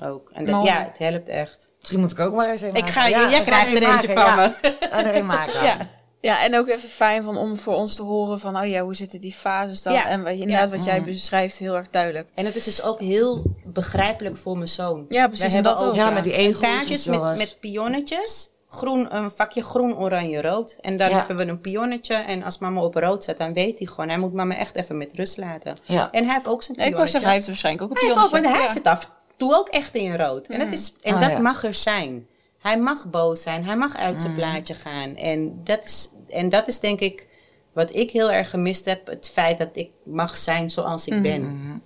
ook. 0.03 0.29
En 0.33 0.45
dat, 0.45 0.63
ja, 0.65 0.83
het 0.83 0.97
helpt 0.97 1.29
echt. 1.29 1.69
Misschien 1.79 1.99
moet 1.99 2.11
ik 2.11 2.19
ook 2.19 2.33
maar 2.33 2.49
eens 2.49 2.61
een 2.61 2.67
Ik 2.67 2.73
maken. 2.73 2.91
ga 2.93 3.07
Ja, 3.07 3.29
jij 3.29 3.41
krijgt 3.41 3.67
er 3.75 3.83
een 3.83 3.91
eentje 3.93 4.07
van 4.13 4.15
ja. 4.15 4.55
Ga 4.79 5.05
er 5.05 5.15
een 5.15 5.25
maken. 5.25 5.63
Ja. 5.63 5.77
Ja, 6.23 6.43
en 6.43 6.55
ook 6.57 6.67
even 6.67 6.89
fijn 6.89 7.23
van, 7.23 7.37
om 7.37 7.57
voor 7.57 7.73
ons 7.75 7.95
te 7.95 8.01
horen 8.03 8.39
van, 8.39 8.57
oh 8.57 8.65
ja, 8.67 8.81
hoe 8.81 8.95
zitten 8.95 9.21
die 9.21 9.33
fases 9.33 9.81
dan? 9.81 9.93
Ja. 9.93 10.07
En 10.07 10.23
wat, 10.23 10.33
je- 10.35 10.41
inderdaad, 10.41 10.69
wat 10.69 10.83
jij 10.85 10.99
Mhm. 10.99 11.09
beschrijft, 11.09 11.57
heel 11.57 11.75
erg 11.75 11.87
duidelijk. 11.89 12.27
En 12.33 12.45
het 12.45 12.55
is 12.55 12.63
dus 12.63 12.83
ook 12.83 12.99
heel 12.99 13.43
begrijpelijk 13.65 14.37
voor 14.37 14.55
mijn 14.57 14.67
zoon. 14.69 15.05
Ja, 15.09 15.27
precies, 15.27 15.45
en 15.45 15.51
hebben 15.53 15.71
dat 15.71 15.83
ook. 15.83 15.95
Ja, 15.95 16.09
met 16.09 16.23
die 16.23 16.33
egels. 16.33 16.59
kaartjes 16.59 17.05
en 17.07 17.19
met, 17.21 17.37
met 17.37 17.57
pionnetjes. 17.59 18.49
Groen, 18.67 19.15
een 19.15 19.31
vakje 19.31 19.63
groen, 19.63 19.97
oranje, 19.97 20.41
rood. 20.41 20.77
En 20.81 20.97
dan 20.97 21.09
Ja. 21.09 21.17
hebben 21.17 21.37
we 21.37 21.45
een 21.45 21.61
pionnetje. 21.61 22.15
En 22.15 22.43
als 22.43 22.57
mama 22.57 22.81
op 22.81 22.95
rood 22.95 23.23
zet, 23.23 23.37
dan 23.37 23.53
weet 23.53 23.77
hij 23.79 23.87
gewoon. 23.87 24.09
Hij 24.09 24.17
moet 24.17 24.33
mama 24.33 24.55
echt 24.55 24.75
even 24.75 24.97
met 24.97 25.13
rust 25.13 25.37
laten. 25.37 25.77
Ja. 25.83 26.11
En 26.11 26.25
hij 26.25 26.33
heeft 26.33 26.47
ook 26.47 26.63
zijn 26.63 26.77
Ja, 26.77 26.83
ik 26.83 26.89
pionnetje. 26.89 26.95
wou 26.95 27.07
zeggen, 27.07 27.23
hij 27.27 27.33
heeft 27.33 27.47
waarschijnlijk 27.47 27.83
ook 27.85 27.89
een 27.91 27.97
Hij 27.97 28.07
heeft 28.07 28.19
ook, 28.25 28.29
pionnetje. 28.31 28.57
want 28.59 28.73
hij 28.73 28.83
Ja. 28.83 28.97
zit 28.99 29.07
af. 29.07 29.11
Doe 29.37 29.55
ook 29.55 29.67
echt 29.69 29.95
in 29.95 30.15
rood. 30.17 30.47
En 30.47 30.59
dat, 30.59 30.71
is, 30.71 30.95
en 31.01 31.13
Ah, 31.13 31.21
dat 31.21 31.31
ja. 31.31 31.39
mag 31.39 31.63
er 31.63 31.73
zijn. 31.73 32.27
Hij 32.63 32.79
mag 32.79 33.09
boos 33.09 33.41
zijn. 33.41 33.65
Hij 33.65 33.77
mag 33.77 33.95
uit 33.95 34.13
Mm. 34.13 34.19
zijn 34.19 34.33
plaatje 34.33 34.73
gaan. 34.73 35.15
En 35.15 35.61
dat, 35.63 35.83
is, 35.85 36.09
en 36.29 36.49
dat 36.49 36.67
is 36.67 36.79
denk 36.79 36.99
ik 36.99 37.27
wat 37.73 37.95
ik 37.95 38.11
heel 38.11 38.31
erg 38.31 38.49
gemist 38.49 38.85
heb. 38.85 39.07
Het 39.07 39.29
feit 39.29 39.57
dat 39.57 39.69
ik 39.73 39.89
mag 40.03 40.37
zijn 40.37 40.69
zoals 40.71 41.07
Mm. 41.07 41.15
ik 41.17 41.21
ben. 41.21 41.81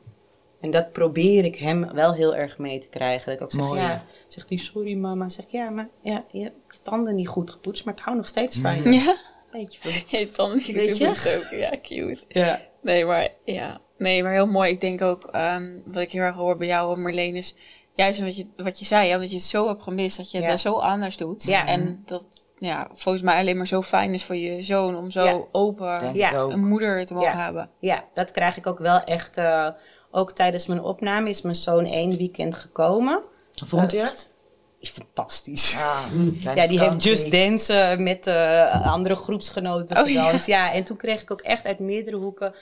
En 0.62 0.72
dat 0.72 0.92
probeer 0.92 1.46
ik 1.46 1.56
hem 1.56 1.94
wel 1.94 2.14
heel 2.14 2.36
erg 2.36 2.58
mee 2.58 2.80
te 2.80 2.88
krijgen. 2.88 3.26
Dat 3.26 3.36
ik 3.36 3.42
ook 3.42 3.52
zeg, 3.52 3.62
Mooi, 3.62 3.80
ja, 3.80 3.90
ja. 3.90 4.04
zegt 4.28 4.50
hij, 4.50 4.58
sorry 4.58 4.94
mama. 4.94 5.30
Zeg 5.30 5.46
ja, 5.48 5.70
maar 5.70 5.90
ja, 6.02 6.24
je 6.32 6.44
hebt 6.44 6.56
je 6.70 6.78
tanden 6.84 7.16
niet 7.16 7.28
goed 7.28 7.52
gepoetst, 7.52 7.86
maar 7.86 7.94
ik 7.94 8.00
hou 8.04 8.18
nog 8.18 8.28
steeds 8.28 8.58
van 8.58 8.84
je. 8.84 8.92
Ja, 8.92 9.16
Weet 9.52 9.76
je, 9.76 10.04
je 10.18 10.32
tanden 10.32 10.76
is 10.76 11.28
ook, 11.38 11.50
ja, 11.52 11.70
cute. 11.82 12.20
ja. 12.28 12.62
Nee, 12.82 13.06
maar 13.06 13.28
ja, 13.46 13.82
nee, 13.98 14.24
maar 14.24 14.32
heel 14.32 14.48
mooi. 14.48 14.72
Ik 14.72 14.82
denk 14.82 15.02
ook, 15.02 15.24
ehm, 15.26 15.80
wat 15.86 16.02
ik 16.02 16.12
heel 16.12 16.22
erg 16.22 16.36
hoor 16.36 16.58
bij 16.58 16.68
jou, 16.68 17.00
Marleen, 17.00 17.36
is 17.36 17.56
juist 17.98 18.20
wat 18.20 18.36
je, 18.38 18.48
wat 18.58 18.80
je 18.80 18.86
zei, 18.86 19.08
ja, 19.08 19.18
dat 19.18 19.30
je 19.30 19.36
het 19.36 19.46
zo 19.46 19.68
hebt 19.68 19.84
gemist, 19.84 20.18
dat 20.18 20.32
je 20.32 20.42
Ja. 20.42 20.48
dat 20.50 20.60
zo 20.60 20.74
anders 20.74 21.18
doet. 21.18 21.44
Ja. 21.44 21.66
En 21.68 22.02
dat, 22.06 22.24
ja, 22.60 22.88
volgens 22.94 23.24
mij 23.24 23.40
alleen 23.40 23.58
maar 23.58 23.68
zo 23.68 23.82
fijn 23.82 24.14
is 24.14 24.24
voor 24.24 24.36
je 24.36 24.62
zoon 24.62 24.96
om 24.98 25.12
zo 25.12 25.24
Ja. 25.24 25.42
open 25.52 26.24
een 26.52 26.68
moeder 26.68 27.06
te 27.06 27.14
mogen 27.14 27.30
Ja. 27.30 27.44
hebben. 27.44 27.70
ja, 27.80 28.04
dat 28.14 28.32
krijg 28.32 28.58
ik 28.58 28.68
ook 28.68 28.80
wel 28.80 29.00
echt. 29.02 29.38
eh, 29.38 29.68
ook 30.12 30.32
tijdens 30.32 30.66
mijn 30.68 30.82
opname 30.82 31.30
is 31.30 31.42
mijn 31.42 31.56
zoon 31.56 31.86
één 31.86 32.18
weekend 32.18 32.56
gekomen. 32.56 33.22
Vond 33.66 33.92
je 33.92 34.00
het? 34.00 34.36
Is 34.80 34.90
fantastisch. 34.90 35.72
Ja, 35.72 36.54
Ja, 36.56 36.68
die 36.68 36.80
heeft 36.80 37.04
Just 37.04 37.32
Dance 37.32 37.74
eh, 37.74 37.98
met 37.98 38.28
eh, 38.28 38.86
andere 38.92 39.16
groepsgenoten 39.16 39.98
Oh. 40.02 40.46
Ja. 40.46 40.74
en 40.74 40.84
toen 40.84 40.98
kreeg 40.98 41.22
ik 41.22 41.32
ook 41.32 41.42
echt 41.42 41.66
uit 41.66 41.80
meerdere 41.80 42.18
hoeken 42.18 42.54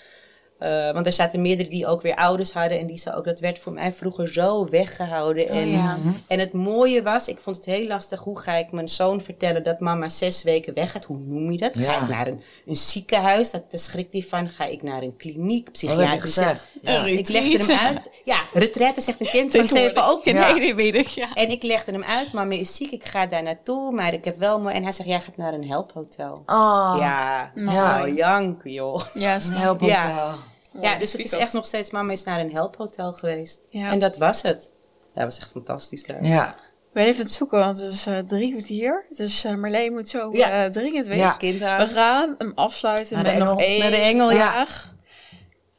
Eh, 0.60 0.92
want 0.92 1.06
er 1.06 1.14
zaten 1.14 1.42
meerdere 1.42 1.70
die 1.70 1.88
ook 1.88 2.02
weer 2.02 2.16
ouders 2.16 2.54
hadden. 2.54 2.80
En 2.80 2.88
die 2.88 2.98
zei 2.98 3.16
ook, 3.16 3.26
dat 3.26 3.40
werd 3.40 3.60
voor 3.60 3.74
mij 3.74 3.94
vroeger 3.94 4.28
zo 4.28 4.70
weggehouden. 4.70 5.50
en, 5.50 5.70
ja. 5.70 5.98
en 6.28 6.40
het 6.40 6.54
mooie 6.54 7.02
was, 7.04 7.28
ik 7.28 7.38
vond 7.42 7.56
het 7.56 7.66
heel 7.66 7.88
lastig. 7.88 8.20
Hoe 8.20 8.40
ga 8.40 8.56
ik 8.56 8.72
mijn 8.72 8.90
zoon 8.90 9.22
vertellen 9.22 9.64
dat 9.64 9.80
mama 9.80 10.08
zes 10.08 10.44
weken 10.44 10.74
weg 10.74 10.92
gaat? 10.92 11.06
Hoe 11.06 11.18
noem 11.18 11.52
je 11.52 11.58
dat? 11.58 11.78
Ga 11.78 12.02
ik 12.02 12.10
naar 12.10 12.28
een, 12.28 12.42
een 12.66 12.76
ziekenhuis? 12.76 13.52
Dat, 13.52 13.72
daar 13.72 13.80
schrikt 13.80 14.14
hij 14.14 14.22
van. 14.22 14.50
Ga 14.50 14.66
ik 14.66 14.82
naar 14.84 15.02
een 15.02 15.18
kliniek? 15.18 15.72
Psychiatrische? 15.72 16.42
gezegd? 16.42 16.66
Ja. 16.82 17.04
Ik 17.06 17.28
legde 17.30 17.74
hem 17.74 17.78
uit. 17.80 18.00
Ja, 18.26 18.42
retraite 18.54 19.02
zegt 19.02 19.20
een 19.20 19.28
kind 19.28 19.52
van 19.52 19.68
zeven 19.68 20.06
ook. 20.08 20.24
Ja, 20.24 20.34
Ja. 20.34 20.52
nee, 20.52 20.60
nee, 20.60 20.76
weet 20.76 20.96
ik, 20.96 21.08
ja. 21.08 21.28
En 21.34 21.50
ik 21.50 21.64
legde 21.64 21.92
hem 21.92 22.04
uit, 22.04 22.32
mama 22.34 22.54
is 22.54 22.76
ziek, 22.76 22.92
ik 22.92 23.06
ga 23.06 23.26
daar 23.26 23.44
naartoe, 23.44 23.92
maar 23.92 24.14
ik 24.14 24.26
heb 24.26 24.40
wel 24.40 24.60
mooi. 24.60 24.76
En 24.76 24.84
hij 24.84 24.92
zegt, 24.92 25.10
jij 25.10 25.20
gaat 25.20 25.38
naar 25.38 25.54
een 25.54 25.68
helphotel. 25.68 26.44
Oh, 26.46 26.96
Ja, 27.00 27.52
ja, 27.56 28.08
jank, 28.08 28.62
joh. 28.64 29.02
Ja, 29.14 29.36
een 29.36 29.52
helphotel. 29.54 30.34
Ja. 30.82 30.98
Dus 30.98 31.12
het 31.12 31.22
is 31.22 31.32
echt 31.34 31.54
nog 31.54 31.66
steeds, 31.66 31.90
mama 31.92 32.12
is 32.12 32.24
naar 32.24 32.40
een 32.40 32.52
helphotel 32.52 33.14
geweest. 33.14 33.62
Ja. 33.70 33.92
En 33.92 34.00
dat 34.00 34.18
was 34.18 34.42
het. 34.42 34.72
Ja, 35.14 35.22
dat 35.22 35.24
was 35.24 35.40
echt 35.40 35.52
fantastisch 35.52 36.08
leuk. 36.08 36.20
Ja. 36.22 36.50
Ik 36.50 37.02
ben 37.02 37.10
even 37.10 37.20
aan 37.20 37.26
het 37.26 37.36
zoeken, 37.36 37.60
want 37.60 37.80
het 37.80 37.94
is 37.94 38.06
eh, 38.06 38.18
drie 38.20 38.52
kwartier. 38.52 39.06
Dus 39.10 39.44
eh 39.44 39.56
Marleen 39.56 39.94
moet 39.94 40.10
zo 40.10 40.30
Ja. 40.34 40.64
eh, 40.66 40.72
dringend 40.72 41.06
weg. 41.06 41.18
Ja. 41.18 41.32
Kind 41.32 41.60
We 41.60 41.88
gaan 41.94 42.36
hem 42.38 42.52
afsluiten 42.56 43.16
Naar 43.16 43.24
met 43.24 43.34
de 43.34 43.40
nog 43.40 43.50
engel. 43.50 43.64
één 43.66 43.80
Naar 43.80 43.90
de 43.92 43.98
engel, 43.98 44.32
ja. 44.32 44.68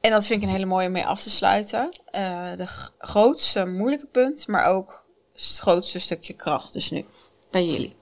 En 0.01 0.11
dat 0.11 0.27
vind 0.27 0.43
ik 0.43 0.47
een 0.49 0.55
hele 0.55 0.67
mooie 0.67 0.87
om 0.87 0.93
mee 0.93 1.07
af 1.07 1.23
te 1.23 1.31
sluiten. 1.31 1.89
Eh, 2.11 2.51
de 2.57 2.67
grootste 2.99 3.67
moeilijke 3.67 4.07
punt, 4.07 4.47
maar 4.47 4.65
ook 4.67 5.05
het 5.33 5.59
grootste 5.59 5.99
stukje 5.99 6.33
kracht. 6.35 6.73
Dus 6.73 6.91
nu, 6.91 7.05
bij 7.51 7.65
jullie. 7.65 7.97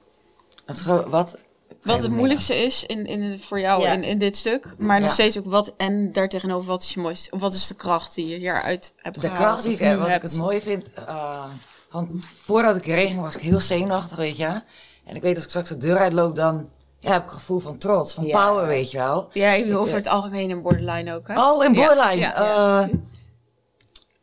Het 0.66 0.82
wat? 0.84 1.38
Wat 1.84 2.02
het 2.02 2.10
moeilijkste 2.10 2.54
is 2.64 2.86
in, 2.86 3.06
in, 3.06 3.38
voor 3.38 3.60
jou 3.60 3.82
Ja. 3.82 3.92
in, 3.92 4.02
in 4.04 4.18
dit 4.18 4.36
stuk. 4.36 4.74
Maar 4.78 4.98
nog 5.00 5.08
Ja. 5.08 5.14
steeds 5.14 5.38
ook 5.38 5.44
wat. 5.46 5.74
En 5.76 6.12
daartegenover 6.12 6.66
wat 6.66 6.82
is 6.82 6.94
je 6.94 7.00
mooiste. 7.00 7.30
Of 7.30 7.40
wat 7.40 7.54
is 7.54 7.66
de 7.66 7.74
kracht 7.74 8.14
die 8.14 8.26
je 8.28 8.36
hieruit 8.36 8.94
hebt 8.96 9.14
De 9.20 9.28
gehaald? 9.28 9.38
kracht 9.38 9.62
die 9.62 9.72
ik 9.72 9.78
heb, 9.78 9.98
wat 9.98 10.08
ik 10.08 10.22
het 10.22 10.36
mooie 10.36 10.60
vind, 10.60 10.92
eh, 10.94 11.44
van 11.90 12.22
voordat 12.44 12.76
ik 12.76 12.84
ging 12.84 13.20
was 13.20 13.36
ik 13.36 13.42
heel 13.42 13.60
zenuwachtig, 13.60 14.16
weet 14.16 14.36
je. 14.36 14.62
En 15.04 15.16
ik 15.16 15.22
weet 15.22 15.34
als 15.34 15.44
ik 15.44 15.50
straks 15.50 15.68
de 15.68 15.76
deur 15.76 15.96
uitloop, 15.98 16.34
dan 16.34 16.68
ja, 16.98 17.12
heb 17.12 17.22
ik 17.22 17.30
een 17.30 17.34
gevoel 17.38 17.58
van 17.60 17.78
trots, 17.78 18.14
van 18.14 18.24
Ja. 18.26 18.46
power, 18.48 18.66
weet 18.66 18.90
je 18.90 18.98
wel. 18.98 19.28
Ja, 19.32 19.50
ik 19.50 19.64
bedoel 19.64 19.80
over 19.80 19.94
het 19.94 20.06
algemeen 20.06 20.50
een 20.50 20.62
borderline 20.62 21.14
ook, 21.14 21.28
hè? 21.28 21.40
Oh, 21.50 21.64
in 21.64 21.74
Ja, 21.74 21.86
borderline. 21.86 22.20
ja, 22.20 22.34
eh, 22.82 22.88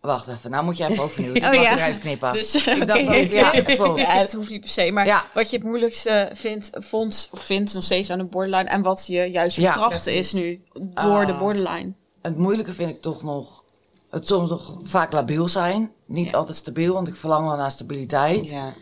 wacht 0.01 0.27
even, 0.27 0.51
nou 0.51 0.63
moet 0.63 0.77
jij 0.77 0.89
even 0.89 1.03
overnieuw. 1.03 1.33
Ik 1.35 1.43
Oh, 1.43 1.53
ja. 1.53 1.71
eruit 1.75 1.99
knippen. 1.99 2.33
Dus, 2.33 2.55
ik 2.67 2.87
dacht 2.87 3.07
ook, 3.07 3.13
ja, 3.31 3.49
gewoon. 3.65 3.95
Ja, 3.97 4.09
het 4.17 4.33
hoeft 4.33 4.49
niet 4.49 4.59
per 4.61 4.69
se. 4.69 4.91
Maar 4.91 5.05
Ja. 5.05 5.25
wat 5.33 5.49
je 5.49 5.55
het 5.57 5.65
moeilijkste 5.65 6.29
vindt, 6.33 6.69
vond, 6.73 7.29
of 7.31 7.39
vindt 7.41 7.73
nog 7.73 7.83
steeds 7.83 8.09
aan 8.09 8.17
de 8.17 8.23
borderline. 8.23 8.69
En 8.69 8.81
wat 8.81 9.07
je 9.07 9.31
juist 9.31 9.55
je 9.55 9.61
Ja, 9.61 9.71
kracht 9.73 10.07
is 10.07 10.31
nu 10.33 10.61
door 10.93 11.25
de 11.25 11.31
Ah. 11.33 11.39
borderline. 11.39 11.93
Het 12.21 12.37
moeilijke 12.37 12.73
vind 12.73 12.89
ik 12.89 13.01
toch 13.01 13.23
nog, 13.23 13.63
het 14.09 14.27
soms 14.27 14.49
nog 14.49 14.77
vaak 14.83 15.11
labiel 15.11 15.47
zijn. 15.47 15.91
Niet 16.05 16.29
Ja. 16.29 16.37
altijd 16.37 16.57
stabiel, 16.57 16.93
want 16.93 17.07
ik 17.07 17.15
verlang 17.15 17.47
wel 17.47 17.57
naar 17.57 17.71
stabiliteit. 17.71 18.49
Ja. 18.49 18.73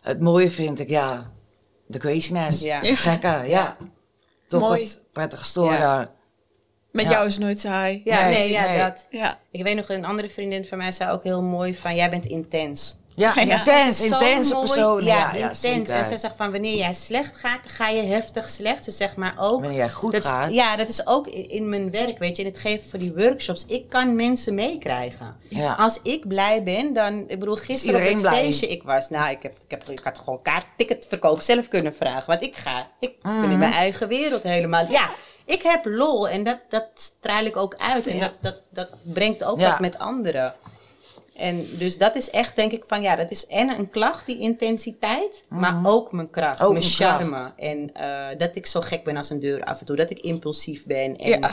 Het 0.00 0.20
mooie 0.20 0.50
vind 0.50 0.78
ik, 0.80 0.88
ja, 0.88 1.30
de 1.86 1.98
craziness. 1.98 2.60
Ja. 2.60 2.78
Gekke, 2.82 3.42
ja. 3.46 3.76
Toch 4.48 4.60
Mooi. 4.60 4.80
het 4.80 5.02
prettige 5.12 5.44
storen. 5.44 6.10
Met 6.92 7.04
Ja. 7.04 7.10
jou 7.10 7.26
is 7.26 7.38
nooit 7.38 7.60
saai. 7.60 8.00
Ja, 8.04 8.28
Nee, 8.28 8.38
nee, 8.38 8.50
ja, 8.50 8.88
dat. 8.88 9.06
Ja. 9.10 9.38
Ik 9.50 9.62
weet 9.62 9.76
nog, 9.76 9.88
een 9.88 10.04
andere 10.04 10.28
vriendin 10.28 10.64
van 10.64 10.78
mij 10.78 10.92
zei 10.92 11.10
ook 11.10 11.22
heel 11.22 11.42
mooi 11.42 11.74
van, 11.76 11.94
jij 11.94 12.10
bent 12.10 12.26
intens. 12.26 13.00
Ja, 13.16 13.32
Ja. 13.40 13.40
intens, 13.40 14.00
intense 14.04 14.54
mooi. 14.54 14.66
persoon. 14.66 15.04
Ja, 15.04 15.34
Ja, 15.34 15.46
intens. 15.48 15.88
en 15.90 16.04
ze 16.04 16.18
zegt 16.18 16.34
van, 16.36 16.50
wanneer 16.52 16.76
jij 16.76 16.92
slecht 16.94 17.36
gaat, 17.36 17.60
ga 17.64 17.88
je 17.88 18.02
heftig 18.02 18.48
slecht. 18.50 18.84
Ze 18.84 18.90
zegt 18.90 19.16
maar 19.16 19.34
ook... 19.38 19.60
Wanneer 19.60 19.78
jij 19.78 19.90
goed 19.90 20.12
dat 20.12 20.26
gaat. 20.26 20.52
Ja, 20.52 20.76
dat 20.76 20.88
is 20.88 21.06
ook 21.06 21.26
in 21.26 21.50
in 21.50 21.68
mijn 21.68 21.90
werk, 21.90 22.18
weet 22.18 22.36
je. 22.36 22.42
In 22.42 22.48
het 22.48 22.58
geven 22.58 22.90
van 22.90 22.98
die 22.98 23.12
workshops. 23.14 23.66
Ik 23.66 23.88
kan 23.88 24.16
mensen 24.16 24.54
meekrijgen. 24.54 25.36
Ja. 25.48 25.72
Als 25.74 26.00
ik 26.02 26.28
blij 26.28 26.62
ben, 26.62 26.92
dan... 26.92 27.24
Ik 27.28 27.38
bedoel, 27.38 27.56
gisteren 27.56 28.00
op 28.00 28.06
het 28.08 28.20
blij. 28.20 28.32
feestje 28.44 28.68
ik 28.68 28.82
was... 28.82 29.08
Nou, 29.10 29.30
ik, 29.30 29.42
heb, 29.42 29.52
ik, 29.54 29.70
heb, 29.70 29.88
ik 29.88 30.00
had 30.04 30.18
gewoon 30.18 30.42
kaartticketverkoop 30.42 31.40
zelf 31.42 31.68
kunnen 31.68 31.94
vragen. 31.94 32.26
Want 32.26 32.42
ik 32.42 32.56
ga... 32.56 32.88
Ik 33.00 33.14
ben 33.22 33.32
Mhm. 33.40 33.50
in 33.50 33.58
mijn 33.58 33.72
eigen 33.72 34.08
wereld 34.08 34.42
helemaal... 34.42 34.86
Ja, 34.90 35.10
ik 35.44 35.62
heb 35.62 35.84
lol. 35.84 36.28
En 36.28 36.44
dat, 36.44 36.58
dat 36.68 36.86
straal 36.94 37.44
ik 37.44 37.56
ook 37.56 37.74
uit. 37.78 38.06
En 38.06 38.16
Ja. 38.16 38.20
dat, 38.20 38.34
dat, 38.40 38.60
dat 38.70 38.94
brengt 39.02 39.44
ook 39.44 39.58
Ja. 39.60 39.70
wat 39.70 39.80
met 39.80 39.98
anderen. 39.98 40.54
En 41.34 41.66
dus 41.78 41.98
dat 41.98 42.16
is 42.16 42.30
echt, 42.30 42.56
denk 42.56 42.72
ik, 42.72 42.84
van 42.86 43.02
ja, 43.02 43.16
dat 43.16 43.30
is 43.30 43.46
en 43.46 43.68
een 43.68 43.90
klacht, 43.90 44.26
die 44.26 44.38
intensiteit, 44.38 45.44
maar 45.48 45.80
ook 45.84 46.12
mijn 46.12 46.30
kracht, 46.30 46.58
Mhm. 46.58 46.66
Ook 46.66 46.72
mijn 46.72 46.84
charme. 46.84 47.28
kracht. 47.30 47.52
En 47.56 47.94
eh, 47.94 48.38
dat 48.38 48.56
ik 48.56 48.66
zo 48.66 48.80
gek 48.80 49.04
ben 49.04 49.16
als 49.16 49.30
een 49.30 49.40
deur 49.40 49.64
af 49.64 49.80
en 49.80 49.86
toe, 49.86 49.96
dat 49.96 50.10
ik 50.10 50.18
impulsief 50.20 50.86
ben. 50.86 51.16
En 51.18 51.28
Ja. 51.28 51.50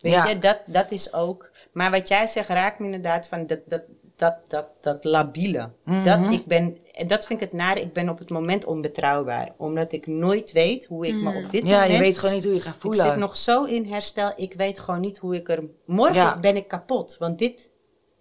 weet 0.00 0.12
Ja. 0.12 0.26
je, 0.26 0.38
dat, 0.38 0.58
dat 0.66 0.90
is 0.90 1.12
ook. 1.12 1.50
Maar 1.72 1.90
wat 1.90 2.08
jij 2.08 2.26
zegt 2.26 2.48
raakt 2.48 2.78
me 2.78 2.84
inderdaad 2.84 3.28
van 3.28 3.46
dat, 3.46 3.58
dat, 3.66 3.82
dat, 4.16 4.34
dat, 4.48 4.66
dat 4.80 5.04
labiele. 5.04 5.70
Mhm. 5.84 6.02
Dat 6.04 6.32
ik 6.32 6.46
ben, 6.46 6.78
en 7.00 7.06
dat 7.06 7.26
vind 7.26 7.40
ik 7.40 7.50
het 7.50 7.58
nare, 7.58 7.80
ik 7.80 7.92
ben 7.92 8.08
op 8.08 8.18
het 8.18 8.30
moment 8.30 8.64
onbetrouwbaar. 8.64 9.52
Omdat 9.56 9.92
ik 9.92 10.06
nooit 10.06 10.52
weet 10.52 10.86
hoe 10.86 11.06
ik 11.06 11.14
me 11.14 11.44
op 11.44 11.50
dit 11.50 11.66
Ja, 11.66 11.72
moment... 11.72 11.90
je 11.92 11.98
weet 11.98 12.18
gewoon 12.18 12.34
niet 12.34 12.44
hoe 12.44 12.54
je 12.54 12.60
gaat 12.60 12.74
Ik 12.74 12.80
voelen. 12.80 13.04
zit 13.06 13.16
nog 13.16 13.36
zo 13.36 13.64
in 13.64 13.84
herstel, 13.92 14.32
ik 14.36 14.54
weet 14.54 14.78
gewoon 14.78 15.00
niet 15.00 15.18
hoe 15.18 15.34
ik 15.34 15.48
er... 15.48 15.62
Morgen 15.86 16.14
Ja. 16.14 16.38
ben 16.40 16.56
ik 16.56 16.68
kapot, 16.68 17.16
want 17.18 17.38
dit 17.38 17.70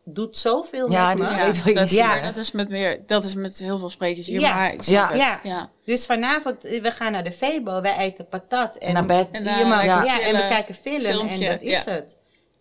doet 0.06 0.38
zoveel 0.38 0.92
Ja, 0.92 1.14
met 1.16 1.36
weet 1.36 1.64
je 1.64 1.74
dat, 1.74 1.84
is, 1.86 1.92
Ja. 1.92 2.16
ja, 2.16 2.22
dat 2.22 2.38
is 2.38 2.52
met 2.52 2.70
meer, 2.70 3.04
dat 3.06 3.26
is 3.26 3.36
met 3.36 3.58
heel 3.60 3.78
veel 3.78 3.90
sprekers 3.90 4.28
hier, 4.28 4.40
Ja. 4.40 4.56
maar 4.56 4.74
ik 4.74 4.82
Ja. 4.82 5.08
het. 5.10 5.18
Ja. 5.20 5.40
ja. 5.44 5.70
Dus 5.86 6.06
vanavond, 6.06 6.66
eh, 6.66 6.82
we 6.82 6.92
gaan 6.92 7.12
naar 7.12 7.24
de 7.24 7.32
Febo, 7.32 7.82
wij 7.82 7.98
eten 7.98 8.28
patat. 8.28 8.76
En, 8.76 8.88
En 8.88 8.94
naar 8.94 9.06
bed. 9.06 9.28
En 9.32 9.44
Ja, 9.44 9.84
ja, 9.84 10.22
en 10.22 10.36
we 10.36 10.48
kijken 10.48 10.76
film 10.76 11.02
filmpje, 11.02 11.46
en 11.46 11.52
dat 11.52 11.62
is 11.62 11.84
ja. 11.84 11.92
het. 11.92 12.18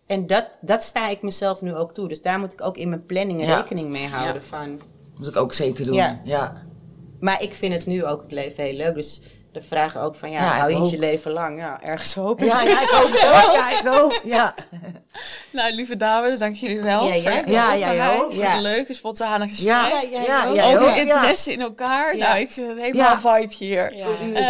En 0.07 0.27
dat, 0.27 0.47
dat 0.61 0.83
sta 0.83 1.09
ik 1.09 1.21
mezelf 1.21 1.61
nu 1.61 1.75
ook 1.75 1.93
toe. 1.93 2.07
Dus 2.07 2.21
daar 2.21 2.39
moet 2.39 2.53
ik 2.53 2.61
ook 2.61 2.77
in 2.77 2.89
mijn 2.89 3.05
planning 3.05 3.45
Ja. 3.45 3.55
rekening 3.55 3.89
mee 3.89 4.07
houden. 4.07 4.43
Van. 4.43 4.79
Moet 5.19 5.27
ik 5.27 5.35
ook 5.37 5.53
zeker 5.53 5.83
doen. 5.85 5.93
Ja. 5.93 6.19
Ja. 6.23 6.61
Maar 7.19 7.41
ik 7.41 7.53
vind 7.53 7.73
het 7.73 7.85
nu 7.85 8.05
ook 8.05 8.21
het 8.21 8.31
leven 8.31 8.63
heel 8.63 8.73
leuk. 8.73 8.93
Dus 8.95 9.21
de 9.51 9.61
vraag 9.61 9.97
ook 9.97 10.15
van, 10.15 10.31
ja, 10.31 10.39
Ja, 10.41 10.57
hou 10.57 10.69
ik 10.71 10.75
je 10.75 10.81
het 10.81 10.91
je 10.91 10.97
leven 10.99 11.31
lang? 11.31 11.59
Ja, 11.59 11.81
ergens 11.81 12.13
hoop 12.13 12.41
ik. 12.41 12.47
Ja, 12.47 12.61
ja, 12.61 12.81
ik 12.81 12.91
ook. 13.03 13.15
Ja, 13.53 13.69
ik. 13.71 14.21
Ja. 14.23 14.53
Nou, 15.51 15.73
lieve 15.73 15.97
dames, 15.97 16.39
dank 16.39 16.55
jullie 16.55 16.81
wel. 16.81 17.07
Ja, 17.07 17.13
Ja, 17.13 17.37
openheid, 17.39 18.21
ook. 18.21 18.33
Voor 18.33 18.43
Ja. 18.43 18.55
de 18.55 18.61
leuke, 18.61 18.93
spontane 18.93 19.47
gesprek. 19.47 19.67
Ja, 19.67 19.87
Ja, 20.11 20.21
ja, 20.23 20.47
ook. 20.49 20.55
Ja. 20.55 20.95
interesse 20.95 21.51
in 21.53 21.61
elkaar. 21.61 22.17
Ja. 22.17 22.27
Nou, 22.27 22.39
ik 22.39 22.49
vind 22.49 22.67
het 22.67 22.79
helemaal 22.79 23.05
Ja. 23.05 23.13
een 23.13 23.19
vibe 23.49 23.53
hier. 23.65 23.95
Ja. 23.95 24.05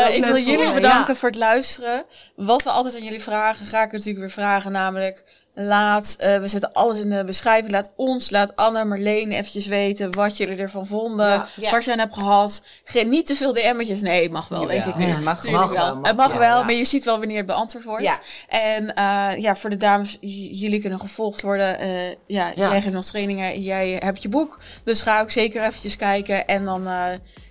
Eh, 0.08 0.16
ik 0.16 0.26
wil 0.26 0.38
jullie 0.38 0.74
bedanken 0.74 1.14
ja. 1.14 1.20
voor 1.20 1.30
het 1.30 1.38
luisteren. 1.38 2.04
Wat 2.36 2.64
we 2.64 2.70
altijd 2.70 2.96
aan 2.96 3.04
jullie 3.04 3.22
vragen, 3.24 3.66
ga 3.66 3.84
ik 3.84 3.92
natuurlijk 3.92 4.20
weer 4.20 4.30
vragen. 4.30 4.72
Namelijk, 4.72 5.24
laat, 5.54 6.16
eh, 6.20 6.40
we 6.40 6.48
zetten 6.48 6.74
alles 6.74 6.98
in 7.00 7.10
de 7.10 7.24
beschrijving. 7.24 7.72
Laat 7.72 7.92
ons, 7.96 8.30
laat 8.30 8.56
Anne, 8.56 8.86
Marleen 8.86 9.32
eventjes 9.32 9.66
weten 9.66 10.16
wat 10.16 10.38
jullie 10.38 10.58
ervan 10.58 10.88
vonden. 10.88 11.28
Ja. 11.30 11.48
Ja. 11.56 11.72
Waar 11.72 11.84
ze 11.84 11.92
aan 11.92 12.00
hebben 12.00 12.18
gehad. 12.18 12.64
Geen, 12.84 13.10
niet 13.10 13.28
te 13.28 13.36
veel 13.36 13.54
DM'tjes. 13.54 14.02
Nee, 14.02 14.22
het 14.24 14.32
mag 14.32 14.48
wel, 14.48 14.66
denk 14.66 14.86
ik. 14.86 14.98
Ja, 14.98 15.06
Ja, 15.06 15.20
mag 15.20 15.50
mag 15.50 15.72
wel. 15.72 15.96
mag 15.96 16.08
het 16.08 16.18
mag 16.18 16.28
wel, 16.30 16.40
wel, 16.40 16.58
ja. 16.60 16.64
maar 16.64 16.74
je 16.74 16.86
ziet 16.86 17.04
wel 17.04 17.18
wanneer 17.20 17.38
het 17.38 17.46
beantwoord 17.46 17.84
wordt. 17.84 18.04
Ja. 18.04 18.20
En 18.48 18.94
eh, 18.96 19.30
ja, 19.42 19.56
voor 19.56 19.70
de 19.70 19.78
dames, 19.78 20.18
jullie 20.52 20.80
kunnen 20.82 21.00
gevolgd 21.00 21.42
worden. 21.42 21.80
Eh, 21.80 22.08
ja, 22.10 22.16
Ja. 22.28 22.52
jij 22.56 22.82
geeft 22.82 22.94
nog 22.94 23.06
trainingen, 23.06 23.62
jij 23.62 23.96
hebt 24.04 24.22
je 24.22 24.30
boek. 24.30 24.60
Dus 24.84 25.02
ga 25.02 25.22
ook 25.22 25.32
zeker 25.32 25.64
eventjes 25.64 25.96
kijken. 25.96 26.48
En 26.48 26.66
dan 26.66 26.88
eh, 26.88 27.04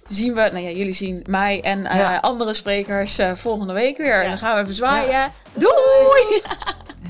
zien 0.09 0.35
we, 0.35 0.41
nou 0.53 0.59
ja, 0.65 0.71
jullie 0.71 0.93
zien 0.95 1.23
mij 1.29 1.61
en 1.63 1.87
eh, 1.87 1.97
Ja. 1.97 2.17
andere 2.19 2.55
sprekers 2.55 3.19
eh, 3.19 3.33
volgende 3.35 3.73
week 3.73 3.97
weer. 3.97 4.23
En 4.23 4.29
dan 4.29 4.39
gaan 4.39 4.55
we 4.57 4.63
even 4.63 4.75
zwaaien. 4.75 5.11
Ja. 5.11 5.31
Doei! 5.53 6.43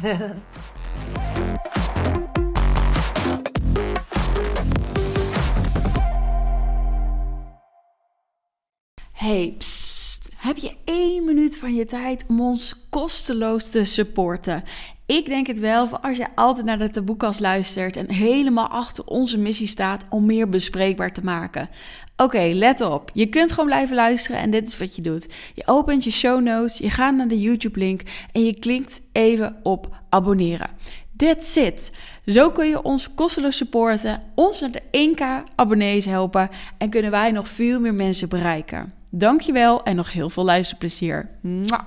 Hey. 9.19 9.57
Heb 10.37 10.57
je 10.57 10.75
één 10.85 11.25
minuut 11.25 11.59
van 11.59 11.75
je 11.75 11.85
tijd 11.85 12.25
om 12.29 12.41
ons 12.41 12.75
kosteloos 12.91 13.71
te 13.71 13.85
supporten? 13.85 14.63
Ik 15.07 15.27
denk 15.27 15.47
het 15.47 15.59
wel, 15.59 15.87
voor 15.87 16.01
als 16.01 16.17
je 16.17 16.27
altijd 16.35 16.67
naar 16.67 16.79
de 16.79 16.91
taboekast 16.91 17.41
luistert 17.41 17.97
en 17.97 18.13
helemaal 18.13 18.69
achter 18.69 19.05
onze 19.05 19.39
missie 19.39 19.67
staat 19.67 20.05
om 20.11 20.27
meer 20.27 20.49
bespreekbaar 20.49 21.13
te 21.13 21.25
maken. 21.25 21.69
Oké, 22.17 22.51
let 22.53 22.81
op. 22.81 23.11
Je 23.15 23.27
kunt 23.27 23.51
gewoon 23.51 23.67
blijven 23.67 23.97
luisteren 23.97 24.41
en 24.41 24.51
dit 24.51 24.69
is 24.69 24.79
wat 24.79 24.97
je 24.97 25.03
doet. 25.03 25.29
Je 25.55 25.67
opent 25.67 26.05
je 26.05 26.11
show 26.11 26.41
notes, 26.41 26.79
je 26.79 26.91
gaat 26.91 27.15
naar 27.15 27.29
de 27.29 27.41
YouTube-link 27.41 28.03
en 28.33 28.45
je 28.45 28.59
klikt 28.59 29.03
even 29.13 29.57
op 29.63 29.97
abonneren. 30.09 30.71
That's 31.17 31.57
it. 31.57 31.93
Zo 32.27 32.51
kun 32.51 32.69
je 32.69 32.83
ons 32.83 33.15
kosteloos 33.15 33.57
supporten, 33.57 34.23
ons 34.35 34.61
naar 34.61 34.71
de 34.71 34.83
1k 35.17 35.53
abonnees 35.55 36.05
helpen 36.05 36.49
en 36.79 36.91
kunnen 36.91 37.11
wij 37.11 37.31
nog 37.31 37.49
veel 37.49 37.81
meer 37.81 37.95
mensen 37.95 38.29
bereiken. 38.29 38.98
Dankjewel 39.11 39.83
en 39.83 39.97
nog 39.97 40.13
heel 40.13 40.31
veel 40.31 40.45
luisterplezier. 40.45 41.31
Mwah. 41.43 41.81